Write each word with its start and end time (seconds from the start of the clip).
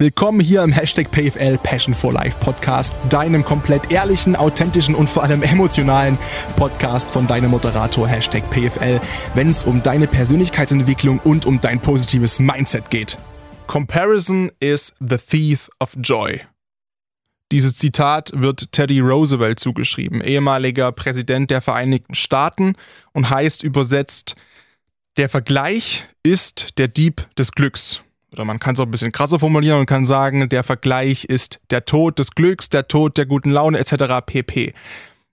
Willkommen 0.00 0.38
hier 0.38 0.62
im 0.62 0.70
Hashtag 0.70 1.10
PFL 1.10 1.58
Passion 1.58 1.92
for 1.92 2.12
Life 2.12 2.38
Podcast, 2.38 2.94
deinem 3.08 3.44
komplett 3.44 3.90
ehrlichen, 3.90 4.36
authentischen 4.36 4.94
und 4.94 5.10
vor 5.10 5.24
allem 5.24 5.42
emotionalen 5.42 6.16
Podcast 6.54 7.10
von 7.10 7.26
deinem 7.26 7.50
Moderator 7.50 8.06
Hashtag 8.06 8.48
PFL, 8.48 9.00
wenn 9.34 9.50
es 9.50 9.64
um 9.64 9.82
deine 9.82 10.06
Persönlichkeitsentwicklung 10.06 11.18
und 11.18 11.46
um 11.46 11.60
dein 11.60 11.80
positives 11.80 12.38
Mindset 12.38 12.90
geht. 12.90 13.18
Comparison 13.66 14.52
is 14.60 14.94
the 15.00 15.16
thief 15.16 15.68
of 15.80 15.90
joy. 15.96 16.42
Dieses 17.50 17.74
Zitat 17.74 18.30
wird 18.36 18.70
Teddy 18.70 19.00
Roosevelt 19.00 19.58
zugeschrieben, 19.58 20.20
ehemaliger 20.20 20.92
Präsident 20.92 21.50
der 21.50 21.60
Vereinigten 21.60 22.14
Staaten 22.14 22.74
und 23.14 23.30
heißt 23.30 23.64
übersetzt, 23.64 24.36
der 25.16 25.28
Vergleich 25.28 26.06
ist 26.22 26.78
der 26.78 26.86
Dieb 26.86 27.26
des 27.36 27.50
Glücks 27.50 28.04
oder 28.32 28.44
man 28.44 28.58
kann 28.58 28.74
es 28.74 28.80
auch 28.80 28.84
ein 28.84 28.90
bisschen 28.90 29.12
krasser 29.12 29.38
formulieren 29.38 29.80
und 29.80 29.86
kann 29.86 30.04
sagen, 30.04 30.48
der 30.48 30.62
Vergleich 30.62 31.24
ist 31.24 31.60
der 31.70 31.84
Tod 31.84 32.18
des 32.18 32.32
Glücks, 32.32 32.68
der 32.68 32.88
Tod 32.88 33.16
der 33.16 33.26
guten 33.26 33.50
Laune 33.50 33.78
etc. 33.78 34.24
pp. 34.24 34.74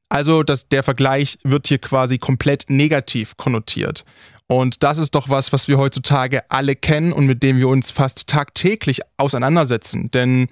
Also 0.10 0.44
das, 0.44 0.70
der 0.70 0.84
Vergleich 0.84 1.40
wird 1.44 1.68
hier 1.68 1.80
quasi 1.80 2.18
komplett 2.18 2.66
negativ 2.70 3.38
konnotiert. 3.38 4.06
Und 4.48 4.84
das 4.84 5.00
ist 5.00 5.16
doch 5.16 5.30
was, 5.30 5.52
was 5.52 5.68
wir 5.68 5.78
heutzutage 5.78 6.50
alle 6.52 6.76
kennen 6.76 7.12
und 7.12 7.26
mit 7.26 7.42
dem 7.42 7.58
wir 7.58 7.68
uns 7.68 7.92
fast 7.92 8.28
tagtäglich 8.28 9.02
auseinandersetzen. 9.18 10.12
Denn 10.12 10.48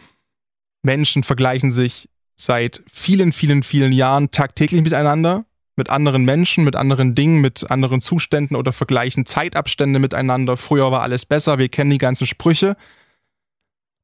Menschen 0.81 1.23
vergleichen 1.23 1.71
sich 1.71 2.09
seit 2.35 2.83
vielen, 2.91 3.31
vielen, 3.31 3.61
vielen 3.61 3.93
Jahren 3.93 4.31
tagtäglich 4.31 4.81
miteinander 4.81 5.45
mit 5.75 5.89
anderen 5.89 6.23
Menschen, 6.25 6.63
mit 6.63 6.75
anderen 6.75 7.15
Dingen, 7.15 7.41
mit 7.41 7.69
anderen 7.71 8.01
Zuständen 8.01 8.55
oder 8.55 8.73
vergleichen 8.73 9.25
Zeitabstände 9.25 9.99
miteinander. 9.99 10.57
Früher 10.57 10.91
war 10.91 11.01
alles 11.01 11.25
besser, 11.25 11.57
wir 11.57 11.69
kennen 11.69 11.91
die 11.91 11.97
ganzen 11.97 12.27
Sprüche. 12.27 12.77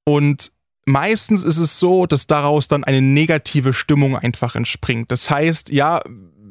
Und 0.05 0.51
meistens 0.85 1.43
ist 1.43 1.57
es 1.57 1.79
so, 1.79 2.05
dass 2.05 2.27
daraus 2.27 2.67
dann 2.67 2.83
eine 2.83 3.01
negative 3.01 3.73
Stimmung 3.73 4.17
einfach 4.17 4.55
entspringt. 4.55 5.11
Das 5.11 5.29
heißt, 5.29 5.69
ja, 5.69 6.01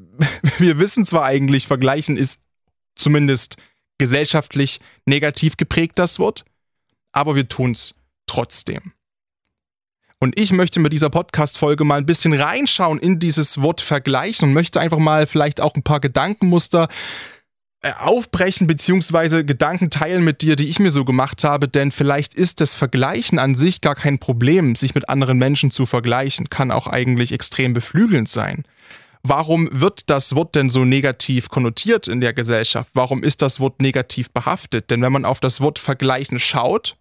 wir 0.59 0.79
wissen 0.79 1.05
zwar 1.05 1.25
eigentlich, 1.25 1.67
vergleichen 1.67 2.17
ist 2.17 2.43
zumindest 2.95 3.57
gesellschaftlich 3.99 4.81
negativ 5.07 5.57
geprägt, 5.57 5.99
das 5.99 6.19
Wort, 6.19 6.45
aber 7.13 7.35
wir 7.35 7.49
tun 7.49 7.73
es 7.73 7.95
trotzdem. 8.27 8.93
Und 10.21 10.39
ich 10.39 10.53
möchte 10.53 10.81
mit 10.81 10.93
dieser 10.93 11.11
Podcast-Folge 11.11 11.85
mal 11.85 11.99
ein 11.99 12.07
bisschen 12.07 12.33
reinschauen 12.33 12.99
in 12.99 13.21
dieses 13.21 13.63
Wort 13.63 13.81
vergleichen 13.81 14.49
und 14.49 14.55
möchte 14.55 14.81
einfach 14.81 14.99
mal 14.99 15.29
vielleicht 15.29 15.61
auch 15.61 15.77
ein 15.77 15.85
paar 15.85 16.01
Gedankenmuster 16.01 16.89
äh, 17.83 17.93
aufbrechen 18.01 18.67
beziehungsweise 18.67 19.45
Gedanken 19.45 19.91
teilen 19.91 20.25
mit 20.25 20.43
dir, 20.43 20.57
die 20.57 20.69
ich 20.69 20.81
mir 20.81 20.91
so 20.91 21.05
gemacht 21.05 21.45
habe, 21.45 21.69
denn 21.69 21.93
vielleicht 21.93 22.35
ist 22.35 22.61
das 22.61 22.75
Vergleichen 22.75 23.39
an 23.39 23.55
sich 23.55 23.81
gar 23.81 23.95
kein 23.95 24.19
Problem, 24.19 24.75
sich 24.75 24.97
mit 24.97 25.09
anderen 25.09 25.39
Menschen 25.39 25.71
zu 25.71 25.87
vergleichen, 25.87 26.51
kann 26.51 26.73
auch 26.73 26.89
eigentlich 26.89 27.31
extrem 27.31 27.75
beflügelnd 27.75 28.29
sein. 28.29 28.65
Warum 29.23 29.69
wird 29.71 30.11
das 30.11 30.35
Wort 30.35 30.57
denn 30.57 30.71
so 30.71 30.85
negativ 30.85 31.49
konnotiert 31.49 32.09
in 32.09 32.21
der 32.21 32.33
Gesellschaft? 32.33 32.91
Warum 32.95 33.23
ist 33.23 33.43
das 33.43 33.61
Wort 33.61 33.81
negativ 33.81 34.31
behaftet? 34.31 34.91
Denn 34.91 35.01
wenn 35.01 35.13
man 35.13 35.25
auf 35.25 35.39
das 35.39 35.61
Wort 35.61 35.79
vergleichen 35.79 36.41
schaut, 36.41 36.97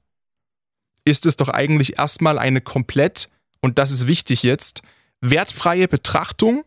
ist 1.07 1.25
es 1.25 1.37
doch 1.37 1.47
eigentlich 1.47 1.97
erstmal 1.97 2.37
eine 2.37 2.59
komplett, 2.59 3.29
und 3.61 3.79
das 3.79 3.91
ist 3.91 4.07
wichtig 4.07 4.43
jetzt, 4.43 4.81
wertfreie 5.21 5.87
Betrachtung, 5.87 6.65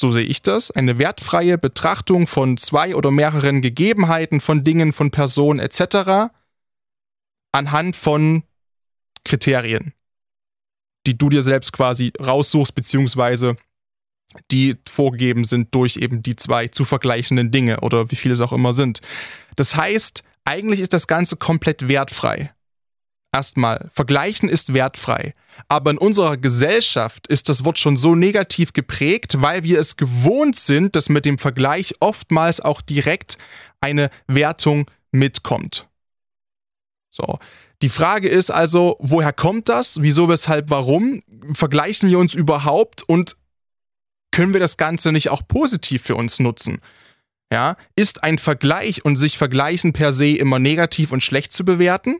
so 0.00 0.10
sehe 0.10 0.22
ich 0.22 0.40
das, 0.40 0.70
eine 0.70 0.98
wertfreie 0.98 1.58
Betrachtung 1.58 2.26
von 2.26 2.56
zwei 2.56 2.96
oder 2.96 3.10
mehreren 3.10 3.60
Gegebenheiten, 3.60 4.40
von 4.40 4.64
Dingen, 4.64 4.94
von 4.94 5.10
Personen 5.10 5.60
etc. 5.60 6.32
anhand 7.52 7.94
von 7.94 8.42
Kriterien, 9.24 9.92
die 11.06 11.16
du 11.16 11.28
dir 11.28 11.42
selbst 11.42 11.74
quasi 11.74 12.10
raussuchst, 12.18 12.74
beziehungsweise 12.74 13.56
die 14.50 14.76
vorgegeben 14.88 15.44
sind 15.44 15.74
durch 15.74 15.98
eben 15.98 16.22
die 16.22 16.36
zwei 16.36 16.68
zu 16.68 16.86
vergleichenden 16.86 17.52
Dinge 17.52 17.80
oder 17.80 18.10
wie 18.10 18.16
viele 18.16 18.32
es 18.32 18.40
auch 18.40 18.52
immer 18.52 18.72
sind. 18.72 19.02
Das 19.56 19.76
heißt, 19.76 20.24
eigentlich 20.44 20.80
ist 20.80 20.94
das 20.94 21.06
Ganze 21.06 21.36
komplett 21.36 21.86
wertfrei 21.86 22.53
erstmal, 23.34 23.90
vergleichen 23.92 24.48
ist 24.48 24.72
wertfrei. 24.72 25.34
Aber 25.68 25.90
in 25.90 25.98
unserer 25.98 26.36
Gesellschaft 26.36 27.26
ist 27.26 27.48
das 27.48 27.64
Wort 27.64 27.78
schon 27.78 27.96
so 27.96 28.14
negativ 28.14 28.72
geprägt, 28.72 29.42
weil 29.42 29.64
wir 29.64 29.80
es 29.80 29.96
gewohnt 29.96 30.56
sind, 30.56 30.94
dass 30.94 31.08
mit 31.08 31.24
dem 31.24 31.38
Vergleich 31.38 31.96
oftmals 32.00 32.60
auch 32.60 32.80
direkt 32.80 33.36
eine 33.80 34.08
Wertung 34.28 34.88
mitkommt. 35.10 35.88
So. 37.10 37.38
Die 37.82 37.88
Frage 37.88 38.28
ist 38.28 38.50
also, 38.50 38.96
woher 39.00 39.32
kommt 39.32 39.68
das? 39.68 40.00
Wieso, 40.00 40.28
weshalb, 40.28 40.70
warum? 40.70 41.20
Vergleichen 41.52 42.08
wir 42.08 42.18
uns 42.18 42.34
überhaupt 42.34 43.02
und 43.02 43.36
können 44.30 44.52
wir 44.52 44.60
das 44.60 44.76
Ganze 44.76 45.12
nicht 45.12 45.28
auch 45.28 45.46
positiv 45.46 46.02
für 46.02 46.16
uns 46.16 46.38
nutzen? 46.38 46.80
Ja, 47.52 47.76
ist 47.94 48.24
ein 48.24 48.38
Vergleich 48.38 49.04
und 49.04 49.16
sich 49.16 49.38
vergleichen 49.38 49.92
per 49.92 50.12
se 50.12 50.28
immer 50.28 50.58
negativ 50.58 51.12
und 51.12 51.22
schlecht 51.22 51.52
zu 51.52 51.64
bewerten? 51.64 52.18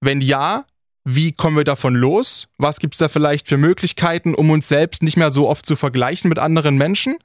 Wenn 0.00 0.20
ja, 0.20 0.64
wie 1.04 1.32
kommen 1.32 1.56
wir 1.56 1.64
davon 1.64 1.94
los? 1.94 2.48
Was 2.58 2.80
gibt 2.80 2.94
es 2.94 2.98
da 2.98 3.08
vielleicht 3.08 3.48
für 3.48 3.56
Möglichkeiten, 3.56 4.34
um 4.34 4.50
uns 4.50 4.68
selbst 4.68 5.02
nicht 5.02 5.16
mehr 5.16 5.30
so 5.30 5.48
oft 5.48 5.64
zu 5.64 5.74
vergleichen 5.74 6.28
mit 6.28 6.38
anderen 6.38 6.76
Menschen? 6.76 7.16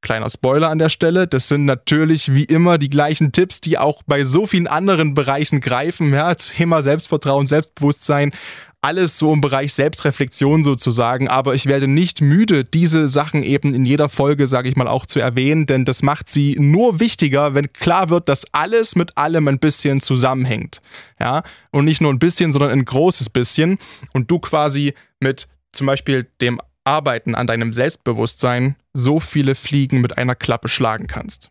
Kleiner 0.00 0.30
Spoiler 0.30 0.70
an 0.70 0.78
der 0.78 0.90
Stelle, 0.90 1.26
das 1.26 1.48
sind 1.48 1.64
natürlich 1.64 2.32
wie 2.32 2.44
immer 2.44 2.78
die 2.78 2.88
gleichen 2.88 3.32
Tipps, 3.32 3.60
die 3.60 3.78
auch 3.78 4.02
bei 4.06 4.24
so 4.24 4.46
vielen 4.46 4.68
anderen 4.68 5.14
Bereichen 5.14 5.60
greifen. 5.60 6.14
Ja, 6.14 6.34
Thema 6.34 6.82
Selbstvertrauen, 6.82 7.48
Selbstbewusstsein, 7.48 8.32
alles 8.80 9.18
so 9.18 9.32
im 9.32 9.40
Bereich 9.40 9.74
Selbstreflexion 9.74 10.62
sozusagen, 10.62 11.28
aber 11.28 11.54
ich 11.54 11.66
werde 11.66 11.88
nicht 11.88 12.20
müde, 12.20 12.64
diese 12.64 13.08
Sachen 13.08 13.42
eben 13.42 13.74
in 13.74 13.84
jeder 13.84 14.08
Folge, 14.08 14.46
sage 14.46 14.68
ich 14.68 14.76
mal, 14.76 14.86
auch 14.86 15.04
zu 15.04 15.18
erwähnen, 15.18 15.66
denn 15.66 15.84
das 15.84 16.02
macht 16.02 16.30
sie 16.30 16.56
nur 16.58 17.00
wichtiger, 17.00 17.54
wenn 17.54 17.72
klar 17.72 18.08
wird, 18.08 18.28
dass 18.28 18.46
alles 18.52 18.94
mit 18.94 19.18
allem 19.18 19.48
ein 19.48 19.58
bisschen 19.58 20.00
zusammenhängt. 20.00 20.80
Ja, 21.18 21.42
und 21.72 21.86
nicht 21.86 22.00
nur 22.00 22.12
ein 22.12 22.20
bisschen, 22.20 22.52
sondern 22.52 22.70
ein 22.70 22.84
großes 22.84 23.30
bisschen 23.30 23.78
und 24.12 24.30
du 24.30 24.38
quasi 24.38 24.94
mit 25.20 25.48
zum 25.72 25.86
Beispiel 25.86 26.28
dem 26.40 26.60
Arbeiten 26.84 27.34
an 27.34 27.46
deinem 27.46 27.72
Selbstbewusstsein 27.72 28.76
so 28.94 29.20
viele 29.20 29.54
Fliegen 29.54 30.00
mit 30.00 30.16
einer 30.16 30.34
Klappe 30.34 30.68
schlagen 30.68 31.06
kannst. 31.06 31.50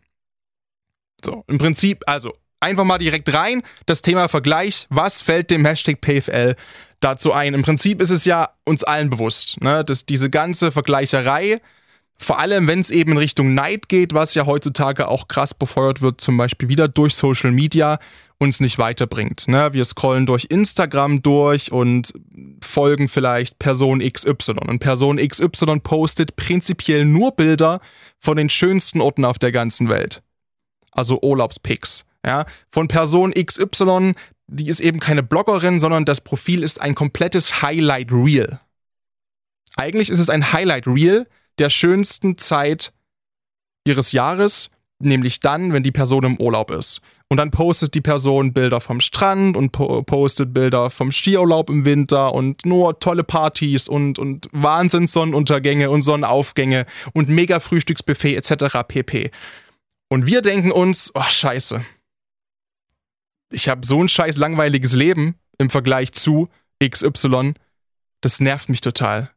So, 1.24 1.44
im 1.46 1.58
Prinzip, 1.58 2.02
also 2.06 2.34
einfach 2.60 2.84
mal 2.84 2.98
direkt 2.98 3.32
rein, 3.32 3.62
das 3.86 4.02
Thema 4.02 4.28
Vergleich, 4.28 4.86
was 4.90 5.22
fällt 5.22 5.50
dem 5.50 5.64
Hashtag 5.64 6.00
PFL 6.00 6.54
dazu 7.00 7.32
ein. 7.32 7.54
Im 7.54 7.62
Prinzip 7.62 8.00
ist 8.00 8.10
es 8.10 8.24
ja 8.24 8.50
uns 8.64 8.84
allen 8.84 9.10
bewusst, 9.10 9.60
ne, 9.62 9.84
dass 9.84 10.06
diese 10.06 10.30
ganze 10.30 10.72
Vergleicherei, 10.72 11.58
vor 12.18 12.40
allem 12.40 12.66
wenn 12.66 12.80
es 12.80 12.90
eben 12.90 13.12
in 13.12 13.18
Richtung 13.18 13.54
Neid 13.54 13.88
geht, 13.88 14.12
was 14.12 14.34
ja 14.34 14.46
heutzutage 14.46 15.08
auch 15.08 15.28
krass 15.28 15.54
befeuert 15.54 16.02
wird, 16.02 16.20
zum 16.20 16.36
Beispiel 16.36 16.68
wieder 16.68 16.88
durch 16.88 17.14
Social 17.14 17.52
Media, 17.52 17.98
uns 18.38 18.60
nicht 18.60 18.78
weiterbringt. 18.78 19.48
Ne? 19.48 19.72
Wir 19.72 19.84
scrollen 19.84 20.26
durch 20.26 20.46
Instagram 20.50 21.22
durch 21.22 21.72
und 21.72 22.14
folgen 22.62 23.08
vielleicht 23.08 23.58
Person 23.58 24.00
XY. 24.00 24.52
Und 24.66 24.78
Person 24.78 25.16
XY 25.16 25.80
postet 25.80 26.36
prinzipiell 26.36 27.04
nur 27.04 27.32
Bilder 27.32 27.80
von 28.20 28.36
den 28.36 28.48
schönsten 28.48 29.00
Orten 29.00 29.24
auf 29.24 29.38
der 29.38 29.50
ganzen 29.50 29.88
Welt. 29.88 30.22
Also 30.92 31.20
Urlaubspics. 31.20 32.04
Ja, 32.28 32.44
von 32.70 32.88
Person 32.88 33.32
XY 33.32 34.12
die 34.48 34.68
ist 34.68 34.80
eben 34.80 34.98
keine 34.98 35.22
Bloggerin, 35.22 35.78
sondern 35.78 36.04
das 36.04 36.22
Profil 36.22 36.62
ist 36.62 36.80
ein 36.80 36.94
komplettes 36.94 37.62
Highlight 37.62 38.10
Reel. 38.10 38.58
Eigentlich 39.76 40.10
ist 40.10 40.18
es 40.18 40.30
ein 40.30 40.52
Highlight 40.52 40.86
Reel 40.86 41.28
der 41.58 41.70
schönsten 41.70 42.38
Zeit 42.38 42.92
ihres 43.86 44.12
Jahres, 44.12 44.70
nämlich 45.00 45.40
dann, 45.40 45.72
wenn 45.72 45.82
die 45.82 45.92
Person 45.92 46.24
im 46.24 46.40
Urlaub 46.40 46.70
ist. 46.70 47.00
Und 47.30 47.36
dann 47.36 47.50
postet 47.50 47.94
die 47.94 48.00
Person 48.00 48.54
Bilder 48.54 48.80
vom 48.80 49.00
Strand 49.00 49.54
und 49.54 49.70
po 49.70 50.02
postet 50.02 50.54
Bilder 50.54 50.88
vom 50.88 51.12
Skiurlaub 51.12 51.68
im 51.68 51.84
Winter 51.84 52.32
und 52.32 52.64
nur 52.64 52.98
tolle 53.00 53.24
Partys 53.24 53.86
und, 53.86 54.18
und 54.18 54.48
Wahnsinnssonnenuntergänge 54.52 55.90
und 55.90 56.00
Sonnenaufgänge 56.00 56.86
und 57.12 57.28
mega 57.28 57.60
Frühstücksbuffet 57.60 58.34
etc. 58.34 58.78
pp. 58.88 59.30
Und 60.08 60.26
wir 60.26 60.40
denken 60.40 60.72
uns, 60.72 61.12
oh 61.14 61.22
scheiße, 61.22 61.84
ich 63.50 63.68
habe 63.68 63.86
so 63.86 64.02
ein 64.02 64.08
scheiß 64.08 64.36
langweiliges 64.36 64.92
Leben 64.92 65.36
im 65.58 65.70
Vergleich 65.70 66.12
zu 66.12 66.48
XY, 66.84 67.54
das 68.20 68.40
nervt 68.40 68.68
mich 68.68 68.80
total. 68.80 69.30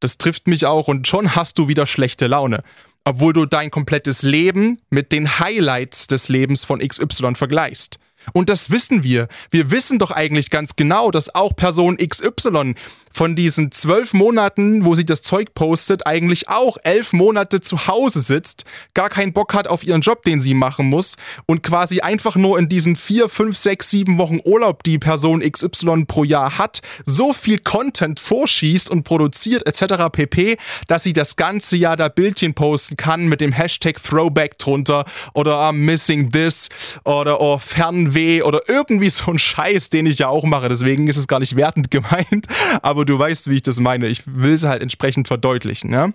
Das 0.00 0.18
trifft 0.18 0.46
mich 0.46 0.66
auch 0.66 0.88
und 0.88 1.08
schon 1.08 1.34
hast 1.34 1.58
du 1.58 1.68
wieder 1.68 1.86
schlechte 1.86 2.26
Laune. 2.26 2.62
Obwohl 3.04 3.32
du 3.32 3.46
dein 3.46 3.70
komplettes 3.70 4.22
Leben 4.22 4.78
mit 4.90 5.12
den 5.12 5.38
Highlights 5.38 6.06
des 6.06 6.28
Lebens 6.28 6.64
von 6.64 6.80
XY 6.80 7.34
vergleichst. 7.34 7.98
Und 8.32 8.48
das 8.48 8.70
wissen 8.70 9.02
wir. 9.02 9.28
Wir 9.50 9.70
wissen 9.70 9.98
doch 9.98 10.10
eigentlich 10.10 10.50
ganz 10.50 10.76
genau, 10.76 11.10
dass 11.10 11.34
auch 11.34 11.54
Person 11.54 11.96
XY 11.96 12.74
von 13.12 13.34
diesen 13.34 13.72
zwölf 13.72 14.12
Monaten, 14.12 14.84
wo 14.84 14.94
sie 14.94 15.04
das 15.04 15.22
Zeug 15.22 15.54
postet, 15.54 16.06
eigentlich 16.06 16.48
auch 16.48 16.76
elf 16.84 17.12
Monate 17.12 17.60
zu 17.60 17.86
Hause 17.86 18.20
sitzt, 18.20 18.64
gar 18.94 19.08
keinen 19.08 19.32
Bock 19.32 19.54
hat 19.54 19.66
auf 19.66 19.82
ihren 19.82 20.02
Job, 20.02 20.22
den 20.22 20.40
sie 20.40 20.54
machen 20.54 20.86
muss 20.86 21.16
und 21.46 21.62
quasi 21.62 22.00
einfach 22.00 22.36
nur 22.36 22.58
in 22.58 22.68
diesen 22.68 22.96
vier, 22.96 23.28
fünf, 23.28 23.56
sechs, 23.56 23.90
sieben 23.90 24.18
Wochen 24.18 24.38
Urlaub, 24.44 24.82
die 24.84 24.98
Person 24.98 25.40
XY 25.40 26.04
pro 26.06 26.24
Jahr 26.24 26.58
hat, 26.58 26.80
so 27.04 27.32
viel 27.32 27.58
Content 27.58 28.20
vorschießt 28.20 28.90
und 28.90 29.02
produziert 29.02 29.66
etc. 29.66 30.04
pp, 30.12 30.56
dass 30.86 31.02
sie 31.02 31.12
das 31.12 31.36
ganze 31.36 31.76
Jahr 31.76 31.96
da 31.96 32.08
Bildchen 32.08 32.54
posten 32.54 32.96
kann 32.96 33.26
mit 33.26 33.40
dem 33.40 33.52
Hashtag 33.52 34.02
Throwback 34.02 34.58
drunter 34.58 35.04
oder 35.34 35.54
I'm 35.54 35.72
missing 35.72 36.30
this 36.30 36.68
oder 37.04 37.40
oh, 37.40 37.58
Fernweh 37.58 38.17
oder 38.42 38.60
irgendwie 38.68 39.10
so 39.10 39.30
ein 39.30 39.38
Scheiß, 39.38 39.90
den 39.90 40.06
ich 40.06 40.18
ja 40.18 40.28
auch 40.28 40.44
mache. 40.44 40.68
Deswegen 40.68 41.08
ist 41.08 41.16
es 41.16 41.28
gar 41.28 41.40
nicht 41.40 41.56
wertend 41.56 41.90
gemeint, 41.90 42.46
aber 42.82 43.04
du 43.04 43.18
weißt, 43.18 43.50
wie 43.50 43.56
ich 43.56 43.62
das 43.62 43.80
meine. 43.80 44.08
Ich 44.08 44.22
will 44.26 44.54
es 44.54 44.64
halt 44.64 44.82
entsprechend 44.82 45.28
verdeutlichen, 45.28 45.92
ja. 45.92 46.10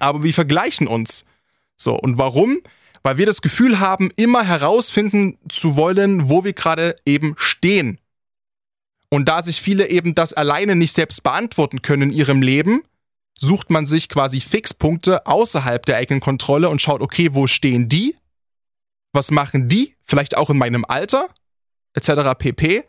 Aber 0.00 0.22
wir 0.22 0.34
vergleichen 0.34 0.86
uns. 0.86 1.24
So, 1.76 1.94
und 1.94 2.18
warum? 2.18 2.60
Weil 3.02 3.18
wir 3.18 3.26
das 3.26 3.42
Gefühl 3.42 3.80
haben, 3.80 4.10
immer 4.16 4.44
herausfinden 4.44 5.38
zu 5.48 5.76
wollen, 5.76 6.28
wo 6.28 6.44
wir 6.44 6.52
gerade 6.52 6.96
eben 7.04 7.34
stehen. 7.36 7.98
Und 9.10 9.28
da 9.28 9.42
sich 9.42 9.60
viele 9.60 9.90
eben 9.90 10.14
das 10.14 10.32
alleine 10.32 10.74
nicht 10.74 10.92
selbst 10.92 11.22
beantworten 11.22 11.82
können 11.82 12.10
in 12.10 12.12
ihrem 12.12 12.42
Leben, 12.42 12.82
sucht 13.38 13.70
man 13.70 13.86
sich 13.86 14.08
quasi 14.08 14.40
Fixpunkte 14.40 15.26
außerhalb 15.26 15.84
der 15.86 15.96
eigenen 15.96 16.20
Kontrolle 16.20 16.68
und 16.68 16.82
schaut, 16.82 17.00
okay, 17.00 17.30
wo 17.32 17.46
stehen 17.46 17.88
die? 17.88 18.16
Was 19.14 19.30
machen 19.30 19.68
die? 19.68 19.94
Vielleicht 20.04 20.36
auch 20.36 20.50
in 20.50 20.58
meinem 20.58 20.84
Alter? 20.84 21.28
Etc. 21.94 22.10
pp. 22.36 22.84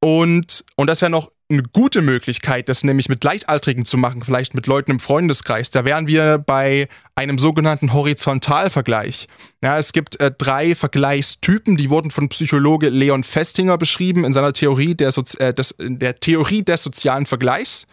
Und, 0.00 0.64
und 0.76 0.86
das 0.86 1.00
wäre 1.00 1.10
noch 1.10 1.32
eine 1.50 1.62
gute 1.62 2.02
Möglichkeit, 2.02 2.68
das 2.68 2.84
nämlich 2.84 3.08
mit 3.08 3.20
Gleichaltrigen 3.20 3.84
zu 3.84 3.96
machen, 3.96 4.22
vielleicht 4.22 4.54
mit 4.54 4.66
Leuten 4.66 4.92
im 4.92 5.00
Freundeskreis. 5.00 5.70
Da 5.70 5.84
wären 5.84 6.06
wir 6.06 6.38
bei 6.38 6.88
einem 7.16 7.38
sogenannten 7.38 7.92
Horizontalvergleich. 7.92 9.28
Ja, 9.62 9.78
es 9.78 9.92
gibt 9.92 10.20
äh, 10.20 10.32
drei 10.36 10.74
Vergleichstypen, 10.74 11.76
die 11.76 11.88
wurden 11.88 12.10
von 12.10 12.28
Psychologe 12.28 12.88
Leon 12.88 13.22
Festinger 13.22 13.78
beschrieben 13.78 14.24
in 14.24 14.32
seiner 14.32 14.52
Theorie 14.52 14.94
der, 14.94 15.12
Sozi 15.12 15.38
äh, 15.38 15.54
des, 15.54 15.76
der 15.78 16.16
Theorie 16.16 16.62
des 16.62 16.82
sozialen 16.82 17.24
Vergleichs. 17.24 17.86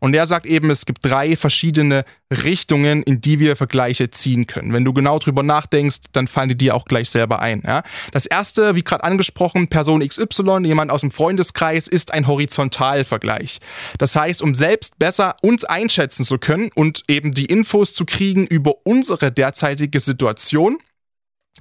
Und 0.00 0.14
er 0.14 0.26
sagt 0.26 0.46
eben, 0.46 0.70
es 0.70 0.86
gibt 0.86 1.04
drei 1.04 1.36
verschiedene 1.36 2.04
Richtungen, 2.32 3.02
in 3.02 3.20
die 3.20 3.38
wir 3.38 3.56
Vergleiche 3.56 4.10
ziehen 4.10 4.46
können. 4.46 4.72
Wenn 4.72 4.84
du 4.84 4.92
genau 4.92 5.18
drüber 5.18 5.42
nachdenkst, 5.42 6.00
dann 6.12 6.26
fallen 6.26 6.48
die 6.48 6.56
dir 6.56 6.74
auch 6.74 6.86
gleich 6.86 7.10
selber 7.10 7.40
ein. 7.40 7.62
Ja? 7.64 7.82
Das 8.10 8.26
erste, 8.26 8.74
wie 8.74 8.82
gerade 8.82 9.04
angesprochen, 9.04 9.68
Person 9.68 10.00
XY, 10.06 10.64
jemand 10.64 10.90
aus 10.90 11.02
dem 11.02 11.10
Freundeskreis, 11.10 11.88
ist 11.88 12.14
ein 12.14 12.26
Horizontalvergleich. 12.26 13.60
Das 13.98 14.16
heißt, 14.16 14.42
um 14.42 14.54
selbst 14.54 14.98
besser 14.98 15.36
uns 15.42 15.64
einschätzen 15.64 16.24
zu 16.24 16.38
können 16.38 16.70
und 16.74 17.04
eben 17.06 17.32
die 17.32 17.46
Infos 17.46 17.92
zu 17.92 18.06
kriegen 18.06 18.46
über 18.46 18.61
unsere 18.84 19.32
derzeitige 19.32 20.00
Situation, 20.00 20.78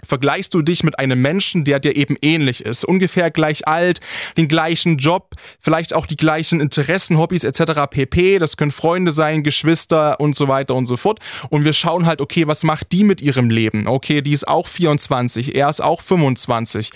vergleichst 0.04 0.54
du 0.54 0.62
dich 0.62 0.84
mit 0.84 0.98
einem 1.00 1.22
Menschen, 1.22 1.66
der 1.66 1.80
dir 1.80 1.96
eben 1.96 2.16
ähnlich 2.22 2.66
ist, 2.66 2.86
ungefähr 2.86 3.30
gleich 3.30 3.68
alt, 3.68 4.00
den 4.38 4.48
gleichen 4.48 4.98
Job, 4.98 5.36
vielleicht 5.60 5.94
auch 5.94 6.06
die 6.06 6.16
gleichen 6.16 6.62
Interessen, 6.62 7.18
Hobbys 7.18 7.44
etc. 7.44 7.88
pp. 7.90 8.40
Das 8.40 8.58
können 8.58 8.72
Freunde 8.72 9.12
sein, 9.12 9.44
Geschwister 9.44 10.20
und 10.20 10.36
so 10.36 10.48
weiter 10.48 10.76
und 10.76 10.86
so 10.86 10.98
fort. 10.98 11.20
Und 11.50 11.66
wir 11.66 11.74
schauen 11.74 12.06
halt, 12.06 12.22
okay, 12.22 12.48
was 12.48 12.64
macht 12.64 12.92
die 12.92 13.04
mit 13.04 13.22
ihrem 13.22 13.50
Leben? 13.50 13.88
Okay, 13.88 14.22
die 14.22 14.34
ist 14.34 14.48
auch 14.48 14.68
24, 14.68 15.56
er 15.56 15.70
ist 15.70 15.82
auch 15.82 16.02
25. 16.02 16.92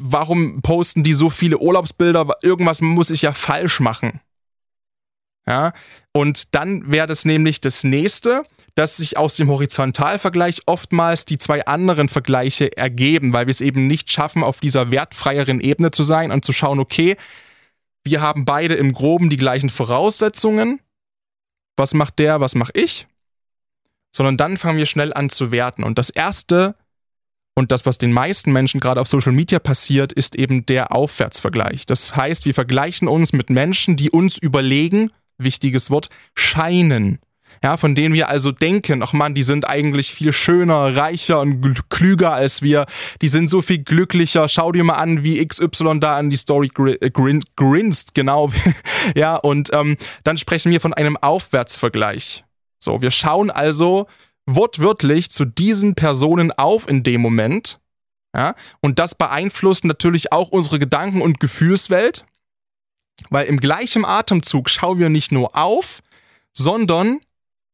Warum 0.00 0.62
posten 0.62 1.04
die 1.04 1.12
so 1.12 1.30
viele 1.30 1.58
Urlaubsbilder? 1.58 2.26
Irgendwas 2.42 2.80
muss 2.80 3.10
ich 3.10 3.22
ja 3.22 3.32
falsch 3.32 3.78
machen. 3.78 4.20
Ja, 5.46 5.72
und 6.12 6.54
dann 6.54 6.90
wäre 6.90 7.06
das 7.06 7.24
nämlich 7.24 7.60
das 7.60 7.82
nächste 7.82 8.44
dass 8.74 8.96
sich 8.96 9.18
aus 9.18 9.36
dem 9.36 9.48
Horizontalvergleich 9.48 10.62
oftmals 10.66 11.26
die 11.26 11.38
zwei 11.38 11.64
anderen 11.66 12.08
Vergleiche 12.08 12.76
ergeben, 12.76 13.32
weil 13.32 13.46
wir 13.46 13.50
es 13.50 13.60
eben 13.60 13.86
nicht 13.86 14.10
schaffen, 14.10 14.42
auf 14.42 14.60
dieser 14.60 14.90
wertfreieren 14.90 15.60
Ebene 15.60 15.90
zu 15.90 16.02
sein 16.02 16.32
und 16.32 16.44
zu 16.44 16.52
schauen, 16.52 16.80
okay, 16.80 17.16
wir 18.04 18.20
haben 18.20 18.44
beide 18.44 18.74
im 18.74 18.92
groben 18.92 19.30
die 19.30 19.36
gleichen 19.36 19.70
Voraussetzungen. 19.70 20.80
Was 21.76 21.94
macht 21.94 22.18
der, 22.18 22.40
was 22.40 22.54
mache 22.54 22.72
ich? 22.74 23.06
Sondern 24.14 24.36
dann 24.36 24.56
fangen 24.56 24.78
wir 24.78 24.86
schnell 24.86 25.12
an 25.12 25.30
zu 25.30 25.52
werten. 25.52 25.84
Und 25.84 25.98
das 25.98 26.10
Erste 26.10 26.74
und 27.54 27.70
das, 27.70 27.84
was 27.84 27.98
den 27.98 28.12
meisten 28.12 28.52
Menschen 28.52 28.80
gerade 28.80 29.00
auf 29.00 29.08
Social 29.08 29.32
Media 29.32 29.58
passiert, 29.58 30.12
ist 30.12 30.36
eben 30.36 30.64
der 30.64 30.92
Aufwärtsvergleich. 30.92 31.84
Das 31.84 32.16
heißt, 32.16 32.46
wir 32.46 32.54
vergleichen 32.54 33.08
uns 33.08 33.32
mit 33.32 33.50
Menschen, 33.50 33.96
die 33.96 34.10
uns 34.10 34.38
überlegen, 34.38 35.10
wichtiges 35.36 35.90
Wort, 35.90 36.08
scheinen 36.34 37.18
ja, 37.62 37.76
von 37.76 37.94
denen 37.94 38.14
wir 38.14 38.28
also 38.28 38.50
denken, 38.50 39.02
ach 39.02 39.12
man, 39.12 39.34
die 39.34 39.44
sind 39.44 39.68
eigentlich 39.68 40.12
viel 40.12 40.32
schöner, 40.32 40.96
reicher 40.96 41.40
und 41.40 41.88
klüger 41.90 42.32
als 42.32 42.62
wir, 42.62 42.86
die 43.20 43.28
sind 43.28 43.48
so 43.48 43.62
viel 43.62 43.82
glücklicher, 43.82 44.48
schau 44.48 44.72
dir 44.72 44.82
mal 44.82 44.94
an, 44.94 45.22
wie 45.22 45.46
XY 45.46 46.00
da 46.00 46.16
an 46.16 46.30
die 46.30 46.36
Story 46.36 46.70
äh, 47.00 47.10
grin 47.10 47.44
grinst, 47.56 48.14
genau, 48.14 48.50
ja, 49.16 49.36
und 49.36 49.72
ähm, 49.72 49.96
dann 50.24 50.38
sprechen 50.38 50.72
wir 50.72 50.80
von 50.80 50.92
einem 50.92 51.16
Aufwärtsvergleich. 51.16 52.44
So, 52.80 53.00
wir 53.00 53.12
schauen 53.12 53.50
also 53.50 54.08
wortwörtlich 54.44 55.30
zu 55.30 55.44
diesen 55.44 55.94
Personen 55.94 56.50
auf 56.50 56.88
in 56.88 57.04
dem 57.04 57.20
Moment, 57.20 57.78
ja, 58.34 58.56
und 58.80 58.98
das 58.98 59.14
beeinflusst 59.14 59.84
natürlich 59.84 60.32
auch 60.32 60.48
unsere 60.48 60.80
Gedanken- 60.80 61.22
und 61.22 61.38
Gefühlswelt, 61.38 62.24
weil 63.30 63.46
im 63.46 63.60
gleichen 63.60 64.04
Atemzug 64.04 64.68
schauen 64.68 64.98
wir 64.98 65.10
nicht 65.10 65.30
nur 65.30 65.56
auf, 65.56 66.00
sondern 66.52 67.20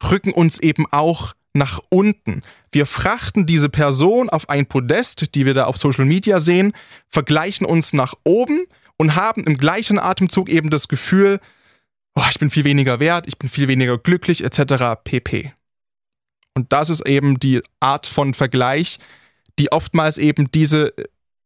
rücken 0.02 0.32
uns 0.32 0.58
eben 0.58 0.86
auch 0.90 1.34
nach 1.54 1.80
unten. 1.90 2.42
Wir 2.72 2.86
frachten 2.86 3.46
diese 3.46 3.68
Person 3.68 4.28
auf 4.28 4.48
ein 4.48 4.66
Podest, 4.66 5.34
die 5.34 5.46
wir 5.46 5.54
da 5.54 5.64
auf 5.64 5.76
Social 5.76 6.04
Media 6.04 6.40
sehen, 6.40 6.72
vergleichen 7.08 7.66
uns 7.66 7.92
nach 7.92 8.14
oben 8.24 8.66
und 8.96 9.16
haben 9.16 9.44
im 9.44 9.56
gleichen 9.56 9.98
Atemzug 9.98 10.48
eben 10.48 10.70
das 10.70 10.88
Gefühl, 10.88 11.40
oh, 12.14 12.24
ich 12.30 12.38
bin 12.38 12.50
viel 12.50 12.64
weniger 12.64 13.00
wert, 13.00 13.26
ich 13.26 13.38
bin 13.38 13.48
viel 13.48 13.68
weniger 13.68 13.98
glücklich 13.98 14.44
etc. 14.44 15.00
pp. 15.02 15.52
Und 16.54 16.72
das 16.72 16.90
ist 16.90 17.06
eben 17.06 17.38
die 17.38 17.62
Art 17.80 18.06
von 18.06 18.34
Vergleich, 18.34 18.98
die 19.58 19.72
oftmals 19.72 20.18
eben 20.18 20.50
diese 20.50 20.92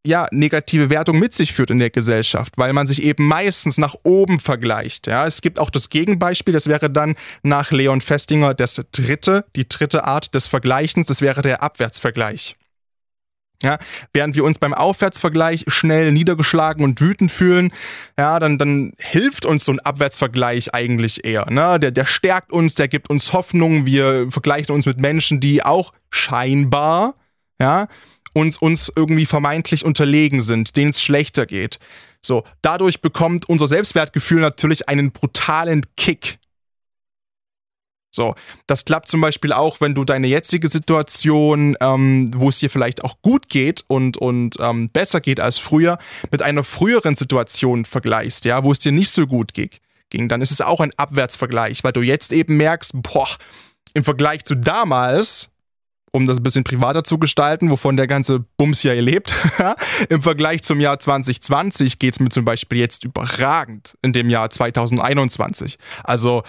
ja, 0.05 0.27
negative 0.31 0.89
Wertung 0.89 1.17
mit 1.17 1.33
sich 1.33 1.53
führt 1.53 1.71
in 1.71 1.79
der 1.79 1.89
Gesellschaft, 1.89 2.57
weil 2.57 2.73
man 2.73 2.87
sich 2.87 3.03
eben 3.03 3.25
meistens 3.25 3.77
nach 3.77 3.95
oben 4.03 4.39
vergleicht. 4.39 5.07
Ja, 5.07 5.25
es 5.25 5.41
gibt 5.41 5.59
auch 5.59 5.69
das 5.69 5.89
Gegenbeispiel, 5.89 6.53
das 6.53 6.67
wäre 6.67 6.89
dann 6.89 7.15
nach 7.41 7.71
Leon 7.71 8.01
Festinger 8.01 8.53
das 8.53 8.81
dritte, 8.91 9.45
die 9.55 9.67
dritte 9.67 10.03
Art 10.03 10.35
des 10.35 10.47
Vergleichens, 10.47 11.07
das 11.07 11.21
wäre 11.21 11.41
der 11.41 11.63
Abwärtsvergleich. 11.63 12.57
Ja, 13.61 13.77
während 14.11 14.35
wir 14.35 14.43
uns 14.43 14.59
beim 14.59 14.73
Aufwärtsvergleich 14.73 15.63
schnell 15.67 16.11
niedergeschlagen 16.11 16.83
und 16.83 16.99
wütend 16.99 17.31
fühlen, 17.31 17.71
ja, 18.19 18.37
dann, 18.39 18.57
dann 18.57 18.91
hilft 18.97 19.45
uns 19.45 19.63
so 19.63 19.71
ein 19.71 19.79
Abwärtsvergleich 19.79 20.73
eigentlich 20.73 21.25
eher. 21.25 21.49
Ne? 21.49 21.79
Der, 21.79 21.91
der 21.91 22.03
stärkt 22.03 22.51
uns, 22.51 22.75
der 22.75 22.89
gibt 22.89 23.09
uns 23.09 23.31
Hoffnung. 23.31 23.85
Wir 23.85 24.29
vergleichen 24.29 24.75
uns 24.75 24.85
mit 24.85 24.99
Menschen, 24.99 25.39
die 25.39 25.63
auch 25.63 25.93
scheinbar, 26.09 27.15
ja, 27.61 27.87
uns, 28.33 28.57
uns 28.57 28.91
irgendwie 28.95 29.25
vermeintlich 29.25 29.85
unterlegen 29.85 30.41
sind, 30.41 30.75
denen 30.75 30.89
es 30.89 31.01
schlechter 31.01 31.45
geht. 31.45 31.79
So, 32.21 32.43
dadurch 32.61 33.01
bekommt 33.01 33.49
unser 33.49 33.67
Selbstwertgefühl 33.67 34.41
natürlich 34.41 34.89
einen 34.89 35.11
brutalen 35.11 35.85
Kick. 35.97 36.39
So, 38.15 38.35
das 38.67 38.85
klappt 38.85 39.09
zum 39.09 39.21
Beispiel 39.21 39.53
auch, 39.53 39.81
wenn 39.81 39.95
du 39.95 40.05
deine 40.05 40.27
jetzige 40.27 40.69
Situation, 40.69 41.75
ähm, 41.81 42.29
wo 42.35 42.49
es 42.49 42.59
dir 42.59 42.69
vielleicht 42.69 43.03
auch 43.03 43.21
gut 43.23 43.49
geht 43.49 43.83
und, 43.87 44.17
und 44.17 44.55
ähm, 44.59 44.89
besser 44.89 45.19
geht 45.19 45.39
als 45.39 45.57
früher, 45.57 45.97
mit 46.31 46.43
einer 46.43 46.63
früheren 46.63 47.15
Situation 47.15 47.85
vergleichst, 47.85 48.45
ja, 48.45 48.63
wo 48.63 48.71
es 48.71 48.77
dir 48.77 48.91
nicht 48.91 49.09
so 49.09 49.25
gut 49.25 49.53
ging, 49.55 50.29
dann 50.29 50.41
ist 50.41 50.51
es 50.51 50.61
auch 50.61 50.79
ein 50.79 50.93
Abwärtsvergleich, 50.95 51.83
weil 51.83 51.91
du 51.91 52.01
jetzt 52.01 52.31
eben 52.31 52.55
merkst, 52.55 52.91
boah, 53.01 53.27
im 53.95 54.03
Vergleich 54.03 54.45
zu 54.45 54.55
damals 54.55 55.49
um 56.15 56.27
das 56.27 56.37
ein 56.37 56.43
bisschen 56.43 56.63
privater 56.63 57.03
zu 57.03 57.17
gestalten, 57.17 57.71
wovon 57.71 57.97
der 57.97 58.07
ganze 58.07 58.45
Bums 58.55 58.81
hier 58.81 58.99
lebt. 59.01 59.35
Im 60.09 60.21
Vergleich 60.21 60.61
zum 60.61 60.79
Jahr 60.79 60.99
2020 60.99 61.97
geht 61.97 62.13
es 62.13 62.19
mir 62.19 62.29
zum 62.29 62.45
Beispiel 62.45 62.79
jetzt 62.79 63.03
überragend 63.03 63.97
in 64.03 64.13
dem 64.13 64.29
Jahr 64.29 64.49
2021. 64.51 65.79
Also 66.03 66.43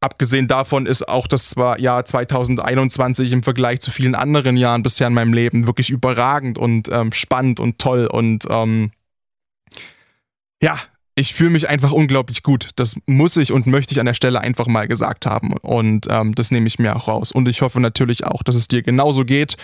abgesehen 0.00 0.46
davon 0.46 0.86
ist 0.86 1.08
auch 1.08 1.26
das 1.26 1.56
Jahr 1.78 2.04
2021 2.04 3.32
im 3.32 3.42
Vergleich 3.42 3.80
zu 3.80 3.90
vielen 3.90 4.14
anderen 4.14 4.56
Jahren 4.56 4.84
bisher 4.84 5.08
in 5.08 5.14
meinem 5.14 5.34
Leben 5.34 5.66
wirklich 5.66 5.90
überragend 5.90 6.56
und 6.56 6.88
ähm, 6.92 7.12
spannend 7.12 7.58
und 7.58 7.80
toll 7.80 8.06
und 8.10 8.46
ähm, 8.48 8.92
ja, 10.62 10.78
ich 11.14 11.34
fühle 11.34 11.50
mich 11.50 11.68
einfach 11.68 11.92
unglaublich 11.92 12.42
gut. 12.42 12.70
Das 12.76 12.96
muss 13.06 13.36
ich 13.36 13.52
und 13.52 13.66
möchte 13.66 13.92
ich 13.92 14.00
an 14.00 14.06
der 14.06 14.14
Stelle 14.14 14.40
einfach 14.40 14.66
mal 14.66 14.88
gesagt 14.88 15.26
haben. 15.26 15.52
Und 15.58 16.06
ähm, 16.08 16.34
das 16.34 16.50
nehme 16.50 16.66
ich 16.66 16.78
mir 16.78 16.96
auch 16.96 17.08
raus. 17.08 17.32
Und 17.32 17.48
ich 17.48 17.62
hoffe 17.62 17.80
natürlich 17.80 18.26
auch, 18.26 18.42
dass 18.42 18.54
es 18.54 18.68
dir 18.68 18.82
genauso 18.82 19.24
geht. 19.24 19.56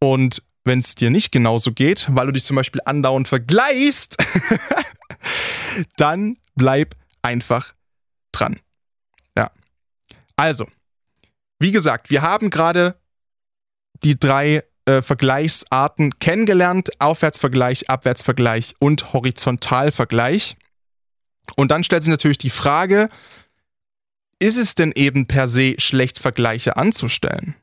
Und 0.00 0.42
wenn 0.64 0.80
es 0.80 0.94
dir 0.94 1.10
nicht 1.10 1.30
genauso 1.30 1.72
geht, 1.72 2.08
weil 2.10 2.26
du 2.26 2.32
dich 2.32 2.44
zum 2.44 2.56
Beispiel 2.56 2.80
andauernd 2.84 3.28
vergleichst, 3.28 4.16
dann 5.96 6.38
bleib 6.56 6.96
einfach 7.22 7.72
dran. 8.32 8.58
Ja. 9.38 9.50
Also, 10.34 10.66
wie 11.60 11.72
gesagt, 11.72 12.10
wir 12.10 12.22
haben 12.22 12.50
gerade 12.50 12.96
die 14.02 14.18
drei 14.18 14.64
äh, 14.86 15.02
Vergleichsarten 15.02 16.18
kennengelernt: 16.18 17.00
Aufwärtsvergleich, 17.00 17.88
Abwärtsvergleich 17.88 18.74
und 18.80 19.12
Horizontalvergleich. 19.12 20.56
Und 21.54 21.70
dann 21.70 21.84
stellt 21.84 22.02
sich 22.02 22.10
natürlich 22.10 22.38
die 22.38 22.50
Frage, 22.50 23.08
ist 24.38 24.56
es 24.56 24.74
denn 24.74 24.92
eben 24.94 25.26
per 25.26 25.48
se 25.48 25.76
schlecht, 25.78 26.18
Vergleiche 26.18 26.76
anzustellen? 26.76 27.54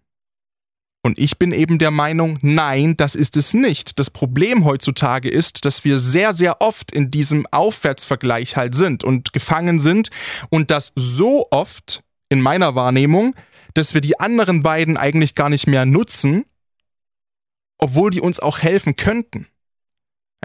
Und 1.06 1.20
ich 1.20 1.38
bin 1.38 1.52
eben 1.52 1.80
der 1.80 1.92
Meinung, 1.92 2.40
nein, 2.42 2.96
das 2.96 3.14
ist 3.14 3.36
es 3.36 3.54
nicht. 3.54 4.00
Das 4.00 4.10
Problem 4.10 4.64
heutzutage 4.64 5.30
ist, 5.30 5.66
dass 5.66 5.84
wir 5.84 6.00
sehr, 6.00 6.34
sehr 6.34 6.62
oft 6.62 6.94
in 6.94 7.12
diesem 7.12 7.46
Aufwärtsvergleich 7.52 8.56
halt 8.56 8.74
sind 8.74 9.04
und 9.04 9.34
gefangen 9.34 9.80
sind 9.80 10.12
und 10.50 10.72
das 10.72 10.94
so 10.96 11.48
oft 11.52 12.04
in 12.30 12.40
meiner 12.40 12.76
Wahrnehmung, 12.76 13.36
dass 13.74 13.94
wir 13.94 14.00
die 14.00 14.20
anderen 14.20 14.64
beiden 14.64 14.96
eigentlich 14.96 15.36
gar 15.36 15.50
nicht 15.50 15.68
mehr 15.68 15.86
nutzen, 15.86 16.46
obwohl 17.78 18.10
die 18.10 18.22
uns 18.22 18.40
auch 18.40 18.60
helfen 18.60 18.96
könnten. 18.96 19.48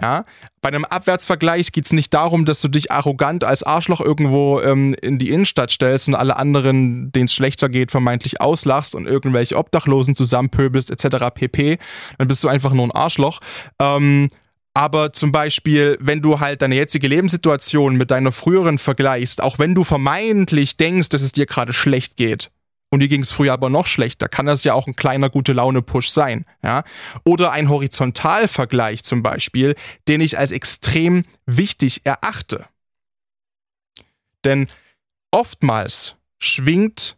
Ja, 0.01 0.23
bei 0.61 0.69
einem 0.69 0.85
Abwärtsvergleich 0.85 1.73
geht 1.73 1.85
es 1.85 1.91
nicht 1.91 2.13
darum, 2.13 2.45
dass 2.45 2.61
du 2.61 2.69
dich 2.69 2.91
arrogant 2.91 3.43
als 3.43 3.63
Arschloch 3.63 3.99
irgendwo 3.99 4.61
ähm, 4.61 4.95
in 5.01 5.19
die 5.19 5.29
Innenstadt 5.29 5.71
stellst 5.71 6.07
und 6.07 6.15
alle 6.15 6.37
anderen, 6.37 7.11
denen 7.11 7.25
es 7.25 7.33
schlechter 7.33 7.67
geht, 7.67 7.91
vermeintlich 7.91 8.39
auslachst 8.39 8.95
und 8.95 9.07
irgendwelche 9.07 9.57
Obdachlosen 9.57 10.15
zusammenpöbelst 10.15 10.89
etc. 10.89 11.27
pp. 11.33 11.79
Dann 12.17 12.27
bist 12.29 12.43
du 12.43 12.47
einfach 12.47 12.71
nur 12.71 12.85
ein 12.85 12.91
Arschloch. 12.91 13.41
Ähm, 13.81 14.29
aber 14.73 15.11
zum 15.11 15.33
Beispiel, 15.33 15.97
wenn 15.99 16.21
du 16.21 16.39
halt 16.39 16.61
deine 16.61 16.75
jetzige 16.75 17.07
Lebenssituation 17.09 17.97
mit 17.97 18.11
deiner 18.11 18.31
früheren 18.31 18.77
vergleichst, 18.77 19.43
auch 19.43 19.59
wenn 19.59 19.75
du 19.75 19.83
vermeintlich 19.83 20.77
denkst, 20.77 21.09
dass 21.09 21.21
es 21.21 21.33
dir 21.33 21.45
gerade 21.45 21.73
schlecht 21.73 22.15
geht, 22.15 22.51
und 22.89 23.01
dir 23.01 23.07
ging 23.07 23.21
es 23.21 23.31
früher 23.31 23.53
aber 23.53 23.69
noch 23.69 23.87
schlechter, 23.87 24.27
kann 24.27 24.45
das 24.45 24.63
ja 24.63 24.73
auch 24.73 24.87
ein 24.87 24.95
kleiner 24.95 25.29
gute 25.29 25.53
Laune-Push 25.53 26.09
sein. 26.09 26.45
Ja? 26.63 26.83
Oder 27.23 27.51
ein 27.51 27.69
Horizontalvergleich 27.69 29.03
zum 29.03 29.21
Beispiel, 29.21 29.75
den 30.07 30.21
ich 30.21 30.37
als 30.37 30.51
extrem 30.51 31.23
wichtig 31.45 32.05
erachte. 32.05 32.65
Denn 34.43 34.67
oftmals 35.31 36.15
schwingt 36.39 37.17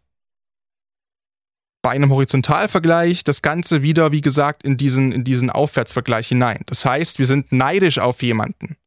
bei 1.81 1.91
einem 1.91 2.11
Horizontalvergleich 2.11 3.23
das 3.23 3.41
Ganze 3.41 3.81
wieder, 3.81 4.11
wie 4.11 4.21
gesagt, 4.21 4.63
in 4.63 4.77
diesen, 4.77 5.11
in 5.11 5.23
diesen 5.23 5.49
Aufwärtsvergleich 5.49 6.27
hinein. 6.27 6.61
Das 6.67 6.85
heißt, 6.85 7.17
wir 7.17 7.25
sind 7.25 7.51
neidisch 7.51 7.97
auf 7.97 8.21
jemanden. 8.21 8.77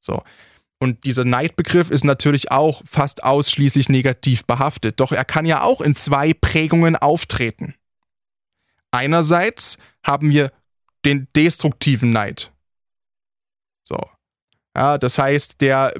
So. 0.00 0.22
Und 0.82 1.04
dieser 1.04 1.24
Neidbegriff 1.24 1.90
ist 1.90 2.04
natürlich 2.04 2.50
auch 2.50 2.82
fast 2.86 3.22
ausschließlich 3.22 3.90
negativ 3.90 4.46
behaftet. 4.46 4.98
Doch 4.98 5.12
er 5.12 5.26
kann 5.26 5.44
ja 5.44 5.62
auch 5.62 5.82
in 5.82 5.94
zwei 5.94 6.32
Prägungen 6.32 6.96
auftreten. 6.96 7.74
Einerseits 8.90 9.76
haben 10.02 10.30
wir 10.30 10.50
den 11.04 11.28
destruktiven 11.36 12.12
Neid. 12.12 12.50
So. 13.84 13.98
Ja, 14.74 14.96
das 14.96 15.18
heißt, 15.18 15.60
der 15.60 15.92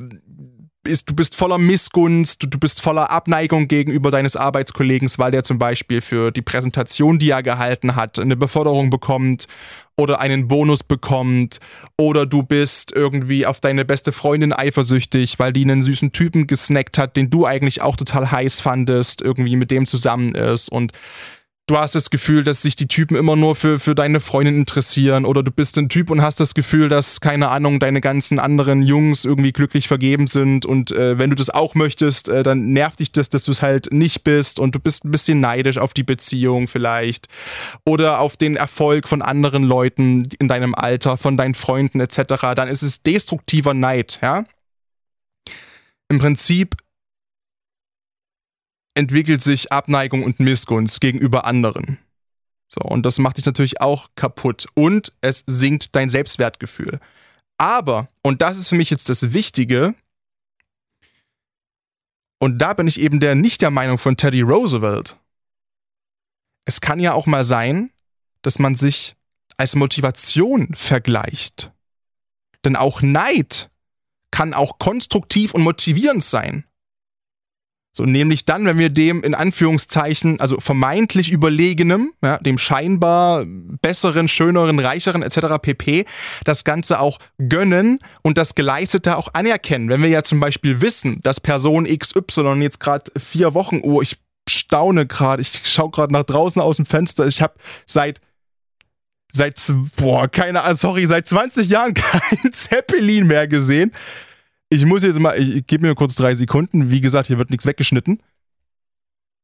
ist, 0.87 1.11
du 1.11 1.15
bist 1.15 1.37
voller 1.37 1.59
Missgunst, 1.59 2.43
du, 2.43 2.47
du 2.47 2.59
bist 2.59 2.81
voller 2.81 3.11
Abneigung 3.11 3.69
gegenüber 3.69 4.11
deines 4.11 4.37
Arbeitskollegen, 4.37 5.11
weil 5.19 5.31
der 5.31 5.45
zum 5.45 5.59
Beispiel 5.59 6.01
für 6.01 6.31
die 6.31 6.43
Präsentation, 6.43 7.19
die 7.19 7.31
er 7.31 7.43
gehalten 7.43 7.97
hat, 7.97 8.19
eine 8.19 8.37
Beförderung 8.37 8.89
bekommt 8.89 9.47
oder 9.97 10.21
einen 10.21 10.49
Bonus 10.49 10.83
bekommt 10.83 11.61
oder 11.99 12.25
du 12.25 12.43
bist 12.43 12.93
irgendwie 12.93 13.45
auf 13.45 13.61
deine 13.61 13.85
beste 13.85 14.13
Freundin 14.13 14.55
eifersüchtig, 14.55 15.39
weil 15.39 15.53
die 15.53 15.65
einen 15.65 15.83
süßen 15.83 16.13
Typen 16.13 16.47
gesnackt 16.47 16.97
hat, 16.97 17.17
den 17.17 17.29
du 17.29 17.45
eigentlich 17.45 17.83
auch 17.83 17.97
total 17.97 18.31
heiß 18.31 18.61
fandest, 18.61 19.21
irgendwie 19.21 19.57
mit 19.57 19.71
dem 19.71 19.87
zusammen 19.87 20.35
ist. 20.35 20.71
Und 20.71 20.93
du 21.71 21.79
hast 21.79 21.95
das 21.95 22.11
Gefühl, 22.11 22.43
dass 22.43 22.63
sich 22.63 22.75
die 22.75 22.89
Typen 22.89 23.17
immer 23.17 23.37
nur 23.37 23.55
für, 23.55 23.79
für 23.79 23.95
deine 23.95 24.19
Freundin 24.19 24.57
interessieren 24.57 25.25
oder 25.25 25.45
du 25.45 25.53
bist 25.53 25.79
ein 25.79 25.89
Typ 25.89 26.11
und 26.11 26.21
hast 26.21 26.41
das 26.41 26.55
Gefühl, 26.55 26.89
dass, 26.89 27.21
keine 27.21 27.49
Ahnung, 27.49 27.79
deine 27.79 28.01
ganzen 28.01 28.41
anderen 28.41 28.83
Jungs 28.83 29.25
irgendwie 29.25 29.53
glücklich 29.53 29.87
vergeben 29.87 30.27
sind 30.27 30.67
und 30.67 30.91
äh, 30.91 31.17
wenn 31.19 31.31
du 31.31 31.37
das 31.37 31.49
auch 31.49 31.77
möchtest, 31.77 32.29
äh, 32.29 32.43
dann 32.43 32.73
nervt 32.73 32.99
dich 32.99 33.13
das, 33.13 33.29
dass 33.29 33.45
du 33.45 33.53
es 33.53 33.63
halt 33.63 33.93
nicht 33.93 34.25
bist 34.25 34.59
und 34.59 34.75
du 34.75 34.81
bist 34.81 35.05
ein 35.05 35.13
bisschen 35.13 35.39
neidisch 35.39 35.79
auf 35.79 35.95
die 35.95 36.03
Beziehung 36.03 36.67
vielleicht 36.67 37.29
oder 37.85 38.19
auf 38.19 38.37
den 38.37 38.57
Erfolg 38.57 39.07
von 39.07 39.23
anderen 39.23 39.63
Leuten 39.63 40.29
in 40.41 40.49
deinem 40.49 40.75
Alter, 40.75 41.17
von 41.19 41.37
deinen 41.37 41.55
Freunden 41.55 42.01
etc., 42.01 42.23
dann 42.57 42.69
ist 42.69 42.83
es 42.83 43.03
destruktiver 43.03 43.75
Neid, 43.75 44.19
ja? 44.23 44.45
Im 46.09 46.19
Prinzip 46.19 46.75
entwickelt 48.95 49.43
sich 49.43 49.73
Abneigung 49.73 50.25
und 50.25 50.41
Missgunst 50.41 51.01
gegenüber 51.01 51.45
anderen. 51.45 51.99
So, 52.69 52.81
und 52.83 53.05
das 53.05 53.19
macht 53.19 53.39
dich 53.39 53.47
natürlich 53.47 53.81
auch 53.81 54.09
kaputt. 54.15 54.67
Und 54.75 55.13
es 55.21 55.43
sinkt 55.47 55.97
dein 55.97 56.09
Selbstwertgefühl. 56.09 57.01
Aber, 57.59 58.09
und 58.23 58.43
das 58.43 58.59
ist 58.59 58.69
für 58.69 58.77
mich 58.77 58.91
jetzt 58.91 59.09
das 59.09 59.33
Wichtige, 59.33 59.95
und 62.43 62.59
da 62.59 62.73
bin 62.73 62.87
ich 62.87 63.01
eben 63.01 63.21
der 63.21 63.35
nicht 63.35 63.61
der 63.61 63.71
Meinung 63.71 63.99
von 63.99 64.17
Teddy 64.17 64.41
Roosevelt. 64.41 65.19
Es 66.65 66.81
kann 66.81 66.99
ja 66.99 67.13
auch 67.13 67.27
mal 67.27 67.45
sein, 67.45 67.91
dass 68.43 68.59
man 68.59 68.75
sich 68.75 69.15
als 69.59 69.77
Motivation 69.77 70.75
vergleicht. 70.75 71.71
Denn 72.65 72.77
auch 72.77 73.03
Neid 73.03 73.71
kann 74.31 74.55
auch 74.55 74.79
konstruktiv 74.79 75.53
und 75.53 75.63
motivierend 75.63 76.25
sein. 76.25 76.65
So, 77.93 78.05
nämlich 78.05 78.45
dann, 78.45 78.67
wenn 78.67 78.79
wir 78.79 78.89
dem 78.89 79.23
in 79.23 79.35
Anführungszeichen, 79.35 80.39
also 80.39 80.61
vermeintlich 80.61 81.33
überlegenem, 81.33 82.13
ja, 82.23 82.39
dem 82.39 82.57
scheinbar 82.57 83.45
besseren, 83.47 84.29
schöneren, 84.29 84.79
reicheren 84.79 85.23
etc. 85.23 85.59
pp, 85.61 86.05
das 86.45 86.63
Ganze 86.63 87.01
auch 87.01 87.19
gönnen 87.39 87.99
und 88.23 88.39
das 88.39 88.55
Geleistete 88.55 89.17
auch 89.17 89.35
anerkennen. 89.35 89.89
Wenn 89.89 90.03
wir 90.03 90.09
ja 90.09 90.23
zum 90.23 90.39
Beispiel 90.39 90.81
wissen, 90.81 91.21
dass 91.23 91.41
Person 91.41 91.87
XY 91.87 92.61
jetzt 92.63 92.79
gerade 92.79 93.11
vier 93.19 93.55
Wochen, 93.55 93.81
oh, 93.83 94.01
ich 94.01 94.19
staune 94.49 95.07
gerade, 95.07 95.43
ich 95.43 95.63
schaue 95.65 95.91
gerade 95.91 96.13
nach 96.13 96.25
draußen 96.25 96.63
aus 96.63 96.77
dem 96.77 96.87
Fenster, 96.87 97.27
ich 97.27 97.43
habe 97.43 97.55
seit 97.87 98.21
seit, 99.33 99.63
boah, 99.97 100.29
keine 100.29 100.75
sorry, 100.75 101.07
seit 101.07 101.27
20 101.27 101.69
Jahren 101.69 101.95
kein 101.95 102.53
Zeppelin 102.53 103.27
mehr 103.27 103.49
gesehen. 103.49 103.93
Ich 104.73 104.85
muss 104.87 105.03
jetzt 105.03 105.19
mal, 105.19 105.39
ich, 105.39 105.57
ich 105.57 105.67
gebe 105.67 105.87
mir 105.87 105.95
kurz 105.95 106.15
drei 106.15 106.35
Sekunden. 106.35 106.91
Wie 106.91 107.01
gesagt, 107.01 107.27
hier 107.27 107.39
wird 107.39 107.51
nichts 107.51 107.67
weggeschnitten. 107.67 108.23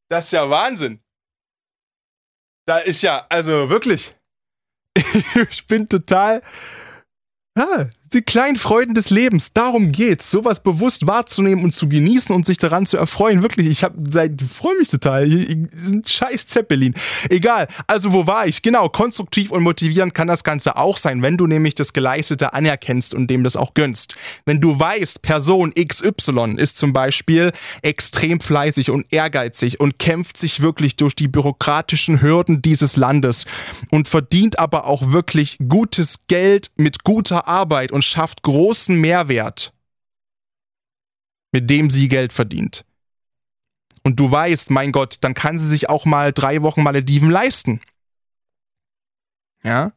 Das 0.08 0.26
ist 0.26 0.32
ja 0.32 0.48
Wahnsinn. 0.48 1.00
Da 2.66 2.78
ist 2.78 3.02
ja, 3.02 3.26
also 3.28 3.68
wirklich. 3.68 4.14
ich 5.50 5.66
bin 5.66 5.88
total. 5.88 6.42
Ah, 7.56 7.86
die 8.12 8.22
kleinen 8.22 8.56
Freuden 8.56 8.94
des 8.94 9.10
Lebens, 9.10 9.52
darum 9.52 9.90
geht's, 9.90 10.30
sowas 10.30 10.62
bewusst 10.62 11.06
wahrzunehmen 11.06 11.64
und 11.64 11.72
zu 11.72 11.88
genießen 11.88 12.34
und 12.34 12.46
sich 12.46 12.56
daran 12.56 12.86
zu 12.86 12.96
erfreuen. 12.96 13.42
Wirklich, 13.42 13.68
ich 13.68 13.82
habe 13.82 13.96
seit 14.08 14.40
freue 14.42 14.76
mich 14.78 14.88
total. 14.88 15.24
Ein 15.24 16.02
scheiß 16.06 16.46
Zeppelin. 16.46 16.94
Egal. 17.28 17.66
Also 17.86 18.12
wo 18.12 18.26
war 18.26 18.46
ich? 18.46 18.62
Genau, 18.62 18.88
konstruktiv 18.88 19.50
und 19.50 19.62
motivierend 19.62 20.14
kann 20.14 20.28
das 20.28 20.44
Ganze 20.44 20.76
auch 20.76 20.98
sein, 20.98 21.20
wenn 21.22 21.36
du 21.36 21.46
nämlich 21.46 21.74
das 21.74 21.92
Geleistete 21.92 22.54
anerkennst 22.54 23.12
und 23.12 23.28
dem 23.28 23.42
das 23.42 23.56
auch 23.56 23.74
gönnst. 23.74 24.16
Wenn 24.44 24.60
du 24.60 24.78
weißt, 24.78 25.22
Person 25.22 25.74
XY 25.74 26.54
ist 26.56 26.76
zum 26.76 26.92
Beispiel 26.92 27.52
extrem 27.82 28.40
fleißig 28.40 28.90
und 28.90 29.06
ehrgeizig 29.10 29.80
und 29.80 29.98
kämpft 29.98 30.36
sich 30.36 30.62
wirklich 30.62 30.96
durch 30.96 31.16
die 31.16 31.28
bürokratischen 31.28 32.22
Hürden 32.22 32.62
dieses 32.62 32.96
Landes 32.96 33.46
und 33.90 34.08
verdient 34.08 34.58
aber 34.58 34.86
auch 34.86 35.12
wirklich 35.12 35.58
gutes 35.68 36.20
Geld 36.28 36.70
mit 36.76 37.02
guter 37.02 37.45
Arbeit 37.46 37.92
und 37.92 38.04
schafft 38.04 38.42
großen 38.42 39.00
Mehrwert, 39.00 39.72
mit 41.52 41.70
dem 41.70 41.90
sie 41.90 42.08
Geld 42.08 42.32
verdient. 42.32 42.84
Und 44.02 44.20
du 44.20 44.30
weißt, 44.30 44.70
mein 44.70 44.92
Gott, 44.92 45.18
dann 45.22 45.34
kann 45.34 45.58
sie 45.58 45.68
sich 45.68 45.88
auch 45.88 46.04
mal 46.04 46.32
drei 46.32 46.62
Wochen 46.62 46.82
Malediven 46.82 47.30
leisten. 47.30 47.80
Ja? 49.64 49.92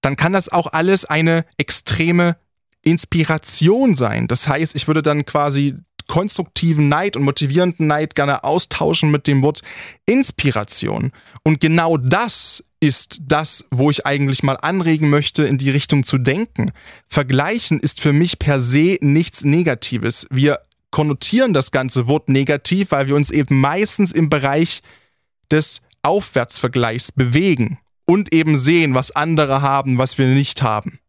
Dann 0.00 0.16
kann 0.16 0.32
das 0.32 0.48
auch 0.48 0.72
alles 0.72 1.04
eine 1.04 1.44
extreme 1.58 2.36
Inspiration 2.82 3.94
sein. 3.94 4.28
Das 4.28 4.48
heißt, 4.48 4.74
ich 4.74 4.86
würde 4.86 5.02
dann 5.02 5.26
quasi 5.26 5.74
konstruktiven 6.06 6.88
Neid 6.88 7.16
und 7.16 7.24
motivierenden 7.24 7.86
Neid 7.86 8.14
gerne 8.14 8.42
austauschen 8.42 9.10
mit 9.10 9.26
dem 9.26 9.42
Wort 9.42 9.62
Inspiration. 10.06 11.12
Und 11.42 11.60
genau 11.60 11.98
das 11.98 12.64
ist 12.80 13.20
das, 13.22 13.66
wo 13.70 13.90
ich 13.90 14.06
eigentlich 14.06 14.42
mal 14.42 14.56
anregen 14.56 15.10
möchte, 15.10 15.44
in 15.44 15.58
die 15.58 15.70
Richtung 15.70 16.04
zu 16.04 16.18
denken. 16.18 16.72
Vergleichen 17.08 17.80
ist 17.80 18.00
für 18.00 18.12
mich 18.12 18.38
per 18.38 18.60
se 18.60 18.98
nichts 19.00 19.44
Negatives. 19.44 20.26
Wir 20.30 20.60
konnotieren 20.90 21.52
das 21.52 21.70
ganze 21.70 22.06
Wort 22.06 22.28
negativ, 22.28 22.92
weil 22.92 23.08
wir 23.08 23.16
uns 23.16 23.30
eben 23.30 23.60
meistens 23.60 24.12
im 24.12 24.30
Bereich 24.30 24.82
des 25.50 25.82
Aufwärtsvergleichs 26.02 27.12
bewegen 27.12 27.78
und 28.06 28.32
eben 28.32 28.56
sehen, 28.56 28.94
was 28.94 29.10
andere 29.10 29.60
haben, 29.60 29.98
was 29.98 30.16
wir 30.16 30.26
nicht 30.26 30.62
haben. 30.62 31.00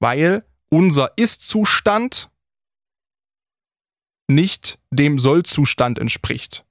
Weil 0.00 0.44
unser 0.70 1.12
Ist-Zustand 1.16 2.30
nicht 4.28 4.78
dem 4.90 5.18
Soll-Zustand 5.18 5.98
entspricht. 5.98 6.64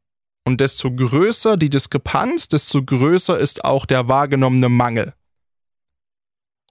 Und 0.45 0.59
desto 0.59 0.91
größer 0.91 1.57
die 1.57 1.69
Diskrepanz, 1.69 2.49
desto 2.49 2.83
größer 2.83 3.39
ist 3.39 3.63
auch 3.63 3.85
der 3.85 4.09
wahrgenommene 4.09 4.69
Mangel. 4.69 5.13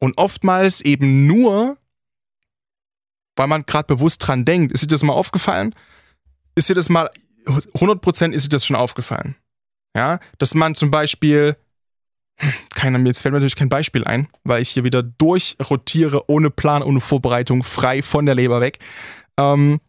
Und 0.00 0.19
oftmals 0.19 0.81
eben 0.81 1.26
nur, 1.26 1.79
weil 3.37 3.47
man 3.47 3.64
gerade 3.64 3.87
bewusst 3.87 4.26
dran 4.26 4.45
denkt. 4.45 4.73
Ist 4.73 4.83
dir 4.83 4.88
das 4.88 5.02
mal 5.02 5.12
aufgefallen? 5.12 5.75
Ist 6.55 6.69
dir 6.69 6.75
das 6.75 6.88
mal, 6.88 7.09
100% 7.47 8.33
ist 8.33 8.45
dir 8.45 8.50
das 8.50 8.67
schon 8.67 8.76
aufgefallen? 8.76 9.37
Ja, 9.97 10.21
dass 10.38 10.55
man 10.55 10.75
zum 10.75 10.91
Beispiel, 10.91 11.57
keiner, 12.75 12.99
jetzt 13.00 13.23
fällt 13.23 13.33
mir 13.33 13.38
natürlich 13.38 13.57
kein 13.57 13.69
Beispiel 13.69 14.05
ein, 14.05 14.29
weil 14.45 14.62
ich 14.62 14.71
hier 14.71 14.85
wieder 14.85 15.02
durchrotiere, 15.02 16.29
ohne 16.29 16.50
Plan, 16.50 16.83
ohne 16.83 17.00
Vorbereitung, 17.00 17.62
frei 17.62 18.02
von 18.02 18.26
der 18.26 18.35
Leber 18.35 18.61
weg. 18.61 18.79
Ähm, 19.38 19.81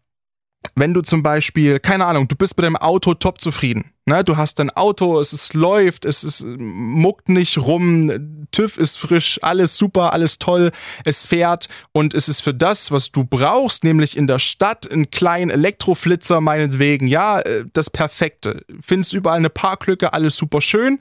wenn 0.75 0.93
du 0.93 1.01
zum 1.01 1.23
Beispiel, 1.23 1.79
keine 1.79 2.05
Ahnung, 2.05 2.27
du 2.27 2.35
bist 2.35 2.57
mit 2.57 2.65
deinem 2.65 2.75
Auto 2.75 3.13
top 3.13 3.41
zufrieden. 3.41 3.93
Ne? 4.05 4.23
Du 4.23 4.37
hast 4.37 4.59
dein 4.59 4.69
Auto, 4.69 5.19
es 5.19 5.33
ist, 5.33 5.53
läuft, 5.53 6.03
es 6.05 6.23
ist, 6.23 6.43
muckt 6.45 7.29
nicht 7.29 7.57
rum, 7.57 8.47
TÜV 8.51 8.77
ist 8.77 8.97
frisch, 8.97 9.39
alles 9.41 9.77
super, 9.77 10.13
alles 10.13 10.39
toll, 10.39 10.71
es 11.05 11.23
fährt 11.23 11.69
und 11.93 12.13
es 12.13 12.27
ist 12.27 12.41
für 12.41 12.53
das, 12.53 12.91
was 12.91 13.11
du 13.11 13.23
brauchst, 13.23 13.83
nämlich 13.83 14.17
in 14.17 14.27
der 14.27 14.39
Stadt 14.39 14.91
einen 14.91 15.09
kleinen 15.09 15.51
Elektroflitzer 15.51 16.41
meinetwegen, 16.41 17.07
ja, 17.07 17.39
äh, 17.39 17.65
das 17.71 17.89
Perfekte. 17.89 18.65
Findest 18.81 19.13
überall 19.13 19.37
eine 19.37 19.49
Parklücke, 19.49 20.13
alles 20.13 20.35
super 20.35 20.59
schön 20.59 20.99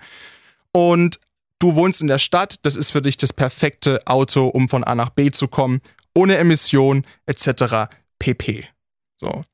und 0.73 1.19
du 1.59 1.75
wohnst 1.75 2.01
in 2.01 2.07
der 2.09 2.19
Stadt, 2.19 2.57
das 2.63 2.77
ist 2.77 2.93
für 2.93 3.03
dich 3.03 3.17
das 3.17 3.33
perfekte 3.33 4.07
Auto, 4.07 4.47
um 4.47 4.69
von 4.69 4.85
A 4.85 4.95
nach 4.95 5.11
B 5.11 5.31
zu 5.31 5.49
kommen, 5.49 5.81
ohne 6.15 6.37
Emission 6.37 7.05
etc. 7.27 7.91
pp. 8.19 8.69
So. 9.17 9.45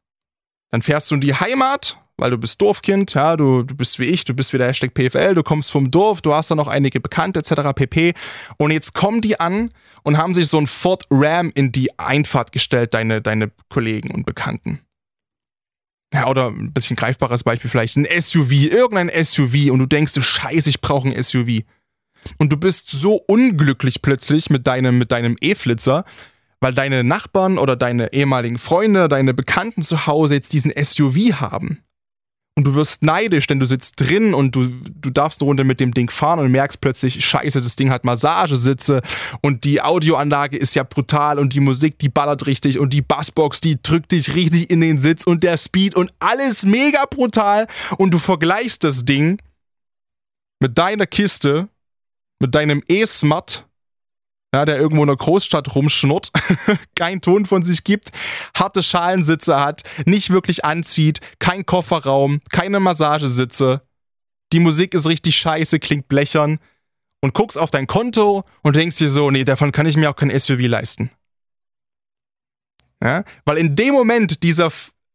Dann 0.70 0.82
fährst 0.82 1.10
du 1.10 1.14
in 1.14 1.20
die 1.20 1.34
Heimat, 1.34 1.98
weil 2.18 2.30
du 2.30 2.38
bist 2.38 2.60
Dorfkind, 2.60 3.14
ja, 3.14 3.36
du, 3.36 3.62
du 3.62 3.74
bist 3.74 3.98
wie 3.98 4.06
ich, 4.06 4.24
du 4.24 4.34
bist 4.34 4.52
wie 4.52 4.58
der 4.58 4.68
Hashtag 4.68 4.92
PFL, 4.92 5.34
du 5.34 5.42
kommst 5.42 5.70
vom 5.70 5.90
Dorf, 5.90 6.20
du 6.20 6.34
hast 6.34 6.50
da 6.50 6.54
noch 6.54 6.68
einige 6.68 7.00
Bekannte 7.00 7.40
etc. 7.40 7.72
pp. 7.74 8.12
Und 8.58 8.72
jetzt 8.72 8.92
kommen 8.92 9.20
die 9.20 9.38
an 9.40 9.70
und 10.02 10.18
haben 10.18 10.34
sich 10.34 10.48
so 10.48 10.58
ein 10.58 10.66
Ford 10.66 11.04
Ram 11.10 11.50
in 11.54 11.72
die 11.72 11.96
Einfahrt 11.98 12.52
gestellt, 12.52 12.92
deine, 12.92 13.22
deine 13.22 13.50
Kollegen 13.68 14.10
und 14.10 14.26
Bekannten. 14.26 14.80
Ja, 16.12 16.26
oder 16.26 16.48
ein 16.48 16.72
bisschen 16.72 16.96
greifbares 16.96 17.44
Beispiel 17.44 17.70
vielleicht, 17.70 17.96
ein 17.96 18.06
SUV, 18.20 18.50
irgendein 18.52 19.10
SUV 19.24 19.70
und 19.70 19.78
du 19.78 19.86
denkst, 19.86 20.14
du 20.14 20.22
scheiße, 20.22 20.68
ich 20.70 20.80
brauche 20.80 21.08
ein 21.08 21.22
SUV. 21.22 21.62
Und 22.38 22.52
du 22.52 22.56
bist 22.56 22.90
so 22.90 23.22
unglücklich 23.26 24.02
plötzlich 24.02 24.50
mit 24.50 24.66
deinem, 24.66 24.98
mit 24.98 25.12
deinem 25.12 25.36
E-Flitzer, 25.40 26.04
weil 26.60 26.74
deine 26.74 27.04
Nachbarn 27.04 27.58
oder 27.58 27.76
deine 27.76 28.12
ehemaligen 28.12 28.58
Freunde, 28.58 29.08
deine 29.08 29.34
Bekannten 29.34 29.82
zu 29.82 30.06
Hause 30.06 30.34
jetzt 30.34 30.52
diesen 30.52 30.72
SUV 30.72 31.40
haben. 31.40 31.82
Und 32.58 32.64
du 32.64 32.74
wirst 32.74 33.04
neidisch, 33.04 33.46
denn 33.46 33.60
du 33.60 33.66
sitzt 33.66 34.00
drin 34.00 34.34
und 34.34 34.56
du, 34.56 34.66
du 34.66 35.10
darfst 35.10 35.40
eine 35.40 35.46
Runde 35.46 35.62
mit 35.62 35.78
dem 35.78 35.94
Ding 35.94 36.10
fahren 36.10 36.40
und 36.40 36.50
merkst 36.50 36.80
plötzlich, 36.80 37.24
scheiße, 37.24 37.60
das 37.60 37.76
Ding 37.76 37.88
hat 37.88 38.04
Massagesitze 38.04 39.00
und 39.42 39.62
die 39.62 39.80
Audioanlage 39.80 40.56
ist 40.56 40.74
ja 40.74 40.82
brutal 40.82 41.38
und 41.38 41.52
die 41.52 41.60
Musik, 41.60 42.00
die 42.00 42.08
ballert 42.08 42.46
richtig 42.46 42.80
und 42.80 42.92
die 42.92 43.00
Bassbox, 43.00 43.60
die 43.60 43.80
drückt 43.80 44.10
dich 44.10 44.34
richtig 44.34 44.70
in 44.70 44.80
den 44.80 44.98
Sitz 44.98 45.22
und 45.22 45.44
der 45.44 45.56
Speed 45.56 45.94
und 45.94 46.12
alles 46.18 46.66
mega 46.66 47.04
brutal 47.08 47.68
und 47.96 48.10
du 48.10 48.18
vergleichst 48.18 48.82
das 48.82 49.04
Ding 49.04 49.40
mit 50.58 50.76
deiner 50.78 51.06
Kiste, 51.06 51.68
mit 52.40 52.56
deinem 52.56 52.82
E-Smart 52.88 53.67
ja, 54.54 54.64
der 54.64 54.78
irgendwo 54.78 55.02
in 55.02 55.10
einer 55.10 55.16
Großstadt 55.16 55.74
rumschnurrt, 55.74 56.30
keinen 56.94 57.20
Ton 57.20 57.46
von 57.46 57.62
sich 57.62 57.84
gibt, 57.84 58.10
harte 58.56 58.82
Schalensitze 58.82 59.60
hat, 59.60 59.82
nicht 60.06 60.30
wirklich 60.30 60.64
anzieht, 60.64 61.20
kein 61.38 61.66
Kofferraum, 61.66 62.40
keine 62.50 62.80
Massagesitze. 62.80 63.82
Die 64.52 64.60
Musik 64.60 64.94
ist 64.94 65.06
richtig 65.06 65.36
scheiße, 65.36 65.78
klingt 65.78 66.08
blechern. 66.08 66.58
Und 67.20 67.34
guckst 67.34 67.58
auf 67.58 67.72
dein 67.72 67.88
Konto 67.88 68.44
und 68.62 68.76
denkst 68.76 68.98
dir 68.98 69.10
so, 69.10 69.30
nee, 69.30 69.44
davon 69.44 69.72
kann 69.72 69.86
ich 69.86 69.96
mir 69.96 70.08
auch 70.08 70.16
kein 70.16 70.30
SUV 70.30 70.60
leisten. 70.68 71.10
Ja? 73.02 73.24
Weil 73.44 73.58
in 73.58 73.74
dem 73.74 73.92
Moment 73.92 74.42
dieser 74.44 74.70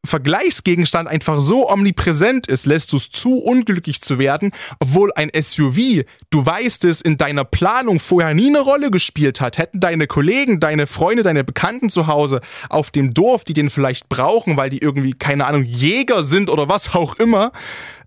Vergleichsgegenstand 0.05 1.07
einfach 1.07 1.39
so 1.39 1.69
omnipräsent 1.69 2.47
ist, 2.47 2.65
lässt 2.65 2.91
du 2.91 2.97
es 2.97 3.09
zu, 3.09 3.37
unglücklich 3.37 4.01
zu 4.01 4.19
werden, 4.19 4.51
obwohl 4.79 5.13
ein 5.15 5.31
SUV, 5.33 6.03
du 6.29 6.45
weißt 6.45 6.83
es, 6.85 6.99
in 6.99 7.17
deiner 7.17 7.45
Planung 7.45 8.01
vorher 8.01 8.33
nie 8.33 8.47
eine 8.47 8.59
Rolle 8.59 8.91
gespielt 8.91 9.39
hat. 9.39 9.57
Hätten 9.57 9.79
deine 9.79 10.07
Kollegen, 10.07 10.59
deine 10.59 10.87
Freunde, 10.87 11.23
deine 11.23 11.45
Bekannten 11.45 11.89
zu 11.89 12.07
Hause 12.07 12.41
auf 12.69 12.91
dem 12.91 13.13
Dorf, 13.13 13.45
die 13.45 13.53
den 13.53 13.69
vielleicht 13.69 14.09
brauchen, 14.09 14.57
weil 14.57 14.69
die 14.69 14.79
irgendwie, 14.79 15.13
keine 15.13 15.45
Ahnung, 15.45 15.63
Jäger 15.63 16.21
sind 16.21 16.49
oder 16.49 16.67
was 16.67 16.93
auch 16.93 17.15
immer, 17.15 17.53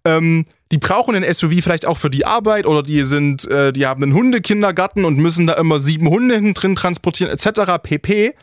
ähm, 0.04 0.44
die 0.72 0.78
brauchen 0.78 1.14
ein 1.14 1.34
SUV 1.34 1.62
vielleicht 1.62 1.86
auch 1.86 1.98
für 1.98 2.10
die 2.10 2.26
Arbeit 2.26 2.66
oder 2.66 2.82
die 2.82 3.04
sind, 3.04 3.48
äh, 3.50 3.72
die 3.72 3.86
haben 3.86 4.02
einen 4.02 4.14
Hundekindergarten 4.14 5.04
und 5.04 5.18
müssen 5.18 5.46
da 5.46 5.54
immer 5.54 5.80
sieben 5.80 6.08
Hunde 6.08 6.34
hinten 6.34 6.54
drin 6.54 6.76
transportieren, 6.76 7.32
etc. 7.32 7.82
pp. 7.82 8.34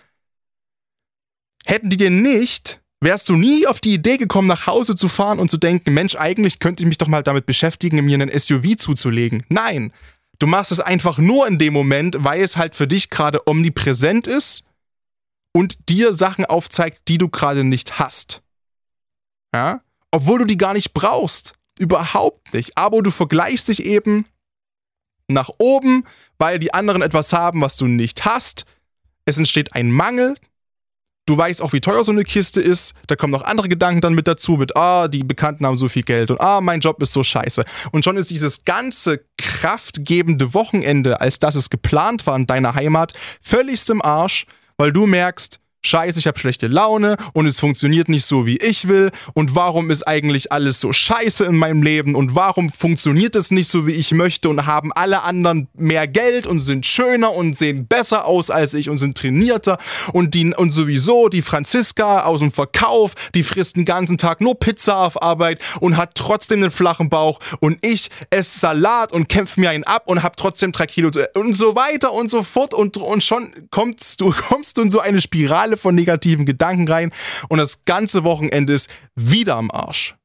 Hätten 1.65 1.89
die 1.89 1.97
den 1.97 2.21
nicht, 2.21 2.82
wärst 3.03 3.29
du 3.29 3.35
nie 3.35 3.67
auf 3.67 3.79
die 3.79 3.93
Idee 3.93 4.17
gekommen, 4.17 4.47
nach 4.47 4.67
Hause 4.67 4.95
zu 4.95 5.07
fahren 5.07 5.39
und 5.39 5.49
zu 5.49 5.57
denken, 5.57 5.93
Mensch, 5.93 6.15
eigentlich 6.15 6.59
könnte 6.59 6.83
ich 6.83 6.87
mich 6.87 6.97
doch 6.97 7.07
mal 7.07 7.23
damit 7.23 7.45
beschäftigen, 7.45 8.03
mir 8.03 8.15
einen 8.15 8.37
SUV 8.37 8.75
zuzulegen. 8.77 9.43
Nein, 9.49 9.93
du 10.39 10.47
machst 10.47 10.71
es 10.71 10.79
einfach 10.79 11.17
nur 11.17 11.47
in 11.47 11.57
dem 11.57 11.73
Moment, 11.73 12.17
weil 12.19 12.41
es 12.41 12.57
halt 12.57 12.75
für 12.75 12.87
dich 12.87 13.09
gerade 13.09 13.47
omnipräsent 13.47 14.27
ist 14.27 14.63
und 15.53 15.89
dir 15.89 16.13
Sachen 16.13 16.45
aufzeigt, 16.45 17.07
die 17.07 17.17
du 17.17 17.29
gerade 17.29 17.63
nicht 17.63 17.99
hast. 17.99 18.41
Ja? 19.53 19.81
Obwohl 20.11 20.39
du 20.39 20.45
die 20.45 20.57
gar 20.57 20.73
nicht 20.73 20.93
brauchst. 20.93 21.53
Überhaupt 21.79 22.53
nicht. 22.53 22.77
Aber 22.77 23.01
du 23.01 23.11
vergleichst 23.11 23.67
dich 23.67 23.83
eben 23.83 24.25
nach 25.27 25.49
oben, 25.57 26.05
weil 26.37 26.59
die 26.59 26.73
anderen 26.73 27.01
etwas 27.01 27.33
haben, 27.33 27.61
was 27.61 27.77
du 27.77 27.87
nicht 27.87 28.25
hast. 28.25 28.65
Es 29.25 29.37
entsteht 29.37 29.73
ein 29.73 29.91
Mangel, 29.91 30.35
Du 31.25 31.37
weißt 31.37 31.61
auch, 31.61 31.71
wie 31.71 31.79
teuer 31.79 32.03
so 32.03 32.11
eine 32.11 32.23
Kiste 32.23 32.61
ist. 32.61 32.93
Da 33.07 33.15
kommen 33.15 33.31
noch 33.31 33.43
andere 33.43 33.69
Gedanken 33.69 34.01
dann 34.01 34.13
mit 34.13 34.27
dazu, 34.27 34.57
mit, 34.57 34.75
ah, 34.75 35.07
die 35.07 35.23
Bekannten 35.23 35.65
haben 35.65 35.77
so 35.77 35.87
viel 35.87 36.03
Geld 36.03 36.31
und 36.31 36.41
ah, 36.41 36.59
mein 36.59 36.81
Job 36.81 37.01
ist 37.01 37.13
so 37.13 37.23
scheiße. 37.23 37.63
Und 37.93 38.03
schon 38.03 38.17
ist 38.17 38.29
dieses 38.29 38.65
ganze 38.65 39.23
kraftgebende 39.37 40.53
Wochenende, 40.53 41.21
als 41.21 41.39
das 41.39 41.55
es 41.55 41.69
geplant 41.69 42.27
war 42.27 42.35
in 42.35 42.45
deiner 42.45 42.75
Heimat, 42.75 43.13
völlig 43.41 43.87
im 43.89 44.01
Arsch, 44.01 44.47
weil 44.77 44.91
du 44.91 45.05
merkst, 45.05 45.59
Scheiße, 45.85 46.17
ich 46.17 46.27
habe 46.27 46.39
schlechte 46.39 46.67
Laune 46.67 47.17
und 47.33 47.45
es 47.45 47.59
funktioniert 47.59 48.07
nicht 48.07 48.25
so, 48.25 48.45
wie 48.45 48.55
ich 48.57 48.87
will. 48.87 49.11
Und 49.33 49.53
warum 49.53 49.91
ist 49.91 50.07
eigentlich 50.07 50.51
alles 50.51 50.79
so 50.79 50.93
scheiße 50.93 51.43
in 51.43 51.57
meinem 51.57 51.83
Leben? 51.83 52.15
Und 52.15 52.35
warum 52.35 52.71
funktioniert 52.71 53.35
es 53.35 53.51
nicht 53.51 53.67
so, 53.67 53.85
wie 53.85 53.91
ich 53.91 54.11
möchte? 54.11 54.47
Und 54.47 54.65
haben 54.65 54.93
alle 54.93 55.23
anderen 55.23 55.67
mehr 55.73 56.07
Geld 56.07 56.47
und 56.47 56.61
sind 56.61 56.85
schöner 56.85 57.33
und 57.33 57.57
sehen 57.57 57.85
besser 57.85 58.25
aus 58.25 58.49
als 58.49 58.73
ich 58.73 58.89
und 58.89 58.97
sind 58.97 59.17
trainierter? 59.17 59.77
Und, 60.13 60.33
die, 60.35 60.53
und 60.55 60.71
sowieso 60.71 61.27
die 61.27 61.41
Franziska 61.41 62.21
aus 62.21 62.39
dem 62.39 62.53
Verkauf, 62.53 63.13
die 63.35 63.43
frisst 63.43 63.75
den 63.75 63.83
ganzen 63.83 64.17
Tag 64.17 64.39
nur 64.39 64.57
Pizza 64.57 64.97
auf 65.05 65.21
Arbeit 65.21 65.59
und 65.81 65.97
hat 65.97 66.15
trotzdem 66.15 66.61
einen 66.61 66.71
flachen 66.71 67.09
Bauch. 67.09 67.39
Und 67.59 67.85
ich 67.85 68.09
esse 68.29 68.57
Salat 68.57 69.11
und 69.11 69.27
kämpfe 69.27 69.59
mir 69.59 69.71
einen 69.71 69.83
ab 69.83 70.03
und 70.05 70.23
habe 70.23 70.35
trotzdem 70.37 70.71
drei 70.71 70.85
Kilo. 70.85 71.11
Und 71.35 71.53
so 71.53 71.75
weiter 71.75 72.13
und 72.13 72.29
so 72.29 72.41
fort. 72.43 72.73
Und, 72.73 72.95
und 72.95 73.21
schon 73.21 73.51
kommst 73.69 74.21
du, 74.21 74.33
kommst 74.47 74.77
du 74.77 74.81
in 74.81 74.89
so 74.89 75.01
eine 75.01 75.19
Spirale 75.19 75.72
Spirale 75.73 75.77
von 75.77 75.95
negativen 75.95 76.45
Gedanken 76.45 76.87
rein 76.87 77.11
und 77.49 77.57
das 77.57 77.85
ganze 77.85 78.23
Wochenende 78.23 78.73
ist 78.73 78.89
wieder 79.15 79.55
am 79.55 79.71
Arsch. 79.71 80.15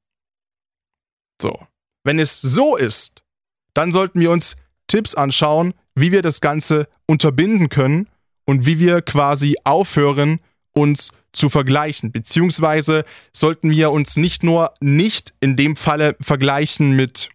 So. 1.41 1.67
Wenn 2.05 2.19
es 2.19 2.41
so 2.41 2.77
ist, 2.77 3.23
dann 3.75 3.93
sollten 3.93 4.21
wir 4.21 4.31
uns 4.31 4.57
Tipps 4.87 5.15
anschauen, 5.15 5.75
wie 5.95 6.13
wir 6.13 6.23
das 6.23 6.41
Ganze 6.41 6.89
unterbinden 7.07 7.69
können 7.69 8.09
und 8.47 8.67
wie 8.67 8.79
wir 8.79 9.03
quasi 9.03 9.57
aufhören, 9.65 10.41
uns 10.73 11.11
zu 11.33 11.51
vergleichen. 11.51 12.13
Beziehungsweise 12.13 13.05
sollten 13.33 13.71
wir 13.71 13.91
uns 13.91 14.17
nicht 14.17 14.43
nur 14.43 14.73
nicht 14.81 15.35
in 15.41 15.57
dem 15.57 15.77
Falle 15.77 16.17
vergleichen 16.21 16.97
mit 16.97 17.31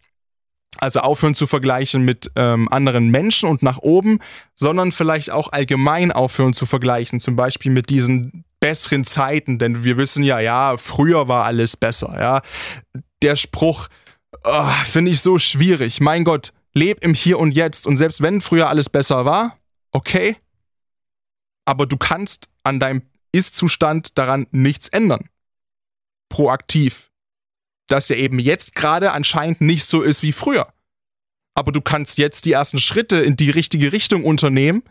also 0.79 0.99
aufhören 0.99 1.35
zu 1.35 1.47
vergleichen 1.47 2.03
mit 2.03 2.31
ähm, 2.35 2.67
anderen 2.69 3.09
Menschen 3.09 3.49
und 3.49 3.63
nach 3.63 3.79
oben, 3.79 4.19
sondern 4.55 4.91
vielleicht 4.91 5.31
auch 5.31 5.51
allgemein 5.51 6.11
aufhören 6.11 6.53
zu 6.53 6.65
vergleichen, 6.65 7.19
zum 7.19 7.35
Beispiel 7.35 7.71
mit 7.71 7.89
diesen 7.89 8.45
besseren 8.59 9.03
Zeiten, 9.03 9.59
denn 9.59 9.83
wir 9.83 9.97
wissen 9.97 10.23
ja, 10.23 10.39
ja, 10.39 10.77
früher 10.77 11.27
war 11.27 11.45
alles 11.45 11.75
besser, 11.75 12.15
ja. 12.19 12.41
Der 13.21 13.35
Spruch 13.35 13.87
oh, 14.43 14.67
finde 14.85 15.11
ich 15.11 15.21
so 15.21 15.39
schwierig. 15.39 16.01
Mein 16.01 16.23
Gott, 16.23 16.53
leb 16.73 17.03
im 17.03 17.13
Hier 17.13 17.39
und 17.39 17.51
Jetzt 17.51 17.87
und 17.87 17.97
selbst 17.97 18.21
wenn 18.21 18.41
früher 18.41 18.69
alles 18.69 18.89
besser 18.89 19.25
war, 19.25 19.57
okay, 19.91 20.37
aber 21.65 21.85
du 21.85 21.97
kannst 21.97 22.49
an 22.63 22.79
deinem 22.79 23.03
Ist-Zustand 23.31 24.17
daran 24.17 24.47
nichts 24.51 24.87
ändern. 24.87 25.29
Proaktiv 26.29 27.11
dass 27.87 28.07
der 28.07 28.17
eben 28.17 28.39
jetzt 28.39 28.75
gerade 28.75 29.11
anscheinend 29.11 29.61
nicht 29.61 29.85
so 29.85 30.01
ist 30.01 30.23
wie 30.23 30.31
früher. 30.31 30.73
aber 31.55 31.71
du 31.71 31.81
kannst 31.81 32.17
jetzt 32.17 32.45
die 32.45 32.53
ersten 32.53 32.79
Schritte 32.79 33.17
in 33.17 33.35
die 33.35 33.51
richtige 33.51 33.91
Richtung 33.91 34.23
unternehmen, 34.23 34.83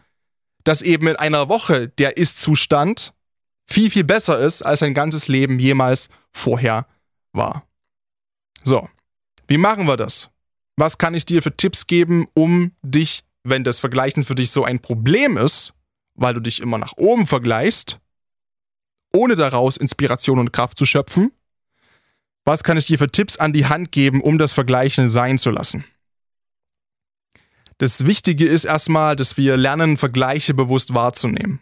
dass 0.64 0.82
eben 0.82 1.08
in 1.08 1.16
einer 1.16 1.48
Woche 1.48 1.88
der 1.88 2.16
Ist-Zustand 2.16 3.14
viel, 3.66 3.90
viel 3.90 4.04
besser 4.04 4.38
ist, 4.38 4.62
als 4.62 4.80
dein 4.80 4.94
ganzes 4.94 5.28
Leben 5.28 5.58
jemals 5.58 6.08
vorher 6.32 6.86
war. 7.32 7.66
So, 8.62 8.88
wie 9.48 9.58
machen 9.58 9.86
wir 9.86 9.96
das? 9.96 10.30
Was 10.76 10.98
kann 10.98 11.14
ich 11.14 11.26
dir 11.26 11.42
für 11.42 11.56
Tipps 11.56 11.86
geben, 11.86 12.28
um 12.34 12.72
dich, 12.82 13.24
wenn 13.42 13.64
das 13.64 13.80
Vergleichen 13.80 14.24
für 14.24 14.34
dich 14.34 14.50
so 14.50 14.64
ein 14.64 14.80
Problem 14.80 15.36
ist, 15.36 15.74
weil 16.14 16.34
du 16.34 16.40
dich 16.40 16.60
immer 16.60 16.78
nach 16.78 16.94
oben 16.96 17.26
vergleichst, 17.26 17.98
ohne 19.12 19.34
daraus 19.34 19.76
Inspiration 19.76 20.38
und 20.38 20.52
Kraft 20.52 20.78
zu 20.78 20.86
schöpfen, 20.86 21.32
was 22.44 22.64
kann 22.64 22.76
ich 22.76 22.86
dir 22.86 22.98
für 22.98 23.10
Tipps 23.10 23.36
an 23.36 23.52
die 23.52 23.66
Hand 23.66 23.92
geben, 23.92 24.20
um 24.20 24.38
das 24.38 24.52
Vergleichen 24.52 25.10
sein 25.10 25.38
zu 25.38 25.50
lassen? 25.50 25.84
Das 27.78 28.06
Wichtige 28.06 28.46
ist 28.46 28.64
erstmal, 28.64 29.16
dass 29.16 29.36
wir 29.36 29.56
lernen, 29.56 29.98
Vergleiche 29.98 30.54
bewusst 30.54 30.94
wahrzunehmen. 30.94 31.60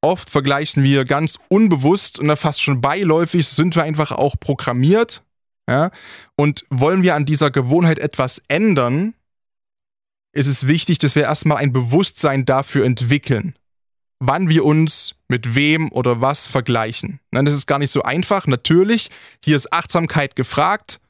Oft 0.00 0.30
vergleichen 0.30 0.84
wir 0.84 1.04
ganz 1.04 1.38
unbewusst 1.48 2.20
und 2.20 2.36
fast 2.36 2.62
schon 2.62 2.80
beiläufig 2.80 3.48
sind 3.48 3.74
wir 3.74 3.82
einfach 3.82 4.12
auch 4.12 4.36
programmiert. 4.38 5.24
Ja? 5.68 5.90
Und 6.36 6.64
wollen 6.70 7.02
wir 7.02 7.16
an 7.16 7.26
dieser 7.26 7.50
Gewohnheit 7.50 7.98
etwas 7.98 8.42
ändern, 8.46 9.14
ist 10.32 10.46
es 10.46 10.68
wichtig, 10.68 10.98
dass 10.98 11.16
wir 11.16 11.24
erstmal 11.24 11.58
ein 11.58 11.72
Bewusstsein 11.72 12.44
dafür 12.44 12.84
entwickeln, 12.84 13.57
wann 14.20 14.48
wir 14.48 14.64
uns 14.64 15.14
mit 15.28 15.54
wem 15.54 15.92
oder 15.92 16.20
was 16.20 16.46
vergleichen. 16.46 17.20
Das 17.30 17.54
ist 17.54 17.66
gar 17.66 17.78
nicht 17.78 17.92
so 17.92 18.02
einfach. 18.02 18.46
Natürlich, 18.46 19.10
hier 19.44 19.56
ist 19.56 19.72
Achtsamkeit 19.72 20.36
gefragt 20.36 21.00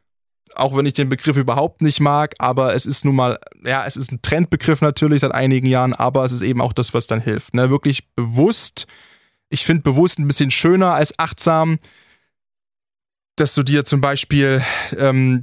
auch 0.59 0.77
wenn 0.77 0.87
ich 0.87 0.95
den 0.95 1.09
Begriff 1.09 1.37
überhaupt 1.37 1.83
nicht 1.83 2.01
mag, 2.01 2.35
aber 2.39 2.75
es 2.75 2.87
ist 2.87 3.05
nun 3.05 3.17
mal, 3.17 3.39
ja, 3.65 3.87
es 3.87 3.97
ist 3.97 4.13
ein 4.13 4.23
Trendbegriff 4.23 4.81
natürlich 4.81 5.21
seit 5.21 5.35
einigen 5.35 5.67
Jahren, 5.67 5.95
aber 5.95 6.25
es 6.25 6.33
ist 6.33 6.43
eben 6.43 6.61
auch 6.61 6.73
das, 6.73 6.95
was 6.95 7.07
dann 7.07 7.21
hilft. 7.21 7.55
Ne? 7.55 7.71
Wirklich 7.71 8.09
bewusst, 8.15 8.87
ich 9.51 9.65
finde 9.65 9.83
bewusst 9.83 10.19
ein 10.19 10.27
bisschen 10.27 10.51
schöner 10.51 10.95
als 10.95 11.19
achtsam, 11.19 11.79
dass 13.37 13.55
du 13.55 13.63
dir 13.63 13.85
zum 13.85 14.01
Beispiel 14.01 14.63
ähm, 14.97 15.41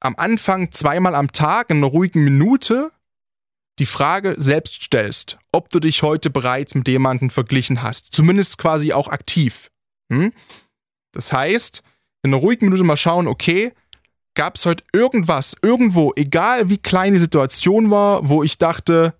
am 0.00 0.14
Anfang 0.16 0.70
zweimal 0.70 1.14
am 1.14 1.32
Tag 1.32 1.70
in 1.70 1.78
einer 1.78 1.86
ruhigen 1.86 2.24
Minute 2.24 2.90
die 3.78 3.86
Frage 3.86 4.34
selbst 4.38 4.82
stellst, 4.82 5.38
ob 5.52 5.68
du 5.68 5.80
dich 5.80 6.02
heute 6.02 6.30
bereits 6.30 6.74
mit 6.74 6.86
jemandem 6.86 7.30
verglichen 7.30 7.82
hast. 7.82 8.14
Zumindest 8.14 8.58
quasi 8.58 8.92
auch 8.92 9.08
aktiv. 9.08 9.70
Hm? 10.12 10.32
Das 11.12 11.32
heißt, 11.32 11.82
in 12.22 12.32
einer 12.32 12.40
ruhigen 12.40 12.66
Minute 12.66 12.84
mal 12.84 12.96
schauen, 12.96 13.26
okay, 13.26 13.72
gab 14.34 14.56
es 14.56 14.66
heute 14.66 14.84
irgendwas, 14.92 15.56
irgendwo, 15.62 16.12
egal 16.16 16.70
wie 16.70 16.78
klein 16.78 17.12
die 17.12 17.18
Situation 17.20 17.90
war, 17.90 18.28
wo 18.28 18.42
ich 18.42 18.58
dachte, 18.58 19.14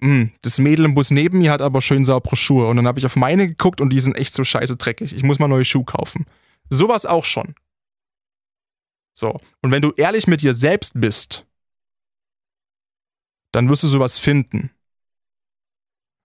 hm, 0.00 0.30
das 0.42 0.58
Mädel 0.58 0.86
im 0.86 0.94
Bus 0.94 1.10
neben 1.10 1.38
mir 1.38 1.52
hat 1.52 1.60
aber 1.60 1.82
schön 1.82 2.04
saubere 2.04 2.36
Schuhe. 2.36 2.68
Und 2.68 2.76
dann 2.76 2.86
habe 2.86 2.98
ich 2.98 3.06
auf 3.06 3.16
meine 3.16 3.48
geguckt 3.48 3.80
und 3.80 3.90
die 3.90 4.00
sind 4.00 4.16
echt 4.16 4.34
so 4.34 4.44
scheiße 4.44 4.76
dreckig. 4.76 5.14
Ich 5.14 5.22
muss 5.22 5.38
mal 5.38 5.48
neue 5.48 5.64
Schuhe 5.64 5.84
kaufen. 5.84 6.26
Sowas 6.70 7.04
auch 7.04 7.24
schon. 7.24 7.54
So. 9.12 9.38
Und 9.60 9.70
wenn 9.70 9.82
du 9.82 9.92
ehrlich 9.96 10.26
mit 10.26 10.40
dir 10.40 10.54
selbst 10.54 10.92
bist, 10.94 11.44
dann 13.52 13.68
wirst 13.68 13.82
du 13.82 13.88
sowas 13.88 14.18
finden. 14.18 14.70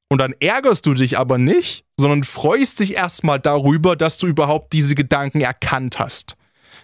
Und 0.10 0.20
dann 0.20 0.34
ärgerst 0.40 0.86
du 0.86 0.94
dich 0.94 1.18
aber 1.18 1.38
nicht, 1.38 1.86
sondern 1.98 2.24
freust 2.24 2.80
dich 2.80 2.94
erstmal 2.94 3.40
darüber, 3.40 3.96
dass 3.96 4.18
du 4.18 4.28
überhaupt 4.28 4.74
diese 4.74 4.96
Gedanken 4.96 5.42
erkannt 5.42 6.00
hast. 6.00 6.38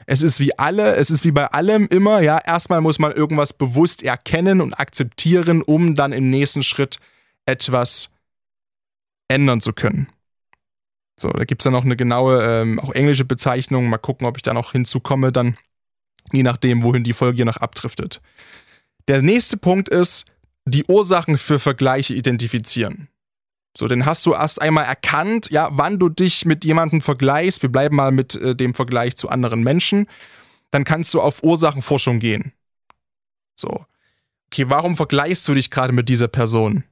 Es 0.07 0.21
ist 0.21 0.39
wie 0.39 0.57
alle, 0.57 0.95
es 0.95 1.11
ist 1.11 1.23
wie 1.23 1.31
bei 1.31 1.45
allem 1.47 1.87
immer, 1.87 2.21
ja, 2.21 2.39
erstmal 2.39 2.81
muss 2.81 2.97
man 2.97 3.11
irgendwas 3.11 3.53
bewusst 3.53 4.03
erkennen 4.03 4.59
und 4.59 4.73
akzeptieren, 4.73 5.61
um 5.61 5.95
dann 5.95 6.11
im 6.11 6.29
nächsten 6.29 6.63
Schritt 6.63 6.97
etwas 7.45 8.09
ändern 9.27 9.61
zu 9.61 9.73
können. 9.73 10.07
So, 11.19 11.29
da 11.29 11.45
gibt 11.45 11.61
es 11.61 11.65
dann 11.65 11.73
noch 11.73 11.85
eine 11.85 11.95
genaue, 11.95 12.43
ähm, 12.43 12.79
auch 12.79 12.93
englische 12.93 13.25
Bezeichnung. 13.25 13.89
Mal 13.89 13.99
gucken, 13.99 14.25
ob 14.25 14.37
ich 14.37 14.43
da 14.43 14.53
noch 14.53 14.71
hinzukomme, 14.71 15.31
dann 15.31 15.55
je 16.31 16.43
nachdem, 16.43 16.81
wohin 16.83 17.03
die 17.03 17.13
Folge 17.13 17.37
hier 17.37 17.45
noch 17.45 17.57
abdriftet. 17.57 18.21
Der 19.07 19.21
nächste 19.21 19.57
Punkt 19.57 19.89
ist, 19.89 20.25
die 20.65 20.85
Ursachen 20.85 21.37
für 21.37 21.59
Vergleiche 21.59 22.13
identifizieren. 22.13 23.07
So, 23.75 23.87
dann 23.87 24.05
hast 24.05 24.25
du 24.25 24.33
erst 24.33 24.61
einmal 24.61 24.85
erkannt, 24.85 25.49
ja, 25.49 25.69
wann 25.71 25.97
du 25.97 26.09
dich 26.09 26.45
mit 26.45 26.65
jemandem 26.65 27.01
vergleichst. 27.01 27.61
Wir 27.61 27.71
bleiben 27.71 27.95
mal 27.95 28.11
mit 28.11 28.35
äh, 28.35 28.55
dem 28.55 28.73
Vergleich 28.73 29.15
zu 29.15 29.29
anderen 29.29 29.63
Menschen. 29.63 30.07
Dann 30.71 30.83
kannst 30.83 31.13
du 31.13 31.21
auf 31.21 31.43
Ursachenforschung 31.43 32.19
gehen. 32.19 32.53
So. 33.55 33.85
Okay, 34.47 34.69
warum 34.69 34.97
vergleichst 34.97 35.47
du 35.47 35.53
dich 35.53 35.71
gerade 35.71 35.93
mit 35.93 36.09
dieser 36.09 36.27
Person? 36.27 36.83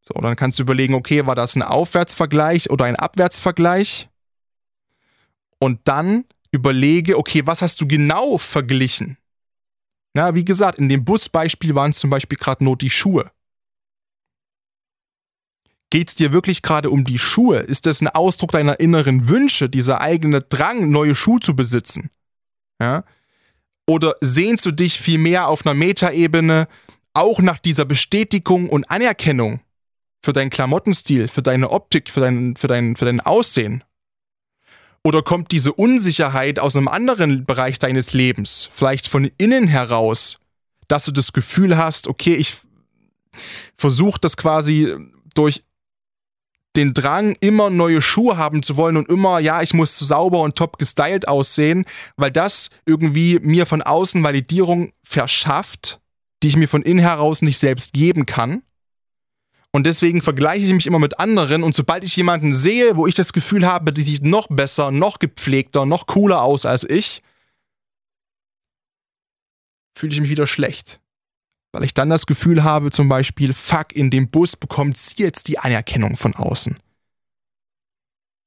So, 0.00 0.14
dann 0.14 0.36
kannst 0.36 0.58
du 0.58 0.62
überlegen, 0.62 0.94
okay, 0.94 1.26
war 1.26 1.34
das 1.34 1.54
ein 1.54 1.62
Aufwärtsvergleich 1.62 2.70
oder 2.70 2.86
ein 2.86 2.96
Abwärtsvergleich? 2.96 4.08
Und 5.58 5.80
dann 5.84 6.24
überlege, 6.50 7.18
okay, 7.18 7.42
was 7.44 7.62
hast 7.62 7.80
du 7.80 7.86
genau 7.86 8.38
verglichen? 8.38 9.18
Na, 10.14 10.34
wie 10.34 10.44
gesagt, 10.44 10.78
in 10.78 10.88
dem 10.88 11.04
Busbeispiel 11.04 11.74
waren 11.74 11.90
es 11.90 11.98
zum 11.98 12.10
Beispiel 12.10 12.38
gerade 12.38 12.64
nur 12.64 12.76
die 12.76 12.90
Schuhe. 12.90 13.30
Geht 15.90 16.08
es 16.08 16.14
dir 16.14 16.32
wirklich 16.32 16.62
gerade 16.62 16.90
um 16.90 17.04
die 17.04 17.18
Schuhe? 17.18 17.58
Ist 17.58 17.86
das 17.86 18.00
ein 18.00 18.08
Ausdruck 18.08 18.52
deiner 18.52 18.80
inneren 18.80 19.28
Wünsche, 19.28 19.68
dieser 19.68 20.00
eigene 20.00 20.40
Drang, 20.40 20.90
neue 20.90 21.14
Schuhe 21.14 21.40
zu 21.40 21.54
besitzen? 21.54 22.10
Ja? 22.80 23.04
Oder 23.86 24.14
sehnst 24.20 24.64
du 24.64 24.70
dich 24.70 24.98
vielmehr 24.98 25.48
auf 25.48 25.66
einer 25.66 25.74
Metaebene 25.74 26.68
auch 27.14 27.40
nach 27.40 27.58
dieser 27.58 27.84
Bestätigung 27.84 28.70
und 28.70 28.90
Anerkennung 28.90 29.60
für 30.24 30.32
deinen 30.32 30.50
Klamottenstil, 30.50 31.28
für 31.28 31.42
deine 31.42 31.70
Optik, 31.70 32.08
für 32.08 32.20
dein, 32.20 32.56
für 32.56 32.68
dein, 32.68 32.96
für 32.96 33.04
dein 33.04 33.20
Aussehen? 33.20 33.84
Oder 35.04 35.22
kommt 35.22 35.50
diese 35.50 35.72
Unsicherheit 35.72 36.58
aus 36.58 36.76
einem 36.76 36.88
anderen 36.88 37.44
Bereich 37.44 37.78
deines 37.78 38.12
Lebens, 38.12 38.70
vielleicht 38.72 39.08
von 39.08 39.30
innen 39.36 39.66
heraus, 39.66 40.38
dass 40.86 41.04
du 41.04 41.10
das 41.10 41.32
Gefühl 41.32 41.76
hast, 41.76 42.06
okay, 42.06 42.34
ich 42.34 42.54
versuche 43.76 44.20
das 44.20 44.36
quasi 44.36 44.94
durch 45.34 45.64
den 46.76 46.94
Drang, 46.94 47.36
immer 47.40 47.68
neue 47.68 48.00
Schuhe 48.00 48.36
haben 48.36 48.62
zu 48.62 48.76
wollen 48.76 48.96
und 48.96 49.08
immer, 49.08 49.40
ja, 49.40 49.60
ich 49.60 49.74
muss 49.74 49.98
sauber 49.98 50.40
und 50.40 50.56
top 50.56 50.78
gestylt 50.78 51.28
aussehen, 51.28 51.84
weil 52.16 52.30
das 52.30 52.70
irgendwie 52.86 53.38
mir 53.40 53.66
von 53.66 53.82
außen 53.82 54.22
Validierung 54.22 54.92
verschafft, 55.02 56.00
die 56.42 56.48
ich 56.48 56.56
mir 56.56 56.68
von 56.68 56.82
innen 56.82 57.00
heraus 57.00 57.42
nicht 57.42 57.58
selbst 57.58 57.92
geben 57.92 58.24
kann. 58.24 58.62
Und 59.72 59.84
deswegen 59.84 60.20
vergleiche 60.20 60.66
ich 60.66 60.72
mich 60.72 60.86
immer 60.86 60.98
mit 60.98 61.18
anderen 61.18 61.62
und 61.62 61.74
sobald 61.74 62.04
ich 62.04 62.14
jemanden 62.16 62.54
sehe, 62.54 62.96
wo 62.96 63.06
ich 63.06 63.14
das 63.14 63.32
Gefühl 63.32 63.66
habe, 63.66 63.92
die 63.92 64.02
sieht 64.02 64.22
noch 64.22 64.48
besser, 64.48 64.90
noch 64.90 65.18
gepflegter, 65.18 65.86
noch 65.86 66.06
cooler 66.06 66.42
aus 66.42 66.66
als 66.66 66.84
ich, 66.84 67.22
fühle 69.96 70.12
ich 70.12 70.20
mich 70.20 70.30
wieder 70.30 70.46
schlecht 70.46 71.00
weil 71.72 71.84
ich 71.84 71.94
dann 71.94 72.10
das 72.10 72.26
Gefühl 72.26 72.62
habe, 72.62 72.90
zum 72.90 73.08
Beispiel, 73.08 73.54
fuck, 73.54 73.92
in 73.94 74.10
dem 74.10 74.30
Bus 74.30 74.56
bekommt 74.56 74.98
sie 74.98 75.22
jetzt 75.22 75.48
die 75.48 75.58
Anerkennung 75.58 76.16
von 76.16 76.34
außen. 76.34 76.78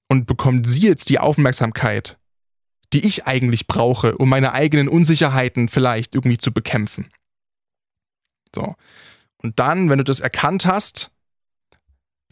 Und 0.07 0.27
bekommt 0.27 0.67
sie 0.67 0.81
jetzt 0.81 1.09
die 1.09 1.17
Aufmerksamkeit, 1.17 2.19
die 2.93 3.05
ich 3.07 3.25
eigentlich 3.25 3.65
brauche, 3.65 4.17
um 4.17 4.29
meine 4.29 4.53
eigenen 4.53 4.87
Unsicherheiten 4.87 5.67
vielleicht 5.67 6.13
irgendwie 6.13 6.37
zu 6.37 6.53
bekämpfen. 6.53 7.09
So. 8.53 8.75
Und 9.41 9.59
dann, 9.59 9.89
wenn 9.89 9.97
du 9.97 10.03
das 10.03 10.19
erkannt 10.19 10.67
hast, 10.67 11.11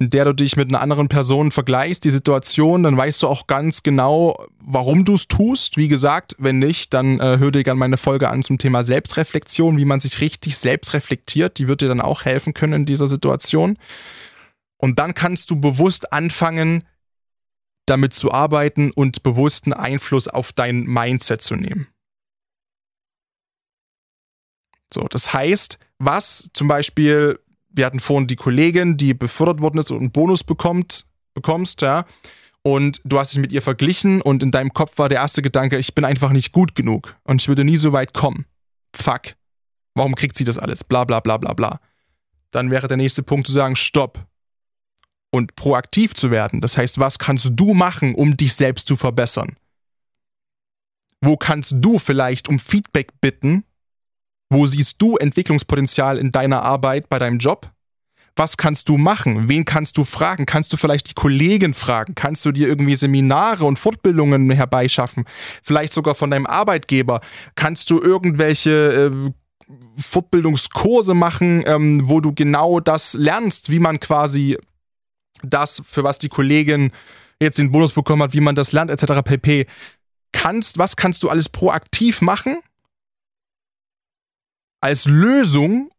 in 0.04 0.10
der 0.10 0.26
du 0.26 0.34
dich 0.34 0.58
mit 0.58 0.68
einer 0.68 0.82
anderen 0.82 1.08
Person 1.08 1.52
vergleichst, 1.52 2.04
die 2.04 2.10
Situation, 2.10 2.84
dann 2.84 2.98
weißt 2.98 3.24
du 3.24 3.28
auch 3.30 3.48
ganz 3.48 3.84
genau, 3.84 4.36
warum 4.60 5.06
du 5.06 5.16
es 5.16 5.30
tust. 5.30 5.78
Wie 5.78 5.88
gesagt, 5.88 6.36
wenn 6.40 6.60
nicht, 6.60 6.94
dann 6.94 7.22
äh, 7.22 7.38
hör 7.40 7.52
dir 7.52 7.64
gerne 7.64 7.80
meine 7.80 7.98
Folge 7.98 8.30
an 8.30 8.44
zum 8.44 8.58
Thema 8.58 8.84
Selbstreflexion, 8.84 9.78
wie 9.78 9.86
man 9.86 10.02
sich 10.02 10.20
richtig 10.20 10.58
selbst 10.58 10.94
reflektiert. 10.94 11.58
Die 11.58 11.70
wird 11.70 11.80
dir 11.80 11.88
dann 11.88 12.02
auch 12.02 12.26
helfen 12.26 12.54
können 12.54 12.74
in 12.74 12.86
dieser 12.86 13.08
Situation. 13.08 13.78
Und 14.78 15.00
dann 15.00 15.14
kannst 15.14 15.50
du 15.52 15.56
bewusst 15.62 16.12
anfangen, 16.12 16.84
damit 17.86 18.14
zu 18.14 18.34
arbeiten 18.34 18.92
und 18.92 19.24
bewussten 19.24 19.72
Einfluss 19.72 20.28
auf 20.28 20.52
dein 20.52 20.84
Mindset 20.84 21.42
zu 21.42 21.56
nehmen. 21.56 21.88
So, 24.94 25.08
das 25.08 25.34
heißt, 25.34 25.80
was 25.98 26.50
zum 26.54 26.68
Beispiel 26.68 27.40
wir 27.74 27.86
hatten 27.86 28.00
vorhin 28.00 28.28
die 28.28 28.36
Kollegin, 28.36 28.98
die 28.98 29.14
befördert 29.14 29.60
worden 29.60 29.80
ist 29.80 29.92
und 29.92 30.00
einen 30.00 30.12
Bonus 30.12 30.44
bekommt, 30.44 31.06
bekommst, 31.34 31.82
ja. 31.82 32.06
Und 32.62 33.02
du 33.04 33.20
hast 33.20 33.34
dich 33.34 33.42
mit 33.42 33.52
ihr 33.52 33.62
verglichen 33.62 34.22
und 34.22 34.42
in 34.42 34.52
deinem 34.52 34.74
Kopf 34.74 34.98
war 34.98 35.10
der 35.10 35.18
erste 35.18 35.42
Gedanke, 35.42 35.78
ich 35.78 35.94
bin 35.94 36.06
einfach 36.06 36.32
nicht 36.32 36.54
gut 36.54 36.76
genug 36.76 37.18
und 37.24 37.42
ich 37.42 37.50
würde 37.50 37.66
nie 37.66 37.78
so 37.78 37.92
weit 37.92 38.14
kommen. 38.14 38.46
Fuck. 38.96 39.36
Warum 39.96 40.16
kriegt 40.16 40.38
sie 40.38 40.46
das 40.46 40.58
alles? 40.58 40.84
Bla 40.84 41.04
bla 41.04 41.20
bla 41.20 41.38
bla 41.38 41.54
bla. 41.54 41.82
Dann 42.52 42.72
wäre 42.72 42.88
der 42.88 42.98
nächste 42.98 43.24
Punkt 43.24 43.48
zu 43.48 43.54
sagen, 43.54 43.76
stopp. 43.76 44.26
Und 45.32 45.56
proaktiv 45.56 46.14
zu 46.14 46.30
werden. 46.30 46.62
Das 46.62 46.78
heißt, 46.78 47.00
was 47.00 47.18
kannst 47.18 47.50
du 47.54 47.74
machen, 47.74 48.14
um 48.14 48.38
dich 48.38 48.54
selbst 48.54 48.88
zu 48.88 48.96
verbessern? 48.96 49.58
Wo 51.22 51.38
kannst 51.38 51.74
du 51.78 51.98
vielleicht 51.98 52.48
um 52.50 52.60
Feedback 52.60 53.20
bitten, 53.20 53.64
Wo 54.50 54.68
siehst 54.68 55.02
du 55.02 55.18
Entwicklungspotenzial 55.18 56.18
in 56.18 56.32
deiner 56.32 56.62
Arbeit, 56.64 57.10
bei 57.10 57.20
deinem 57.20 57.40
Job? 57.40 57.72
Was 58.36 58.58
kannst 58.58 58.90
du 58.90 58.98
machen? 58.98 59.48
Wen 59.48 59.64
kannst 59.64 59.98
du 59.98 60.04
fragen? 60.04 60.48
Kannst 60.48 60.74
du 60.74 60.78
vielleicht 60.78 61.10
die 61.10 61.14
Kollegen 61.14 61.76
fragen? 61.76 62.16
Kannst 62.16 62.44
du 62.46 62.52
dir 62.52 62.68
irgendwie 62.68 62.96
Seminare 62.96 63.66
und 63.66 63.78
Fortbildungen 63.78 64.50
herbeischaffen? 64.50 65.26
Vielleicht 65.62 65.94
sogar 65.94 66.16
von 66.16 66.32
deinem 66.32 66.48
Arbeitgeber? 66.48 67.22
Kannst 67.56 67.92
du 67.92 68.02
irgendwelche 68.02 69.12
äh, 69.12 69.32
Fortbildungskurse 69.98 71.14
machen, 71.14 71.64
ähm, 71.68 72.10
wo 72.10 72.22
du 72.22 72.34
genau 72.34 72.80
das 72.80 73.14
lernst, 73.14 73.70
wie 73.70 73.80
man 73.80 74.00
quasi 74.00 74.58
das, 75.44 75.84
für 75.88 76.04
was 76.04 76.18
die 76.18 76.30
Kollegin 76.30 76.92
jetzt 77.40 77.60
den 77.60 77.72
Bonus 77.72 77.92
bekommen 77.92 78.24
hat, 78.24 78.34
wie 78.34 78.40
man 78.40 78.56
das 78.56 78.72
lernt, 78.72 78.90
etc. 78.90 79.22
pp. 79.24 79.68
Kannst, 80.32 80.80
was 80.80 80.96
kannst 80.96 81.22
du 81.22 81.30
alles 81.30 81.50
proaktiv 81.50 82.22
machen? 82.22 82.58
Als 84.84 85.06
Lösung 85.06 85.90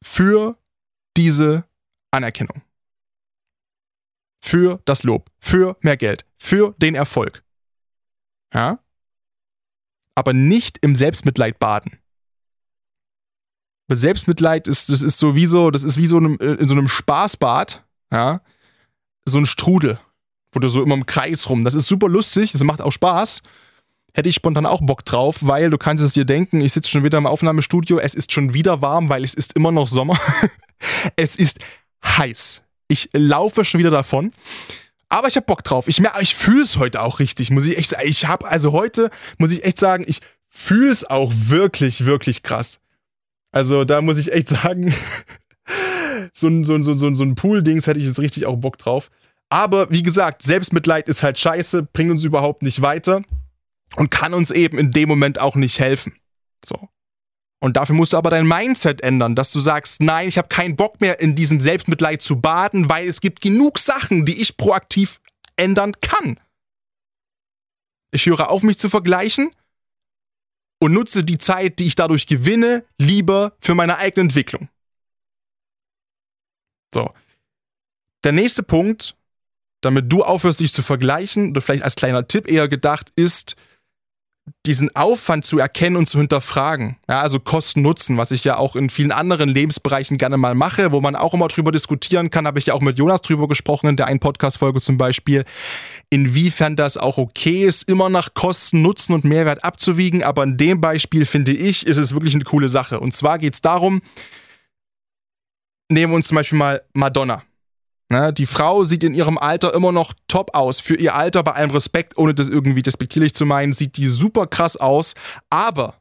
für 0.00 0.56
diese 1.16 1.64
Anerkennung. 2.12 2.62
Für 4.44 4.80
das 4.84 5.02
Lob, 5.02 5.28
für 5.40 5.76
mehr 5.80 5.96
Geld, 5.96 6.24
für 6.38 6.76
den 6.78 6.94
Erfolg. 6.94 7.42
Ja? 8.54 8.78
Aber 10.14 10.32
nicht 10.32 10.78
im 10.82 10.94
Selbstmitleid 10.94 11.58
baden. 11.58 11.98
Selbstmitleid 13.90 14.68
ist, 14.68 14.88
das 14.88 15.02
ist 15.02 15.18
so 15.18 15.34
wie 15.34 15.46
so, 15.46 15.72
das 15.72 15.82
ist 15.82 15.96
wie 15.96 16.06
so 16.06 16.16
einem, 16.16 16.36
in 16.36 16.68
so 16.68 16.74
einem 16.74 16.86
Spaßbad, 16.86 17.84
ja, 18.12 18.40
so 19.24 19.38
ein 19.38 19.46
Strudel, 19.46 19.98
wo 20.52 20.60
du 20.60 20.68
so 20.68 20.80
immer 20.80 20.94
im 20.94 21.06
Kreis 21.06 21.48
rum. 21.48 21.64
Das 21.64 21.74
ist 21.74 21.88
super 21.88 22.08
lustig, 22.08 22.52
das 22.52 22.62
macht 22.62 22.80
auch 22.80 22.92
Spaß. 22.92 23.42
Hätte 24.14 24.28
ich 24.28 24.34
spontan 24.34 24.66
auch 24.66 24.82
Bock 24.82 25.04
drauf, 25.04 25.38
weil 25.40 25.70
du 25.70 25.78
kannst 25.78 26.04
es 26.04 26.12
dir 26.12 26.26
denken, 26.26 26.60
ich 26.60 26.74
sitze 26.74 26.90
schon 26.90 27.02
wieder 27.02 27.16
im 27.16 27.26
Aufnahmestudio, 27.26 27.98
es 27.98 28.14
ist 28.14 28.30
schon 28.30 28.52
wieder 28.52 28.82
warm, 28.82 29.08
weil 29.08 29.24
es 29.24 29.32
ist 29.32 29.56
immer 29.56 29.72
noch 29.72 29.88
Sommer. 29.88 30.18
es 31.16 31.36
ist 31.36 31.60
heiß. 32.04 32.62
Ich 32.88 33.08
laufe 33.14 33.64
schon 33.64 33.78
wieder 33.78 33.90
davon. 33.90 34.32
Aber 35.08 35.28
ich 35.28 35.36
habe 35.36 35.46
Bock 35.46 35.64
drauf. 35.64 35.88
Ich, 35.88 36.02
ich 36.20 36.34
fühle 36.34 36.62
es 36.62 36.76
heute 36.76 37.00
auch 37.00 37.20
richtig, 37.20 37.50
muss 37.50 37.66
ich 37.66 37.78
echt 37.78 37.90
sagen. 37.90 38.06
Ich 38.06 38.26
habe, 38.26 38.46
also 38.46 38.72
heute, 38.72 39.10
muss 39.38 39.50
ich 39.50 39.64
echt 39.64 39.78
sagen, 39.78 40.04
ich 40.06 40.20
fühle 40.48 40.90
es 40.90 41.08
auch 41.08 41.32
wirklich, 41.34 42.04
wirklich 42.04 42.42
krass. 42.42 42.80
Also 43.50 43.84
da 43.84 44.02
muss 44.02 44.18
ich 44.18 44.32
echt 44.32 44.48
sagen, 44.48 44.94
so 46.34 46.48
ein, 46.48 46.64
so 46.64 46.74
ein, 46.74 46.82
so 46.82 46.92
ein, 46.92 47.14
so 47.16 47.24
ein 47.24 47.34
Pool-Dings 47.34 47.86
hätte 47.86 47.98
ich 47.98 48.06
jetzt 48.06 48.18
richtig 48.18 48.44
auch 48.44 48.56
Bock 48.56 48.76
drauf. 48.76 49.10
Aber 49.48 49.90
wie 49.90 50.02
gesagt, 50.02 50.42
Selbstmitleid 50.42 51.08
ist 51.08 51.22
halt 51.22 51.38
scheiße, 51.38 51.82
bringt 51.82 52.10
uns 52.10 52.24
überhaupt 52.24 52.62
nicht 52.62 52.82
weiter 52.82 53.22
und 53.96 54.10
kann 54.10 54.34
uns 54.34 54.50
eben 54.50 54.78
in 54.78 54.90
dem 54.90 55.08
Moment 55.08 55.38
auch 55.38 55.56
nicht 55.56 55.78
helfen. 55.78 56.14
So. 56.64 56.88
Und 57.60 57.76
dafür 57.76 57.94
musst 57.94 58.12
du 58.12 58.16
aber 58.16 58.30
dein 58.30 58.46
Mindset 58.46 59.02
ändern, 59.02 59.36
dass 59.36 59.52
du 59.52 59.60
sagst, 59.60 60.00
nein, 60.00 60.26
ich 60.26 60.36
habe 60.36 60.48
keinen 60.48 60.74
Bock 60.74 61.00
mehr 61.00 61.20
in 61.20 61.36
diesem 61.36 61.60
Selbstmitleid 61.60 62.20
zu 62.20 62.40
baden, 62.40 62.88
weil 62.88 63.06
es 63.06 63.20
gibt 63.20 63.40
genug 63.40 63.78
Sachen, 63.78 64.24
die 64.24 64.42
ich 64.42 64.56
proaktiv 64.56 65.20
ändern 65.56 65.92
kann. 66.00 66.40
Ich 68.10 68.26
höre 68.26 68.50
auf, 68.50 68.62
mich 68.62 68.78
zu 68.78 68.88
vergleichen 68.88 69.50
und 70.80 70.92
nutze 70.92 71.22
die 71.22 71.38
Zeit, 71.38 71.78
die 71.78 71.86
ich 71.86 71.94
dadurch 71.94 72.26
gewinne, 72.26 72.84
lieber 72.98 73.56
für 73.60 73.76
meine 73.76 73.98
eigene 73.98 74.24
Entwicklung. 74.24 74.68
So. 76.92 77.14
Der 78.24 78.32
nächste 78.32 78.64
Punkt, 78.64 79.16
damit 79.82 80.12
du 80.12 80.24
aufhörst, 80.24 80.58
dich 80.58 80.72
zu 80.72 80.82
vergleichen, 80.82 81.50
oder 81.50 81.60
vielleicht 81.60 81.84
als 81.84 81.94
kleiner 81.94 82.26
Tipp 82.26 82.48
eher 82.48 82.68
gedacht, 82.68 83.12
ist, 83.14 83.56
diesen 84.66 84.94
Aufwand 84.96 85.44
zu 85.44 85.58
erkennen 85.58 85.96
und 85.96 86.06
zu 86.06 86.18
hinterfragen. 86.18 86.96
Ja, 87.08 87.20
also 87.20 87.38
Kosten 87.38 87.82
Nutzen, 87.82 88.16
was 88.16 88.30
ich 88.30 88.44
ja 88.44 88.58
auch 88.58 88.74
in 88.74 88.90
vielen 88.90 89.12
anderen 89.12 89.48
Lebensbereichen 89.48 90.18
gerne 90.18 90.36
mal 90.36 90.54
mache, 90.54 90.92
wo 90.92 91.00
man 91.00 91.16
auch 91.16 91.34
immer 91.34 91.48
drüber 91.48 91.70
diskutieren 91.72 92.30
kann, 92.30 92.46
habe 92.46 92.58
ich 92.58 92.66
ja 92.66 92.74
auch 92.74 92.80
mit 92.80 92.98
Jonas 92.98 93.22
drüber 93.22 93.48
gesprochen 93.48 93.88
in 93.88 93.96
der 93.96 94.06
einen 94.06 94.20
Podcast-Folge 94.20 94.80
zum 94.80 94.98
Beispiel, 94.98 95.44
inwiefern 96.10 96.76
das 96.76 96.96
auch 96.96 97.18
okay 97.18 97.64
ist, 97.66 97.88
immer 97.88 98.08
nach 98.08 98.34
Kosten, 98.34 98.82
Nutzen 98.82 99.14
und 99.14 99.24
Mehrwert 99.24 99.64
abzuwiegen. 99.64 100.22
Aber 100.22 100.42
in 100.42 100.56
dem 100.56 100.80
Beispiel 100.80 101.24
finde 101.24 101.52
ich, 101.52 101.86
ist 101.86 101.96
es 101.96 102.12
wirklich 102.12 102.34
eine 102.34 102.44
coole 102.44 102.68
Sache. 102.68 102.98
Und 102.98 103.14
zwar 103.14 103.38
geht 103.38 103.54
es 103.54 103.62
darum, 103.62 104.00
nehmen 105.88 106.12
wir 106.12 106.16
uns 106.16 106.28
zum 106.28 106.36
Beispiel 106.36 106.58
mal 106.58 106.82
Madonna. 106.94 107.42
Ne, 108.12 108.30
die 108.30 108.44
Frau 108.44 108.84
sieht 108.84 109.04
in 109.04 109.14
ihrem 109.14 109.38
Alter 109.38 109.72
immer 109.72 109.90
noch 109.90 110.12
top 110.28 110.54
aus. 110.54 110.80
Für 110.80 110.94
ihr 110.96 111.14
Alter, 111.14 111.42
bei 111.42 111.52
allem 111.52 111.70
Respekt, 111.70 112.18
ohne 112.18 112.34
das 112.34 112.46
irgendwie 112.46 112.82
despektierlich 112.82 113.32
zu 113.32 113.46
meinen, 113.46 113.72
sieht 113.72 113.96
die 113.96 114.06
super 114.06 114.46
krass 114.46 114.76
aus. 114.76 115.14
Aber 115.48 115.94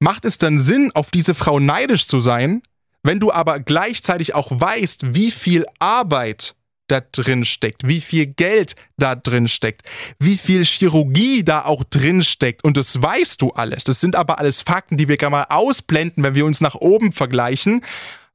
macht 0.00 0.24
es 0.24 0.38
dann 0.38 0.58
Sinn, 0.58 0.92
auf 0.94 1.10
diese 1.10 1.34
Frau 1.34 1.60
neidisch 1.60 2.06
zu 2.06 2.20
sein, 2.20 2.62
wenn 3.02 3.20
du 3.20 3.30
aber 3.30 3.60
gleichzeitig 3.60 4.34
auch 4.34 4.50
weißt, 4.50 5.14
wie 5.14 5.30
viel 5.30 5.66
Arbeit 5.78 6.54
da 6.86 7.02
drin 7.02 7.44
steckt, 7.44 7.86
wie 7.86 8.00
viel 8.00 8.24
Geld 8.24 8.74
da 8.96 9.14
drin 9.14 9.46
steckt, 9.46 9.82
wie 10.18 10.38
viel 10.38 10.64
Chirurgie 10.64 11.44
da 11.44 11.66
auch 11.66 11.84
drin 11.84 12.22
steckt 12.22 12.64
und 12.64 12.78
das 12.78 13.02
weißt 13.02 13.42
du 13.42 13.50
alles. 13.50 13.84
Das 13.84 14.00
sind 14.00 14.16
aber 14.16 14.38
alles 14.38 14.62
Fakten, 14.62 14.96
die 14.96 15.08
wir 15.08 15.18
gerne 15.18 15.36
mal 15.36 15.46
ausblenden, 15.50 16.24
wenn 16.24 16.34
wir 16.34 16.46
uns 16.46 16.62
nach 16.62 16.76
oben 16.76 17.12
vergleichen 17.12 17.82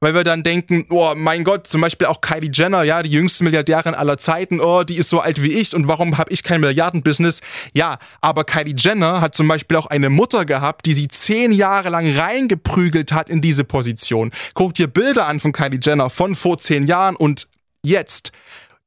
weil 0.00 0.14
wir 0.14 0.24
dann 0.24 0.42
denken, 0.42 0.86
oh 0.88 1.12
mein 1.14 1.44
Gott, 1.44 1.66
zum 1.66 1.82
Beispiel 1.82 2.06
auch 2.06 2.20
Kylie 2.22 2.50
Jenner, 2.52 2.82
ja, 2.82 3.02
die 3.02 3.10
jüngste 3.10 3.44
Milliardärin 3.44 3.94
aller 3.94 4.16
Zeiten, 4.16 4.60
oh, 4.60 4.82
die 4.82 4.96
ist 4.96 5.10
so 5.10 5.20
alt 5.20 5.42
wie 5.42 5.52
ich 5.52 5.74
und 5.74 5.88
warum 5.88 6.16
habe 6.16 6.32
ich 6.32 6.42
kein 6.42 6.60
Milliardenbusiness? 6.62 7.40
Ja, 7.74 7.98
aber 8.20 8.44
Kylie 8.44 8.74
Jenner 8.76 9.20
hat 9.20 9.34
zum 9.34 9.46
Beispiel 9.46 9.76
auch 9.76 9.86
eine 9.86 10.08
Mutter 10.08 10.46
gehabt, 10.46 10.86
die 10.86 10.94
sie 10.94 11.08
zehn 11.08 11.52
Jahre 11.52 11.90
lang 11.90 12.10
reingeprügelt 12.10 13.12
hat 13.12 13.28
in 13.28 13.42
diese 13.42 13.64
Position. 13.64 14.30
Guck 14.54 14.74
dir 14.74 14.86
Bilder 14.86 15.26
an 15.26 15.38
von 15.38 15.52
Kylie 15.52 15.80
Jenner 15.82 16.08
von 16.08 16.34
vor 16.34 16.58
zehn 16.58 16.86
Jahren 16.86 17.16
und 17.16 17.48
jetzt 17.82 18.32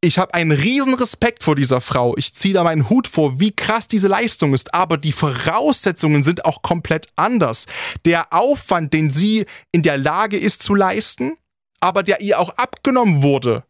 ich 0.03 0.17
habe 0.17 0.33
einen 0.33 0.51
riesen 0.51 0.95
Respekt 0.95 1.43
vor 1.43 1.55
dieser 1.55 1.79
Frau. 1.79 2.17
Ich 2.17 2.33
ziehe 2.33 2.53
da 2.53 2.65
meinen 2.65 2.89
Hut 2.89 3.07
vor, 3.07 3.39
wie 3.39 3.55
krass 3.55 3.87
diese 3.87 4.09
Leistung 4.09 4.53
ist. 4.53 4.73
Aber 4.73 4.97
die 4.97 5.13
Voraussetzungen 5.13 6.23
sind 6.23 6.43
auch 6.43 6.61
komplett 6.61 7.07
anders. 7.15 7.67
Der 8.03 8.33
Aufwand, 8.33 8.91
den 8.91 9.09
sie 9.09 9.45
in 9.71 9.81
der 9.81 9.97
Lage 9.97 10.37
ist 10.37 10.61
zu 10.61 10.75
leisten, 10.75 11.37
aber 11.79 12.03
der 12.03 12.19
ihr 12.19 12.39
auch 12.39 12.57
abgenommen 12.57 13.23
wurde, 13.23 13.63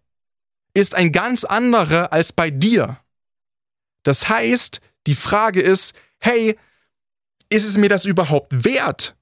ist 0.74 0.96
ein 0.96 1.12
ganz 1.12 1.44
anderer 1.44 2.12
als 2.12 2.34
bei 2.34 2.50
dir. 2.50 2.98
Das 4.02 4.28
heißt, 4.28 4.82
die 5.06 5.16
Frage 5.16 5.62
ist, 5.62 5.94
hey, 6.20 6.58
ist 7.50 7.66
es 7.66 7.78
mir 7.78 7.90
das 7.90 8.06
überhaupt 8.06 8.64
wert? 8.66 9.16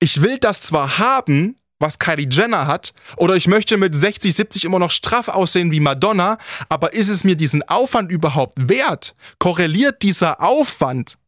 Ich 0.00 0.20
will 0.20 0.36
das 0.36 0.60
zwar 0.60 0.98
haben, 0.98 1.56
was 1.82 1.98
Kylie 1.98 2.28
Jenner 2.30 2.66
hat, 2.66 2.94
oder 3.16 3.36
ich 3.36 3.48
möchte 3.48 3.76
mit 3.76 3.94
60, 3.94 4.32
70 4.32 4.64
immer 4.64 4.78
noch 4.78 4.90
straff 4.90 5.28
aussehen 5.28 5.72
wie 5.72 5.80
Madonna, 5.80 6.38
aber 6.68 6.94
ist 6.94 7.08
es 7.08 7.24
mir 7.24 7.36
diesen 7.36 7.62
Aufwand 7.68 8.10
überhaupt 8.10 8.68
wert? 8.68 9.14
Korreliert 9.38 10.02
dieser 10.02 10.40
Aufwand 10.40 11.18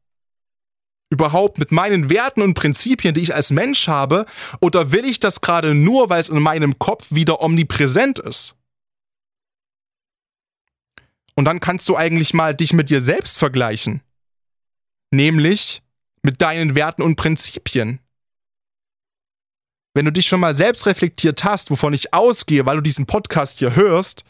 überhaupt 1.11 1.59
mit 1.59 1.71
meinen 1.71 2.09
Werten 2.11 2.43
und 2.43 2.55
Prinzipien, 2.55 3.15
die 3.15 3.21
ich 3.21 3.35
als 3.35 3.51
Mensch 3.51 3.89
habe, 3.89 4.27
oder 4.61 4.91
will 4.93 5.05
ich 5.05 5.21
das 5.21 5.41
gerade 5.41 5.75
nur, 5.75 6.09
weil 6.09 6.21
es 6.21 6.29
in 6.29 6.41
meinem 6.41 6.79
Kopf 6.79 7.07
wieder 7.11 7.41
omnipräsent 7.41 8.19
ist? 8.19 8.55
Und 11.35 11.45
dann 11.47 11.61
kannst 11.61 11.89
du 11.89 11.97
eigentlich 11.97 12.33
mal 12.33 12.55
dich 12.55 12.73
mit 12.73 12.91
dir 12.91 13.03
selbst 13.03 13.39
vergleichen. 13.39 14.03
Nämlich 15.11 15.83
mit 16.23 16.41
deinen 16.41 16.75
Werten 16.75 17.03
und 17.03 17.17
Prinzipien 17.17 18.01
wenn 19.95 20.05
du 20.05 20.13
dich 20.13 20.27
schon 20.27 20.41
mal 20.41 20.55
selbst 20.55 20.87
reflektiert 20.87 21.45
hast, 21.45 21.71
wovon 21.71 21.95
ich 21.95 22.13
ausgehe, 22.13 22.67
weil 22.67 22.77
du 22.77 22.83
diesen 22.83 23.07
Podcast 23.07 23.61
hier 23.61 23.77
hörst, 23.77 24.25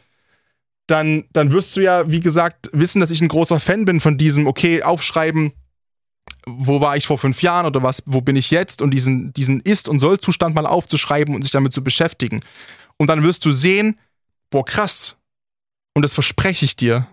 dann, 0.86 1.24
dann 1.32 1.50
wirst 1.50 1.76
du 1.76 1.80
ja, 1.80 2.10
wie 2.10 2.20
gesagt, 2.20 2.70
wissen, 2.72 3.00
dass 3.00 3.10
ich 3.10 3.22
ein 3.22 3.28
großer 3.28 3.58
Fan 3.58 3.86
bin 3.86 4.00
von 4.00 4.18
diesem, 4.18 4.46
okay, 4.46 4.82
aufschreiben, 4.82 5.52
wo 6.46 6.80
war 6.80 6.96
ich 6.96 7.06
vor 7.06 7.18
fünf 7.18 7.42
Jahren 7.42 7.66
oder 7.66 7.82
was, 7.82 8.02
wo 8.04 8.20
bin 8.20 8.36
ich 8.36 8.50
jetzt 8.50 8.82
und 8.82 8.90
diesen, 8.90 9.32
diesen 9.32 9.60
Ist- 9.60 9.88
und 9.88 9.98
Soll-Zustand 10.00 10.54
mal 10.54 10.66
aufzuschreiben 10.66 11.34
und 11.34 11.42
sich 11.42 11.50
damit 11.50 11.72
zu 11.72 11.82
beschäftigen. 11.82 12.42
Und 12.98 13.08
dann 13.08 13.22
wirst 13.22 13.44
du 13.46 13.52
sehen, 13.52 13.98
boah, 14.50 14.64
krass. 14.64 15.16
Und 15.94 16.02
das 16.02 16.12
verspreche 16.12 16.66
ich 16.66 16.76
dir 16.76 17.06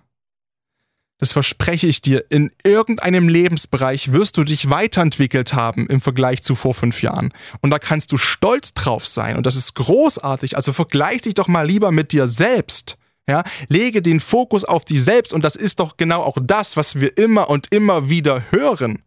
das 1.21 1.33
verspreche 1.33 1.85
ich 1.85 2.01
dir, 2.01 2.25
in 2.29 2.49
irgendeinem 2.63 3.29
Lebensbereich 3.29 4.11
wirst 4.11 4.37
du 4.37 4.43
dich 4.43 4.71
weiterentwickelt 4.71 5.53
haben 5.53 5.85
im 5.85 6.01
Vergleich 6.01 6.41
zu 6.41 6.55
vor 6.55 6.73
fünf 6.73 7.03
Jahren. 7.03 7.31
Und 7.61 7.69
da 7.69 7.77
kannst 7.77 8.11
du 8.11 8.17
stolz 8.17 8.73
drauf 8.73 9.05
sein. 9.05 9.37
Und 9.37 9.45
das 9.45 9.55
ist 9.55 9.75
großartig. 9.75 10.55
Also 10.55 10.73
vergleich 10.73 11.21
dich 11.21 11.35
doch 11.35 11.47
mal 11.47 11.67
lieber 11.67 11.91
mit 11.91 12.11
dir 12.11 12.25
selbst. 12.25 12.97
Ja, 13.29 13.43
lege 13.67 14.01
den 14.01 14.19
Fokus 14.19 14.65
auf 14.65 14.83
dich 14.83 15.03
selbst 15.03 15.31
und 15.31 15.45
das 15.45 15.55
ist 15.55 15.79
doch 15.79 15.95
genau 15.95 16.23
auch 16.23 16.39
das, 16.41 16.75
was 16.75 16.99
wir 16.99 17.15
immer 17.19 17.51
und 17.51 17.71
immer 17.71 18.09
wieder 18.09 18.45
hören. 18.49 19.03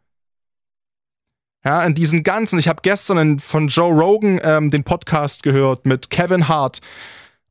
Ja, 1.64 1.82
in 1.82 1.96
diesen 1.96 2.22
ganzen, 2.22 2.60
ich 2.60 2.68
habe 2.68 2.80
gestern 2.82 3.40
von 3.40 3.66
Joe 3.66 3.92
Rogan 3.92 4.40
ähm, 4.44 4.70
den 4.70 4.84
Podcast 4.84 5.42
gehört 5.42 5.84
mit 5.84 6.10
Kevin 6.10 6.46
Hart 6.46 6.80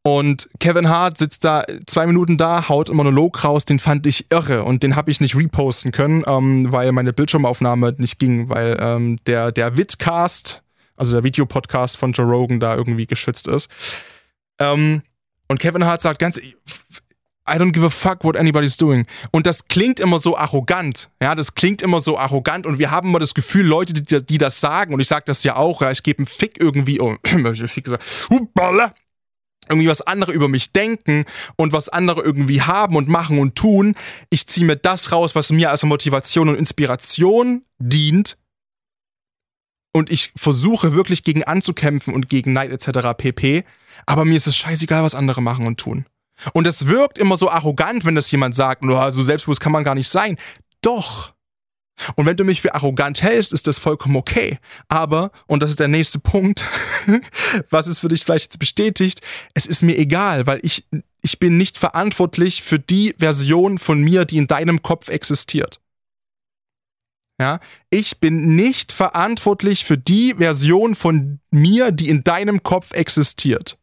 Und 0.05 0.49
Kevin 0.59 0.89
Hart 0.89 1.17
sitzt 1.17 1.45
da 1.45 1.63
zwei 1.87 2.05
Minuten 2.05 2.37
da, 2.37 2.67
haut 2.67 2.89
einen 2.89 2.97
Monolog 2.97 3.41
raus, 3.45 3.63
den 3.63 3.79
fand 3.79 4.05
ich 4.05 4.29
irre 4.31 4.63
und 4.63 4.83
den 4.83 4.97
habe 4.97 5.09
ich 5.09 5.21
nicht 5.21 5.35
reposten 5.35 5.93
können, 5.93 6.25
ähm, 6.27 6.71
weil 6.71 6.91
meine 6.91 7.13
Bildschirmaufnahme 7.13 7.95
nicht 7.97 8.19
ging, 8.19 8.49
weil 8.49 8.77
ähm, 8.81 9.17
der, 9.27 9.53
der 9.53 9.77
Vidcast, 9.77 10.61
also 10.97 11.13
der 11.13 11.23
Videopodcast 11.23 11.95
von 11.95 12.11
Joe 12.11 12.25
Rogan 12.25 12.59
da 12.59 12.75
irgendwie 12.75 13.07
geschützt 13.07 13.47
ist. 13.47 13.69
Ähm, 14.59 15.03
und 15.47 15.59
Kevin 15.59 15.85
Hart 15.85 16.01
sagt 16.01 16.19
ganz, 16.19 16.37
I 16.37 17.57
don't 17.57 17.71
give 17.71 17.85
a 17.85 17.89
fuck 17.89 18.25
what 18.25 18.37
anybody's 18.37 18.75
doing. 18.75 19.05
Und 19.31 19.45
das 19.45 19.67
klingt 19.69 20.01
immer 20.01 20.19
so 20.19 20.37
arrogant. 20.37 21.09
Ja, 21.21 21.33
das 21.33 21.55
klingt 21.55 21.81
immer 21.81 22.01
so 22.01 22.17
arrogant 22.17 22.65
und 22.65 22.77
wir 22.77 22.91
haben 22.91 23.09
immer 23.09 23.19
das 23.19 23.33
Gefühl, 23.33 23.65
Leute, 23.65 23.93
die, 23.93 24.25
die 24.25 24.37
das 24.37 24.59
sagen, 24.59 24.93
und 24.93 24.99
ich 24.99 25.07
sage 25.07 25.23
das 25.27 25.43
ja 25.43 25.55
auch, 25.55 25.81
ja, 25.81 25.91
ich 25.91 26.03
gebe 26.03 26.19
einen 26.19 26.25
Fick 26.25 26.59
irgendwie, 26.59 26.99
oh, 26.99 27.15
ich 27.53 27.83
gesagt, 27.83 28.03
irgendwie 29.69 29.87
was 29.87 30.01
andere 30.01 30.31
über 30.31 30.47
mich 30.47 30.73
denken 30.73 31.25
und 31.55 31.73
was 31.73 31.89
andere 31.89 32.21
irgendwie 32.21 32.61
haben 32.61 32.95
und 32.95 33.07
machen 33.07 33.39
und 33.39 33.55
tun. 33.55 33.95
Ich 34.29 34.47
ziehe 34.47 34.65
mir 34.65 34.75
das 34.75 35.11
raus, 35.11 35.35
was 35.35 35.51
mir 35.51 35.71
als 35.71 35.83
Motivation 35.83 36.49
und 36.49 36.55
Inspiration 36.55 37.63
dient. 37.79 38.37
Und 39.95 40.11
ich 40.11 40.31
versuche 40.35 40.93
wirklich 40.93 41.23
gegen 41.23 41.43
anzukämpfen 41.43 42.13
und 42.13 42.27
gegen 42.27 42.51
Neid 42.51 42.71
etc. 42.71 43.09
pp. 43.15 43.63
Aber 44.05 44.25
mir 44.25 44.35
ist 44.35 44.47
es 44.47 44.57
scheißegal, 44.57 45.03
was 45.03 45.15
andere 45.15 45.41
machen 45.41 45.67
und 45.67 45.79
tun. 45.79 46.05
Und 46.53 46.67
es 46.67 46.87
wirkt 46.87 47.17
immer 47.17 47.37
so 47.37 47.49
arrogant, 47.49 48.05
wenn 48.05 48.15
das 48.15 48.31
jemand 48.31 48.55
sagt, 48.55 48.83
oh, 48.83 49.11
so 49.11 49.23
selbstbewusst 49.23 49.61
kann 49.61 49.71
man 49.71 49.83
gar 49.83 49.95
nicht 49.95 50.09
sein. 50.09 50.37
Doch. 50.81 51.33
Und 52.15 52.25
wenn 52.25 52.37
du 52.37 52.43
mich 52.43 52.61
für 52.61 52.73
arrogant 52.73 53.21
hältst, 53.21 53.53
ist 53.53 53.67
das 53.67 53.79
vollkommen 53.79 54.15
okay. 54.15 54.59
Aber, 54.87 55.31
und 55.47 55.61
das 55.61 55.69
ist 55.69 55.79
der 55.79 55.87
nächste 55.87 56.19
Punkt, 56.19 56.67
was 57.69 57.87
es 57.87 57.99
für 57.99 58.07
dich 58.07 58.23
vielleicht 58.23 58.45
jetzt 58.45 58.59
bestätigt, 58.59 59.21
es 59.53 59.65
ist 59.65 59.83
mir 59.83 59.97
egal, 59.97 60.47
weil 60.47 60.59
ich, 60.63 60.85
ich 61.21 61.39
bin 61.39 61.57
nicht 61.57 61.77
verantwortlich 61.77 62.63
für 62.63 62.79
die 62.79 63.13
Version 63.17 63.77
von 63.77 64.01
mir, 64.01 64.25
die 64.25 64.37
in 64.37 64.47
deinem 64.47 64.81
Kopf 64.81 65.09
existiert. 65.09 65.79
Ja, 67.39 67.59
ich 67.89 68.19
bin 68.19 68.55
nicht 68.55 68.91
verantwortlich 68.91 69.85
für 69.85 69.97
die 69.97 70.35
Version 70.35 70.95
von 70.95 71.39
mir, 71.51 71.91
die 71.91 72.09
in 72.09 72.23
deinem 72.23 72.63
Kopf 72.63 72.93
existiert. 72.93 73.77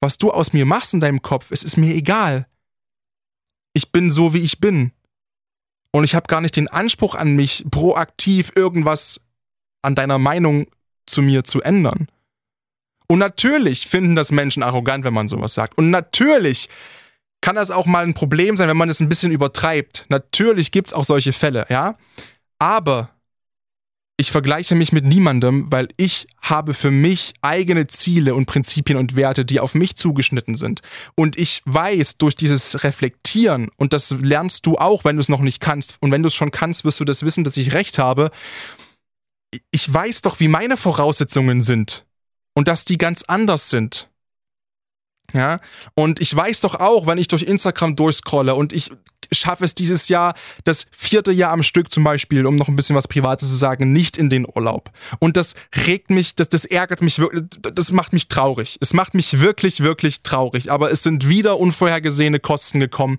Was 0.00 0.18
du 0.18 0.30
aus 0.30 0.52
mir 0.52 0.66
machst 0.66 0.94
in 0.94 1.00
deinem 1.00 1.22
Kopf, 1.22 1.50
es 1.50 1.62
ist 1.62 1.76
mir 1.76 1.94
egal. 1.94 2.46
Ich 3.74 3.92
bin 3.92 4.10
so, 4.10 4.32
wie 4.32 4.40
ich 4.40 4.58
bin. 4.58 4.92
Und 5.94 6.02
ich 6.02 6.16
habe 6.16 6.26
gar 6.26 6.40
nicht 6.40 6.56
den 6.56 6.66
Anspruch 6.66 7.14
an 7.14 7.36
mich, 7.36 7.64
proaktiv 7.70 8.50
irgendwas 8.56 9.20
an 9.80 9.94
deiner 9.94 10.18
Meinung 10.18 10.66
zu 11.06 11.22
mir 11.22 11.44
zu 11.44 11.62
ändern. 11.62 12.08
Und 13.06 13.20
natürlich 13.20 13.86
finden 13.86 14.16
das 14.16 14.32
Menschen 14.32 14.64
arrogant, 14.64 15.04
wenn 15.04 15.14
man 15.14 15.28
sowas 15.28 15.54
sagt. 15.54 15.78
Und 15.78 15.90
natürlich 15.90 16.68
kann 17.40 17.54
das 17.54 17.70
auch 17.70 17.86
mal 17.86 18.02
ein 18.02 18.14
Problem 18.14 18.56
sein, 18.56 18.68
wenn 18.68 18.76
man 18.76 18.88
es 18.88 18.98
ein 18.98 19.08
bisschen 19.08 19.30
übertreibt. 19.30 20.06
Natürlich 20.08 20.72
gibt 20.72 20.88
es 20.88 20.94
auch 20.94 21.04
solche 21.04 21.32
Fälle, 21.32 21.64
ja. 21.68 21.96
Aber 22.58 23.10
ich 24.16 24.30
vergleiche 24.30 24.76
mich 24.76 24.92
mit 24.92 25.04
niemandem, 25.04 25.70
weil 25.72 25.88
ich 25.96 26.28
habe 26.40 26.72
für 26.72 26.92
mich 26.92 27.34
eigene 27.42 27.88
Ziele 27.88 28.34
und 28.34 28.46
Prinzipien 28.46 28.96
und 28.96 29.16
Werte, 29.16 29.44
die 29.44 29.58
auf 29.58 29.74
mich 29.74 29.96
zugeschnitten 29.96 30.54
sind. 30.54 30.82
Und 31.16 31.36
ich 31.36 31.62
weiß 31.64 32.18
durch 32.18 32.36
dieses 32.36 32.84
Reflektieren, 32.84 33.70
und 33.76 33.92
das 33.92 34.10
lernst 34.10 34.66
du 34.66 34.76
auch, 34.76 35.04
wenn 35.04 35.16
du 35.16 35.20
es 35.20 35.28
noch 35.28 35.40
nicht 35.40 35.60
kannst, 35.60 35.96
und 36.00 36.12
wenn 36.12 36.22
du 36.22 36.28
es 36.28 36.34
schon 36.34 36.52
kannst, 36.52 36.84
wirst 36.84 37.00
du 37.00 37.04
das 37.04 37.24
wissen, 37.24 37.42
dass 37.42 37.56
ich 37.56 37.72
recht 37.72 37.98
habe. 37.98 38.30
Ich 39.72 39.92
weiß 39.92 40.22
doch, 40.22 40.38
wie 40.38 40.48
meine 40.48 40.76
Voraussetzungen 40.76 41.60
sind 41.60 42.04
und 42.54 42.68
dass 42.68 42.84
die 42.84 42.98
ganz 42.98 43.24
anders 43.24 43.68
sind. 43.68 44.08
Ja, 45.32 45.60
und 45.94 46.20
ich 46.20 46.34
weiß 46.34 46.60
doch 46.60 46.76
auch, 46.76 47.06
wenn 47.08 47.18
ich 47.18 47.26
durch 47.26 47.42
Instagram 47.42 47.96
durchscrolle 47.96 48.54
und 48.54 48.72
ich 48.72 48.92
schaffe 49.32 49.64
es 49.64 49.74
dieses 49.74 50.08
Jahr, 50.08 50.34
das 50.64 50.86
vierte 50.90 51.32
Jahr 51.32 51.52
am 51.52 51.62
Stück 51.62 51.92
zum 51.92 52.04
Beispiel, 52.04 52.46
um 52.46 52.56
noch 52.56 52.68
ein 52.68 52.76
bisschen 52.76 52.96
was 52.96 53.08
Privates 53.08 53.48
zu 53.48 53.56
sagen, 53.56 53.92
nicht 53.92 54.16
in 54.16 54.30
den 54.30 54.46
Urlaub. 54.46 54.90
Und 55.18 55.36
das 55.36 55.54
regt 55.86 56.10
mich, 56.10 56.34
das, 56.36 56.48
das 56.48 56.64
ärgert 56.64 57.02
mich 57.02 57.18
wirklich, 57.18 57.44
das 57.60 57.92
macht 57.92 58.12
mich 58.12 58.28
traurig. 58.28 58.78
Es 58.80 58.94
macht 58.94 59.14
mich 59.14 59.40
wirklich, 59.40 59.80
wirklich 59.80 60.22
traurig. 60.22 60.70
Aber 60.70 60.90
es 60.90 61.02
sind 61.02 61.28
wieder 61.28 61.58
unvorhergesehene 61.58 62.40
Kosten 62.40 62.80
gekommen, 62.80 63.18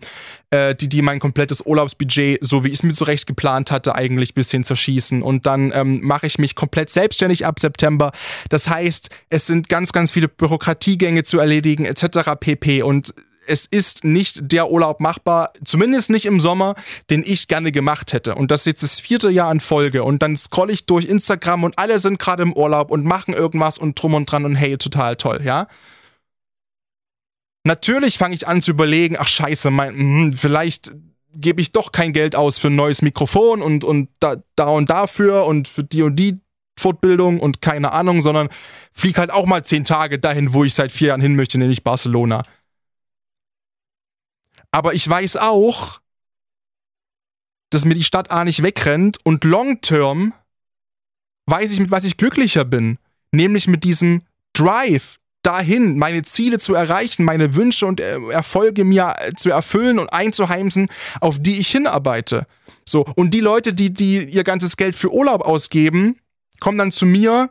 äh, 0.52 0.76
die, 0.76 0.90
die 0.90 1.02
mein 1.02 1.20
komplettes 1.20 1.62
Urlaubsbudget, 1.66 2.40
so 2.42 2.64
wie 2.64 2.70
ich 2.70 2.76
es 2.76 2.84
mir 2.84 2.94
zurecht 2.94 3.28
geplant 3.28 3.72
hatte, 3.72 3.96
eigentlich 3.96 4.34
bis 4.34 4.52
hin 4.52 4.64
zerschießen. 4.64 5.22
Und 5.22 5.46
dann 5.46 5.72
ähm, 5.74 6.02
mache 6.02 6.28
ich 6.28 6.38
mich 6.38 6.56
komplett 6.56 6.90
selbstständig 6.90 7.46
ab 7.46 7.60
September. 7.60 8.12
Das 8.50 8.70
heißt, 8.70 9.10
es 9.30 9.48
sind 9.48 9.70
ganz, 9.70 9.92
ganz 9.92 10.12
viele 10.12 10.28
Bürokratiegänge 10.28 11.24
zu 11.24 11.40
erledigen, 11.40 11.86
etc. 11.86 12.32
pp. 12.40 12.84
Und 12.84 13.14
es 13.48 13.66
ist 13.66 14.04
nicht 14.04 14.52
der 14.52 14.72
Urlaub 14.72 15.00
machbar, 15.00 15.54
zumindest 15.64 16.10
nicht 16.10 16.26
im 16.26 16.40
Sommer, 16.40 16.76
den 17.10 17.24
ich 17.26 17.48
gerne 17.48 17.72
gemacht 17.72 18.14
hätte. 18.14 18.36
Und 18.36 18.52
das 18.52 18.62
ist 18.62 18.66
jetzt 18.66 18.84
das 18.84 19.00
vierte 19.00 19.30
Jahr 19.30 19.52
in 19.52 19.60
Folge. 19.60 20.04
Und 20.04 20.22
dann 20.22 20.36
scroll 20.36 20.72
ich 20.72 20.86
durch 20.86 21.06
Instagram 21.06 21.64
und 21.64 21.78
alle 21.80 22.00
sind 22.00 22.20
gerade 22.20 22.44
im 22.44 22.54
Urlaub 22.54 22.92
und 22.92 23.06
machen 23.06 23.34
irgendwas 23.34 23.78
und 23.78 24.02
drum 24.02 24.14
und 24.14 24.32
dran 24.32 24.46
und 24.46 24.56
hey, 24.56 24.78
total 24.78 25.16
toll, 25.16 25.42
ja? 25.44 25.68
Natürlich 27.64 28.20
fange 28.20 28.36
ich 28.36 28.48
an 28.48 28.62
zu 28.62 28.72
überlegen, 28.72 29.16
ach 29.18 29.28
scheiße, 29.28 29.72
mein, 29.72 29.96
mh, 29.96 30.38
vielleicht 30.38 30.92
gebe 31.34 31.62
ich 31.62 31.72
doch 31.72 31.92
kein 31.92 32.14
Geld 32.14 32.36
aus 32.36 32.58
für 32.58 32.68
ein 32.68 32.76
neues 32.76 33.02
Mikrofon 33.02 33.62
und, 33.62 33.84
und 33.84 34.10
da, 34.20 34.36
da 34.56 34.68
und 34.68 34.90
dafür 34.90 35.46
und 35.46 35.68
für 35.68 35.84
die 35.84 36.04
und 36.04 36.16
die 36.16 36.40
Fortbildung 36.78 37.40
und 37.40 37.62
keine 37.62 37.92
Ahnung, 37.92 38.22
sondern 38.22 38.50
flieg 38.94 39.18
halt 39.18 39.32
auch 39.32 39.46
mal 39.46 39.64
zehn 39.64 39.86
Tage 39.86 40.20
dahin, 40.20 40.54
wo 40.54 40.64
ich 40.64 40.74
seit 40.74 40.92
vier 40.92 41.10
Jahren 41.10 41.22
hin 41.22 41.36
möchte, 41.36 41.58
nämlich 41.58 41.84
Barcelona. 41.84 42.44
Aber 44.76 44.94
ich 44.94 45.08
weiß 45.08 45.38
auch, 45.38 46.02
dass 47.70 47.86
mir 47.86 47.94
die 47.94 48.04
Stadt 48.04 48.30
A 48.30 48.44
nicht 48.44 48.62
wegrennt 48.62 49.20
und 49.24 49.46
long 49.46 49.80
term 49.80 50.34
weiß 51.46 51.72
ich, 51.72 51.80
mit 51.80 51.92
was 51.92 52.04
ich 52.04 52.18
glücklicher 52.18 52.66
bin. 52.66 52.98
Nämlich 53.32 53.70
mit 53.70 53.86
diesem 53.86 54.24
Drive 54.52 55.16
dahin, 55.44 55.98
meine 55.98 56.24
Ziele 56.24 56.58
zu 56.58 56.74
erreichen, 56.74 57.24
meine 57.24 57.56
Wünsche 57.56 57.86
und 57.86 58.02
äh, 58.02 58.20
Erfolge 58.32 58.84
mir 58.84 59.16
zu 59.38 59.50
erfüllen 59.50 59.98
und 59.98 60.12
einzuheimsen, 60.12 60.90
auf 61.22 61.40
die 61.40 61.58
ich 61.58 61.70
hinarbeite. 61.70 62.46
So, 62.84 63.06
und 63.16 63.34
die 63.34 63.40
Leute, 63.40 63.74
die, 63.74 63.94
die 63.94 64.26
ihr 64.26 64.44
ganzes 64.44 64.76
Geld 64.76 64.98
für 64.98 65.14
Urlaub 65.14 65.44
ausgeben, 65.44 66.20
kommen 66.60 66.78
dann 66.78 66.92
zu 66.92 67.06
mir 67.06 67.50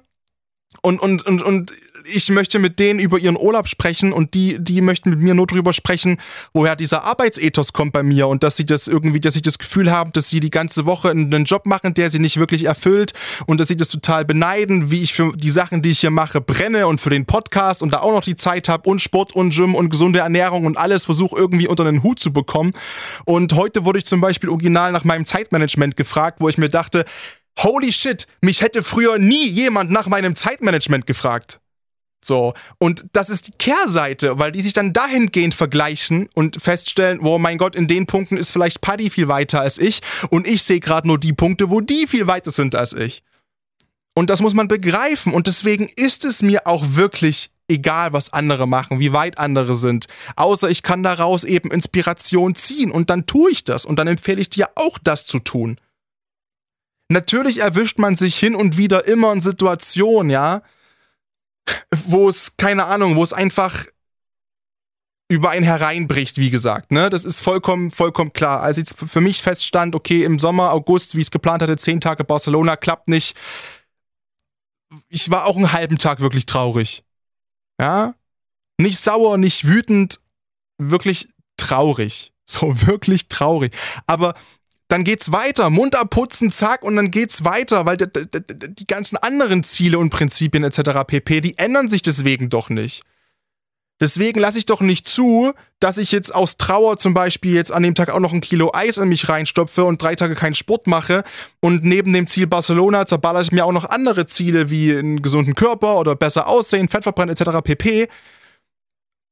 und, 0.83 1.01
und, 1.01 1.25
und, 1.25 1.41
und 1.41 1.73
ich 2.07 2.29
möchte 2.31 2.59
mit 2.59 2.79
denen 2.79 2.99
über 3.01 3.19
ihren 3.19 3.37
Urlaub 3.37 3.69
sprechen 3.69 4.12
und 4.12 4.35
die, 4.35 4.57
die 4.59 4.81
möchten 4.81 5.11
mit 5.11 5.21
mir 5.21 5.35
nur 5.35 5.47
drüber 5.47 5.73
sprechen, 5.73 6.19
woher 6.53 6.77
dieser 6.77 7.05
Arbeitsethos 7.05 7.73
kommt 7.73 7.93
bei 7.93 8.03
mir 8.03 8.29
und 8.29 8.43
dass 8.43 8.57
sie 8.57 8.67
das 8.67 8.88
irgendwie, 8.88 9.21
dass 9.21 9.35
sie 9.35 9.43
das 9.43 9.59
Gefühl 9.59 9.90
haben, 9.90 10.12
dass 10.12 10.29
sie 10.29 10.40
die 10.40 10.51
ganze 10.51 10.87
Woche 10.87 11.11
einen 11.11 11.45
Job 11.45 11.67
machen, 11.67 11.95
der 11.95 12.11
sie 12.11 12.19
nicht 12.19 12.38
wirklich 12.38 12.64
erfüllt 12.64 13.12
und 13.47 13.59
dass 13.59 13.69
sie 13.69 13.77
das 13.77 13.88
total 13.88 14.25
beneiden, 14.25 14.90
wie 14.90 15.03
ich 15.03 15.14
für 15.14 15.33
die 15.37 15.51
Sachen, 15.51 15.83
die 15.83 15.90
ich 15.90 16.01
hier 16.01 16.11
mache, 16.11 16.40
brenne 16.40 16.87
und 16.87 17.01
für 17.01 17.11
den 17.11 17.27
Podcast 17.27 17.83
und 17.83 17.93
da 17.93 18.01
auch 18.01 18.12
noch 18.12 18.25
die 18.25 18.37
Zeit 18.37 18.69
habe 18.69 18.88
und 18.88 19.01
Sport 19.01 19.35
und 19.35 19.55
Gym 19.55 19.75
und 19.75 19.90
gesunde 19.90 20.21
Ernährung 20.21 20.67
und 20.67 20.77
alles 20.77 21.05
versuche 21.05 21.37
irgendwie 21.37 21.69
unter 21.69 21.85
den 21.85 22.03
Hut 22.03 22.21
zu 22.21 22.33
bekommen. 22.33 22.73
Und 23.25 23.55
heute 23.55 23.85
wurde 23.85 23.99
ich 23.99 24.07
zum 24.07 24.21
Beispiel 24.21 24.51
original 24.51 24.93
nach 24.93 25.05
meinem 25.05 25.27
Zeitmanagement 25.27 25.97
gefragt, 25.97 26.38
wo 26.40 26.49
ich 26.49 26.59
mir 26.59 26.69
dachte, 26.69 27.05
Holy 27.61 27.93
shit, 27.93 28.27
mich 28.40 28.62
hätte 28.62 28.83
früher 28.83 29.19
nie 29.19 29.47
jemand 29.47 29.90
nach 29.90 30.09
meinem 30.09 30.35
Zeitmanagement 30.35 31.07
gefragt. 31.07 31.61
So. 32.27 32.55
Und 32.79 33.07
das 33.13 33.29
ist 33.29 33.49
die 33.49 33.53
Kehrseite, 33.53 34.39
weil 34.39 34.53
die 34.53 34.61
sich 34.61 34.73
dann 34.73 34.93
dahingehend 34.93 35.55
vergleichen 35.55 36.29
und 36.35 36.63
feststellen, 36.63 37.21
oh 37.21 37.39
mein 37.39 37.59
Gott, 37.59 37.77
in 37.77 37.89
den 37.89 38.07
Punkten 38.07 38.37
ist 38.37 38.51
vielleicht 38.51 38.81
Paddy 38.81 39.11
viel 39.11 39.29
weiter 39.29 39.61
als 39.61 39.79
ich 39.79 40.01
und 40.31 40.47
ich 40.47 40.63
sehe 40.63 40.81
gerade 40.81 41.07
nur 41.07 41.19
die 41.19 41.33
Punkte, 41.33 41.71
wo 41.71 41.81
die 41.81 42.07
viel 42.07 42.27
weiter 42.27 42.51
sind 42.51 42.75
als 42.75 42.93
ich. 42.93 43.23
Und 44.15 44.31
das 44.31 44.41
muss 44.41 44.55
man 44.55 44.69
begreifen 44.69 45.33
und 45.33 45.49
deswegen 45.49 45.89
ist 45.97 46.25
es 46.25 46.41
mir 46.41 46.67
auch 46.67 46.85
wirklich 46.91 47.51
egal, 47.69 48.13
was 48.13 48.33
andere 48.33 48.69
machen, 48.69 49.01
wie 49.01 49.13
weit 49.13 49.39
andere 49.39 49.75
sind. 49.75 50.07
Außer 50.37 50.71
ich 50.71 50.83
kann 50.83 51.03
daraus 51.03 51.45
eben 51.45 51.71
Inspiration 51.71 52.55
ziehen 52.55 52.91
und 52.91 53.11
dann 53.11 53.27
tue 53.27 53.51
ich 53.51 53.65
das 53.65 53.85
und 53.85 53.97
dann 53.97 54.07
empfehle 54.07 54.41
ich 54.41 54.51
dir 54.51 54.69
auch 54.77 54.99
das 55.03 55.27
zu 55.27 55.41
tun. 55.41 55.79
Natürlich 57.09 57.59
erwischt 57.59 57.99
man 57.99 58.17
sich 58.17 58.37
hin 58.37 58.55
und 58.55 58.77
wieder 58.77 59.07
immer 59.07 59.33
in 59.33 59.41
Situationen, 59.41 60.31
ja, 60.31 60.63
wo 62.07 62.29
es, 62.29 62.57
keine 62.57 62.87
Ahnung, 62.87 63.16
wo 63.16 63.22
es 63.22 63.33
einfach 63.33 63.87
über 65.29 65.50
einen 65.50 65.64
hereinbricht, 65.64 66.38
wie 66.38 66.50
gesagt. 66.50 66.92
Ne? 66.92 67.11
Das 67.11 67.24
ist 67.24 67.40
vollkommen, 67.40 67.90
vollkommen 67.90 68.33
klar. 68.33 68.61
Als 68.61 68.77
jetzt 68.77 68.96
für 68.98 69.20
mich 69.20 69.42
feststand, 69.42 69.94
okay, 69.94 70.24
im 70.24 70.38
Sommer, 70.38 70.72
August, 70.72 71.14
wie 71.14 71.20
ich 71.20 71.26
es 71.26 71.30
geplant 71.30 71.62
hatte, 71.62 71.76
zehn 71.76 72.01
Tage 72.01 72.24
Barcelona, 72.24 72.76
klappt 72.76 73.09
nicht. 73.09 73.36
Ich 75.09 75.30
war 75.30 75.47
auch 75.47 75.57
einen 75.57 75.72
halben 75.72 75.99
Tag 75.99 76.20
wirklich 76.20 76.47
traurig. 76.47 77.05
Ja? 77.80 78.14
Nicht 78.78 78.99
sauer, 78.99 79.39
nicht 79.39 79.66
wütend, 79.66 80.20
wirklich 80.78 81.28
traurig. 81.57 82.32
So, 82.47 82.82
wirklich 82.86 83.28
traurig. 83.28 83.74
Aber 84.07 84.34
dann 84.95 85.03
geht's 85.03 85.32
weiter. 85.32 85.70
Mund 85.70 85.97
abputzen, 85.97 86.53
zack, 86.53 86.84
und 86.84 86.95
dann 86.95 87.11
geht's 87.11 87.45
weiter, 87.45 87.84
weil 87.84 87.97
die 87.97 88.86
ganzen 88.86 89.16
anderen 89.16 89.64
Ziele 89.64 89.99
und 89.99 90.11
Prinzipien 90.11 90.62
etc. 90.62 91.01
pp, 91.05 91.40
die 91.40 91.59
ändern 91.59 91.90
sich 91.90 92.01
deswegen 92.01 92.49
doch 92.49 92.70
nicht. 92.70 93.03
Deswegen 94.01 94.38
lasse 94.38 94.59
ich 94.59 94.66
doch 94.66 94.80
nicht 94.80 95.09
zu, 95.09 95.53
dass 95.80 95.99
ich 95.99 96.12
jetzt 96.12 96.32
aus 96.32 96.59
Trauer 96.59 96.97
zum 96.97 97.12
Beispiel 97.12 97.55
jetzt 97.55 97.72
an 97.72 97.82
dem 97.82 97.97
Tag 97.97 98.09
auch 98.11 98.20
noch 98.20 98.32
ein 98.32 98.40
Kilo 98.40 98.70
Eis 98.72 98.97
in 98.97 99.09
mich 99.09 99.28
reinstopfe 99.28 99.84
und 99.84 100.01
drei 100.01 100.14
Tage 100.14 100.36
keinen 100.36 100.55
Sport 100.55 100.86
mache 100.86 101.24
und 101.61 101.84
neben 101.84 102.12
dem 102.12 102.28
Ziel 102.28 102.47
Barcelona 102.47 103.05
zerballere 103.05 103.42
ich 103.42 103.53
mir 103.53 103.64
auch 103.64 103.72
noch 103.72 103.90
andere 103.90 104.26
Ziele 104.26 104.70
wie 104.70 104.97
einen 104.97 105.22
gesunden 105.22 105.57
Körper 105.57 105.99
oder 105.99 106.14
besser 106.14 106.47
aussehen, 106.47 106.88
Fett 106.88 107.03
verbrennen 107.03 107.34
etc. 107.36 107.62
pp. 107.64 108.09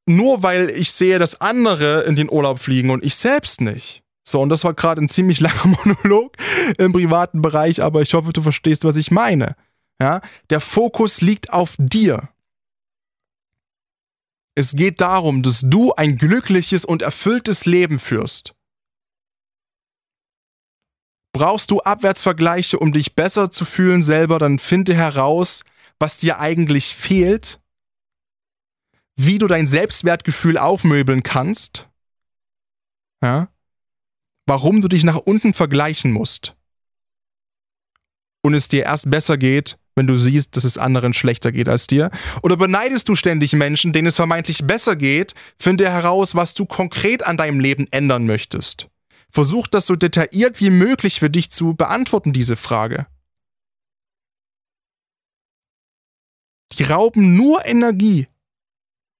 Nur 0.07 0.43
weil 0.43 0.71
ich 0.71 0.91
sehe, 0.91 1.21
dass 1.21 1.41
andere 1.41 2.03
in 2.03 2.17
den 2.17 2.31
Urlaub 2.31 2.59
fliegen 2.59 2.91
und 2.91 3.05
ich 3.05 3.15
selbst 3.15 3.61
nicht. 3.61 4.02
So, 4.25 4.41
und 4.41 4.49
das 4.49 4.65
war 4.65 4.75
gerade 4.75 5.03
ein 5.03 5.09
ziemlich 5.09 5.41
langer 5.41 5.67
Monolog 5.67 6.37
im 6.79 6.93
privaten 6.93 7.43
Bereich, 7.43 7.83
aber 7.83 8.03
ich 8.03 8.15
hoffe, 8.15 8.33
du 8.33 8.43
verstehst, 8.43 8.85
was 8.85 8.97
ich 8.97 9.11
meine. 9.11 9.57
Ja? 10.01 10.21
Der 10.51 10.61
Fokus 10.61 11.21
liegt 11.21 11.53
auf 11.53 11.75
dir. 11.79 12.29
Es 14.55 14.77
geht 14.77 15.01
darum, 15.01 15.43
dass 15.43 15.63
du 15.65 15.93
ein 15.95 16.19
glückliches 16.19 16.85
und 16.85 17.03
erfülltes 17.03 17.65
Leben 17.65 17.99
führst. 17.99 18.55
Brauchst 21.33 21.71
du 21.71 21.81
Abwärtsvergleiche, 21.81 22.79
um 22.79 22.93
dich 22.93 23.15
besser 23.15 23.51
zu 23.51 23.65
fühlen 23.65 24.03
selber, 24.03 24.39
dann 24.39 24.59
finde 24.59 24.95
heraus, 24.95 25.65
was 25.99 26.19
dir 26.19 26.39
eigentlich 26.41 26.95
fehlt, 26.95 27.61
wie 29.17 29.39
du 29.39 29.47
dein 29.47 29.67
Selbstwertgefühl 29.67 30.59
aufmöbeln 30.59 31.23
kannst, 31.23 31.89
ja? 33.23 33.52
Warum 34.47 34.83
du 34.83 34.89
dich 34.89 35.05
nach 35.05 35.17
unten 35.17 35.55
vergleichen 35.55 36.13
musst 36.13 36.57
und 38.43 38.55
es 38.55 38.69
dir 38.69 38.85
erst 38.85 39.11
besser 39.11 39.39
geht, 39.39 39.79
wenn 39.95 40.07
du 40.07 40.17
siehst, 40.17 40.57
dass 40.57 40.65
es 40.65 40.79
anderen 40.79 41.13
schlechter 41.13 41.53
geht 41.53 41.69
als 41.69 41.87
dir? 41.87 42.11
Oder 42.43 42.57
beneidest 42.57 43.09
du 43.09 43.15
ständig 43.15 43.53
Menschen, 43.53 43.93
denen 43.93 44.09
es 44.09 44.17
vermeintlich 44.17 44.67
besser 44.67 44.97
geht? 44.97 45.35
Finde 45.59 45.91
heraus, 45.91 46.35
was 46.35 46.55
du 46.55 46.67
konkret 46.67 47.25
an 47.25 47.37
deinem 47.37 47.61
Leben 47.61 47.87
ändern 47.91 48.27
möchtest. 48.27 48.89
Versuch 49.31 49.67
das 49.67 49.87
so 49.87 49.97
detailliert 49.97 50.61
wie 50.61 50.71
möglich 50.71 51.21
für 51.21 51.31
dich 51.31 51.51
zu 51.51 51.75
beantworten, 51.75 52.33
diese 52.33 52.57
Frage. 52.57 53.07
Die 56.73 56.85
rauben 56.85 57.35
nur 57.35 57.65
Energie. 57.65 58.29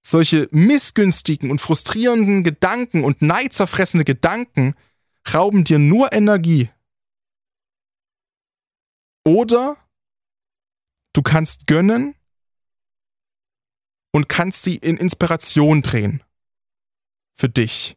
Solche 0.05 0.49
missgünstigen 0.51 1.49
und 1.49 1.61
frustrierenden 1.61 2.43
Gedanken 2.43 3.03
und 3.03 3.21
neidzerfressende 3.21 4.03
Gedanken 4.03 4.75
rauben 5.31 5.63
dir 5.63 5.79
nur 5.79 6.13
Energie. 6.13 6.69
Oder 9.25 9.77
Du 11.13 11.21
kannst 11.21 11.67
gönnen 11.67 12.15
und 14.11 14.27
kannst 14.27 14.63
sie 14.63 14.75
in 14.77 14.97
Inspiration 14.97 15.83
drehen. 15.83 16.23
Für 17.37 17.49
dich. 17.49 17.95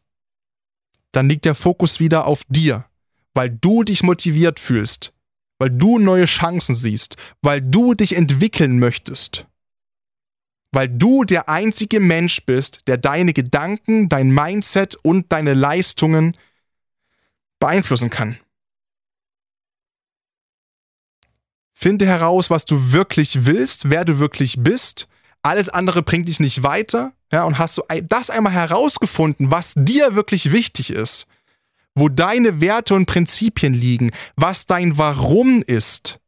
Dann 1.11 1.27
liegt 1.27 1.45
der 1.45 1.55
Fokus 1.55 1.99
wieder 1.99 2.27
auf 2.27 2.43
dir, 2.47 2.85
weil 3.33 3.49
du 3.49 3.83
dich 3.83 4.03
motiviert 4.03 4.59
fühlst, 4.59 5.13
weil 5.57 5.71
du 5.71 5.97
neue 5.97 6.25
Chancen 6.25 6.75
siehst, 6.75 7.17
weil 7.41 7.61
du 7.61 7.95
dich 7.95 8.15
entwickeln 8.15 8.77
möchtest. 8.77 9.47
Weil 10.71 10.89
du 10.89 11.23
der 11.23 11.49
einzige 11.49 11.99
Mensch 11.99 12.45
bist, 12.45 12.81
der 12.87 12.97
deine 12.97 13.33
Gedanken, 13.33 14.09
dein 14.09 14.29
Mindset 14.29 14.95
und 14.95 15.31
deine 15.31 15.53
Leistungen 15.53 16.37
beeinflussen 17.59 18.09
kann. 18.09 18.39
Finde 21.73 22.07
heraus, 22.07 22.49
was 22.49 22.65
du 22.65 22.91
wirklich 22.91 23.45
willst, 23.45 23.89
wer 23.89 24.03
du 24.03 24.17
wirklich 24.19 24.55
bist. 24.59 25.07
Alles 25.43 25.69
andere 25.69 26.01
bringt 26.01 26.27
dich 26.27 26.39
nicht 26.39 26.63
weiter. 26.63 27.13
Ja, 27.31 27.43
und 27.43 27.59
hast 27.59 27.77
du 27.77 27.83
das 28.03 28.29
einmal 28.29 28.53
herausgefunden, 28.53 29.51
was 29.51 29.73
dir 29.75 30.15
wirklich 30.15 30.51
wichtig 30.51 30.89
ist, 30.89 31.27
wo 31.93 32.09
deine 32.09 32.61
Werte 32.61 32.95
und 32.95 33.05
Prinzipien 33.05 33.73
liegen, 33.73 34.11
was 34.35 34.65
dein 34.65 34.97
Warum 34.97 35.61
ist, 35.61 36.19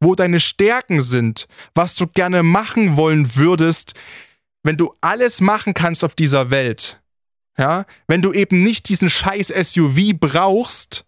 wo 0.00 0.14
deine 0.14 0.40
Stärken 0.40 1.02
sind, 1.02 1.46
was 1.74 1.94
du 1.94 2.06
gerne 2.06 2.42
machen 2.42 2.96
wollen 2.96 3.36
würdest, 3.36 3.94
wenn 4.62 4.76
du 4.76 4.94
alles 5.00 5.40
machen 5.40 5.74
kannst 5.74 6.02
auf 6.02 6.14
dieser 6.14 6.50
Welt. 6.50 7.00
Ja, 7.58 7.86
wenn 8.06 8.22
du 8.22 8.32
eben 8.32 8.62
nicht 8.62 8.88
diesen 8.88 9.08
scheiß 9.08 9.48
SUV 9.48 10.12
brauchst, 10.18 11.06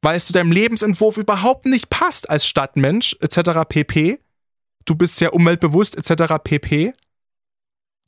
weil 0.00 0.16
es 0.16 0.26
zu 0.26 0.32
deinem 0.32 0.52
Lebensentwurf 0.52 1.16
überhaupt 1.16 1.66
nicht 1.66 1.90
passt 1.90 2.28
als 2.30 2.46
Stadtmensch 2.46 3.16
etc. 3.20 3.68
pp. 3.68 4.20
Du 4.84 4.94
bist 4.94 5.16
sehr 5.16 5.34
umweltbewusst 5.34 5.96
etc. 5.96 6.34
pp. 6.42 6.94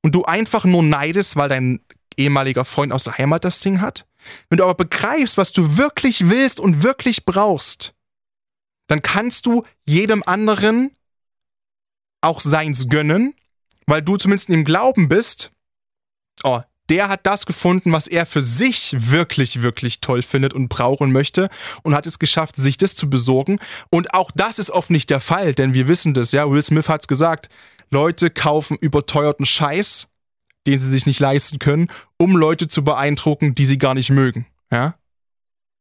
Und 0.02 0.14
du 0.14 0.24
einfach 0.24 0.64
nur 0.64 0.82
neidest, 0.82 1.36
weil 1.36 1.48
dein 1.48 1.80
ehemaliger 2.16 2.64
Freund 2.64 2.92
aus 2.92 3.04
der 3.04 3.18
Heimat 3.18 3.44
das 3.44 3.60
Ding 3.60 3.80
hat. 3.80 4.06
Wenn 4.48 4.58
du 4.58 4.64
aber 4.64 4.74
begreifst, 4.74 5.36
was 5.36 5.52
du 5.52 5.76
wirklich 5.76 6.28
willst 6.28 6.60
und 6.60 6.82
wirklich 6.82 7.24
brauchst, 7.24 7.94
dann 8.88 9.02
kannst 9.02 9.46
du 9.46 9.64
jedem 9.84 10.22
anderen 10.22 10.92
auch 12.20 12.40
seins 12.40 12.88
gönnen, 12.88 13.34
weil 13.86 14.02
du 14.02 14.16
zumindest 14.16 14.48
im 14.50 14.64
Glauben 14.64 15.08
bist, 15.08 15.52
oh, 16.42 16.60
der 16.88 17.08
hat 17.08 17.26
das 17.26 17.46
gefunden, 17.46 17.92
was 17.92 18.06
er 18.06 18.26
für 18.26 18.42
sich 18.42 18.94
wirklich, 18.96 19.62
wirklich 19.62 20.00
toll 20.00 20.22
findet 20.22 20.54
und 20.54 20.68
braucht 20.68 21.00
und 21.00 21.12
möchte 21.12 21.48
und 21.82 21.94
hat 21.94 22.06
es 22.06 22.18
geschafft, 22.18 22.56
sich 22.56 22.76
das 22.76 22.94
zu 22.94 23.10
besorgen. 23.10 23.58
Und 23.90 24.14
auch 24.14 24.30
das 24.34 24.58
ist 24.58 24.70
oft 24.70 24.90
nicht 24.90 25.10
der 25.10 25.20
Fall, 25.20 25.54
denn 25.54 25.74
wir 25.74 25.88
wissen 25.88 26.14
das, 26.14 26.32
ja. 26.32 26.48
Will 26.48 26.62
Smith 26.62 26.88
hat's 26.88 27.08
gesagt. 27.08 27.48
Leute 27.90 28.30
kaufen 28.30 28.76
überteuerten 28.80 29.46
Scheiß, 29.46 30.08
den 30.66 30.78
sie 30.78 30.90
sich 30.90 31.06
nicht 31.06 31.20
leisten 31.20 31.58
können, 31.58 31.88
um 32.18 32.36
Leute 32.36 32.68
zu 32.68 32.82
beeindrucken, 32.82 33.54
die 33.54 33.64
sie 33.64 33.78
gar 33.78 33.94
nicht 33.94 34.10
mögen, 34.10 34.46
ja. 34.70 34.94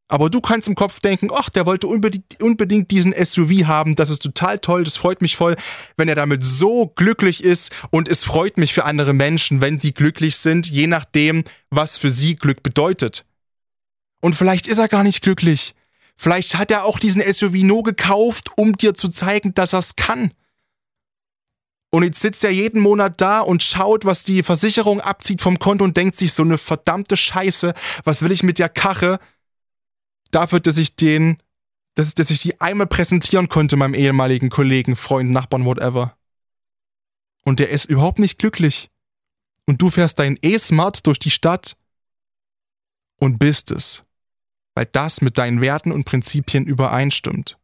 Aber 0.08 0.30
du 0.30 0.40
kannst 0.40 0.68
im 0.68 0.76
Kopf 0.76 1.00
denken, 1.00 1.30
ach, 1.34 1.50
der 1.50 1.66
wollte 1.66 1.88
unbedingt, 1.88 2.90
diesen 2.92 3.12
SUV 3.12 3.66
haben, 3.66 3.96
das 3.96 4.08
ist 4.08 4.22
total 4.22 4.60
toll, 4.60 4.84
das 4.84 4.96
freut 4.96 5.20
mich 5.20 5.36
voll, 5.36 5.56
wenn 5.96 6.08
er 6.08 6.14
damit 6.14 6.44
so 6.44 6.86
glücklich 6.94 7.42
ist 7.42 7.72
und 7.90 8.08
es 8.08 8.22
freut 8.22 8.56
mich 8.56 8.72
für 8.72 8.84
andere 8.84 9.14
Menschen, 9.14 9.60
wenn 9.60 9.78
sie 9.78 9.92
glücklich 9.92 10.36
sind, 10.36 10.68
je 10.68 10.86
nachdem, 10.86 11.42
was 11.70 11.98
für 11.98 12.10
sie 12.10 12.36
Glück 12.36 12.62
bedeutet. 12.62 13.24
Und 14.20 14.34
vielleicht 14.34 14.68
ist 14.68 14.78
er 14.78 14.88
gar 14.88 15.02
nicht 15.02 15.22
glücklich. 15.22 15.74
Vielleicht 16.16 16.56
hat 16.56 16.70
er 16.70 16.84
auch 16.84 16.98
diesen 16.98 17.20
SUV 17.20 17.54
nur 17.62 17.82
gekauft, 17.82 18.50
um 18.56 18.76
dir 18.76 18.94
zu 18.94 19.08
zeigen, 19.08 19.54
dass 19.54 19.72
er 19.72 19.80
es 19.80 19.96
kann. 19.96 20.30
Und 21.90 22.04
jetzt 22.04 22.20
sitzt 22.20 22.44
er 22.44 22.50
jeden 22.50 22.80
Monat 22.80 23.20
da 23.20 23.40
und 23.40 23.62
schaut, 23.62 24.04
was 24.04 24.22
die 24.22 24.42
Versicherung 24.42 25.00
abzieht 25.00 25.42
vom 25.42 25.58
Konto 25.58 25.84
und 25.84 25.96
denkt 25.96 26.16
sich 26.16 26.32
so 26.32 26.42
eine 26.42 26.58
verdammte 26.58 27.16
Scheiße, 27.16 27.74
was 28.04 28.22
will 28.22 28.32
ich 28.32 28.42
mit 28.42 28.58
der 28.58 28.68
Kache? 28.68 29.18
Dafür, 30.30 30.60
dass 30.60 30.78
ich 30.78 30.96
den, 30.96 31.38
dass, 31.94 32.14
dass 32.14 32.30
ich 32.30 32.40
die 32.40 32.60
einmal 32.60 32.86
präsentieren 32.86 33.48
konnte 33.48 33.76
meinem 33.76 33.94
ehemaligen 33.94 34.50
Kollegen, 34.50 34.96
Freund, 34.96 35.30
Nachbarn, 35.30 35.64
whatever. 35.64 36.16
Und 37.44 37.60
der 37.60 37.70
ist 37.70 37.86
überhaupt 37.86 38.18
nicht 38.18 38.38
glücklich. 38.38 38.90
Und 39.66 39.82
du 39.82 39.90
fährst 39.90 40.18
dein 40.18 40.38
E-Smart 40.42 41.06
durch 41.06 41.18
die 41.18 41.30
Stadt 41.30 41.76
und 43.20 43.38
bist 43.38 43.70
es. 43.70 44.04
Weil 44.74 44.86
das 44.86 45.20
mit 45.20 45.38
deinen 45.38 45.60
Werten 45.60 45.90
und 45.90 46.04
Prinzipien 46.04 46.66
übereinstimmt. 46.66 47.58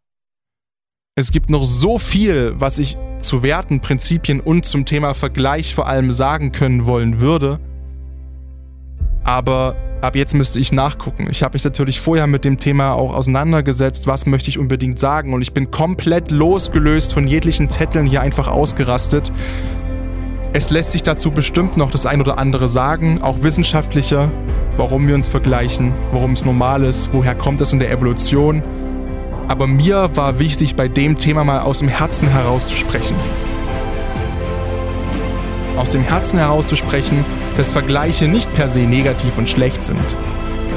Es 1.14 1.30
gibt 1.30 1.50
noch 1.50 1.64
so 1.64 1.98
viel, 1.98 2.58
was 2.58 2.78
ich 2.78 2.96
zu 3.20 3.42
Werten, 3.42 3.80
Prinzipien 3.80 4.40
und 4.40 4.64
zum 4.64 4.86
Thema 4.86 5.12
Vergleich 5.14 5.74
vor 5.74 5.86
allem 5.86 6.10
sagen 6.10 6.52
können 6.52 6.86
wollen 6.86 7.20
würde. 7.20 7.60
Aber 9.22 9.76
ab 10.02 10.16
jetzt 10.16 10.34
müsste 10.34 10.58
ich 10.58 10.72
nachgucken. 10.72 11.28
Ich 11.30 11.42
habe 11.42 11.54
mich 11.54 11.64
natürlich 11.64 12.00
vorher 12.00 12.26
mit 12.26 12.44
dem 12.44 12.58
Thema 12.58 12.92
auch 12.92 13.14
auseinandergesetzt, 13.14 14.06
was 14.06 14.26
möchte 14.26 14.50
ich 14.50 14.58
unbedingt 14.58 14.98
sagen. 14.98 15.32
Und 15.32 15.42
ich 15.42 15.54
bin 15.54 15.70
komplett 15.70 16.30
losgelöst 16.30 17.14
von 17.14 17.26
jeglichen 17.26 17.70
Zetteln 17.70 18.06
hier 18.06 18.20
einfach 18.20 18.48
ausgerastet. 18.48 19.32
Es 20.52 20.70
lässt 20.70 20.92
sich 20.92 21.02
dazu 21.02 21.30
bestimmt 21.30 21.76
noch 21.76 21.90
das 21.90 22.04
ein 22.04 22.20
oder 22.20 22.38
andere 22.38 22.68
sagen, 22.68 23.22
auch 23.22 23.42
wissenschaftlicher, 23.42 24.30
warum 24.76 25.06
wir 25.06 25.14
uns 25.14 25.28
vergleichen, 25.28 25.94
warum 26.12 26.32
es 26.32 26.44
normal 26.44 26.82
ist, 26.84 27.10
woher 27.12 27.34
kommt 27.34 27.60
es 27.60 27.72
in 27.72 27.78
der 27.78 27.90
Evolution. 27.90 28.62
Aber 29.48 29.66
mir 29.66 30.10
war 30.14 30.38
wichtig, 30.38 30.76
bei 30.76 30.88
dem 30.88 31.16
Thema 31.16 31.44
mal 31.44 31.60
aus 31.60 31.78
dem 31.78 31.88
Herzen 31.88 32.28
herauszusprechen 32.28 33.16
aus 35.76 35.90
dem 35.90 36.02
Herzen 36.02 36.38
herauszusprechen, 36.38 37.24
dass 37.56 37.72
Vergleiche 37.72 38.28
nicht 38.28 38.52
per 38.52 38.68
se 38.68 38.80
negativ 38.80 39.36
und 39.38 39.48
schlecht 39.48 39.82
sind. 39.82 40.16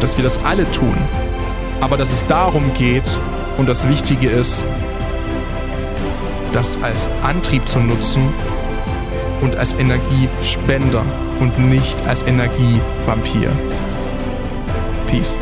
Dass 0.02 0.18
wir 0.18 0.24
das 0.24 0.43
alle 0.43 0.70
tun. 0.72 0.96
Aber 1.82 1.98
dass 1.98 2.12
es 2.12 2.26
darum 2.26 2.74
geht 2.74 3.20
und 3.58 3.68
das 3.68 3.88
Wichtige 3.88 4.30
ist, 4.30 4.66
das 6.52 6.82
als 6.82 7.10
Antrieb 7.22 7.68
zu 7.68 7.80
nutzen 7.80 8.34
und 9.41 9.56
als 9.58 9.74
Energiespender 9.74 11.06
und 11.39 11.60
nicht 11.60 12.08
als 12.08 12.24
Energievampir. 12.24 13.52
Peace. 15.08 15.38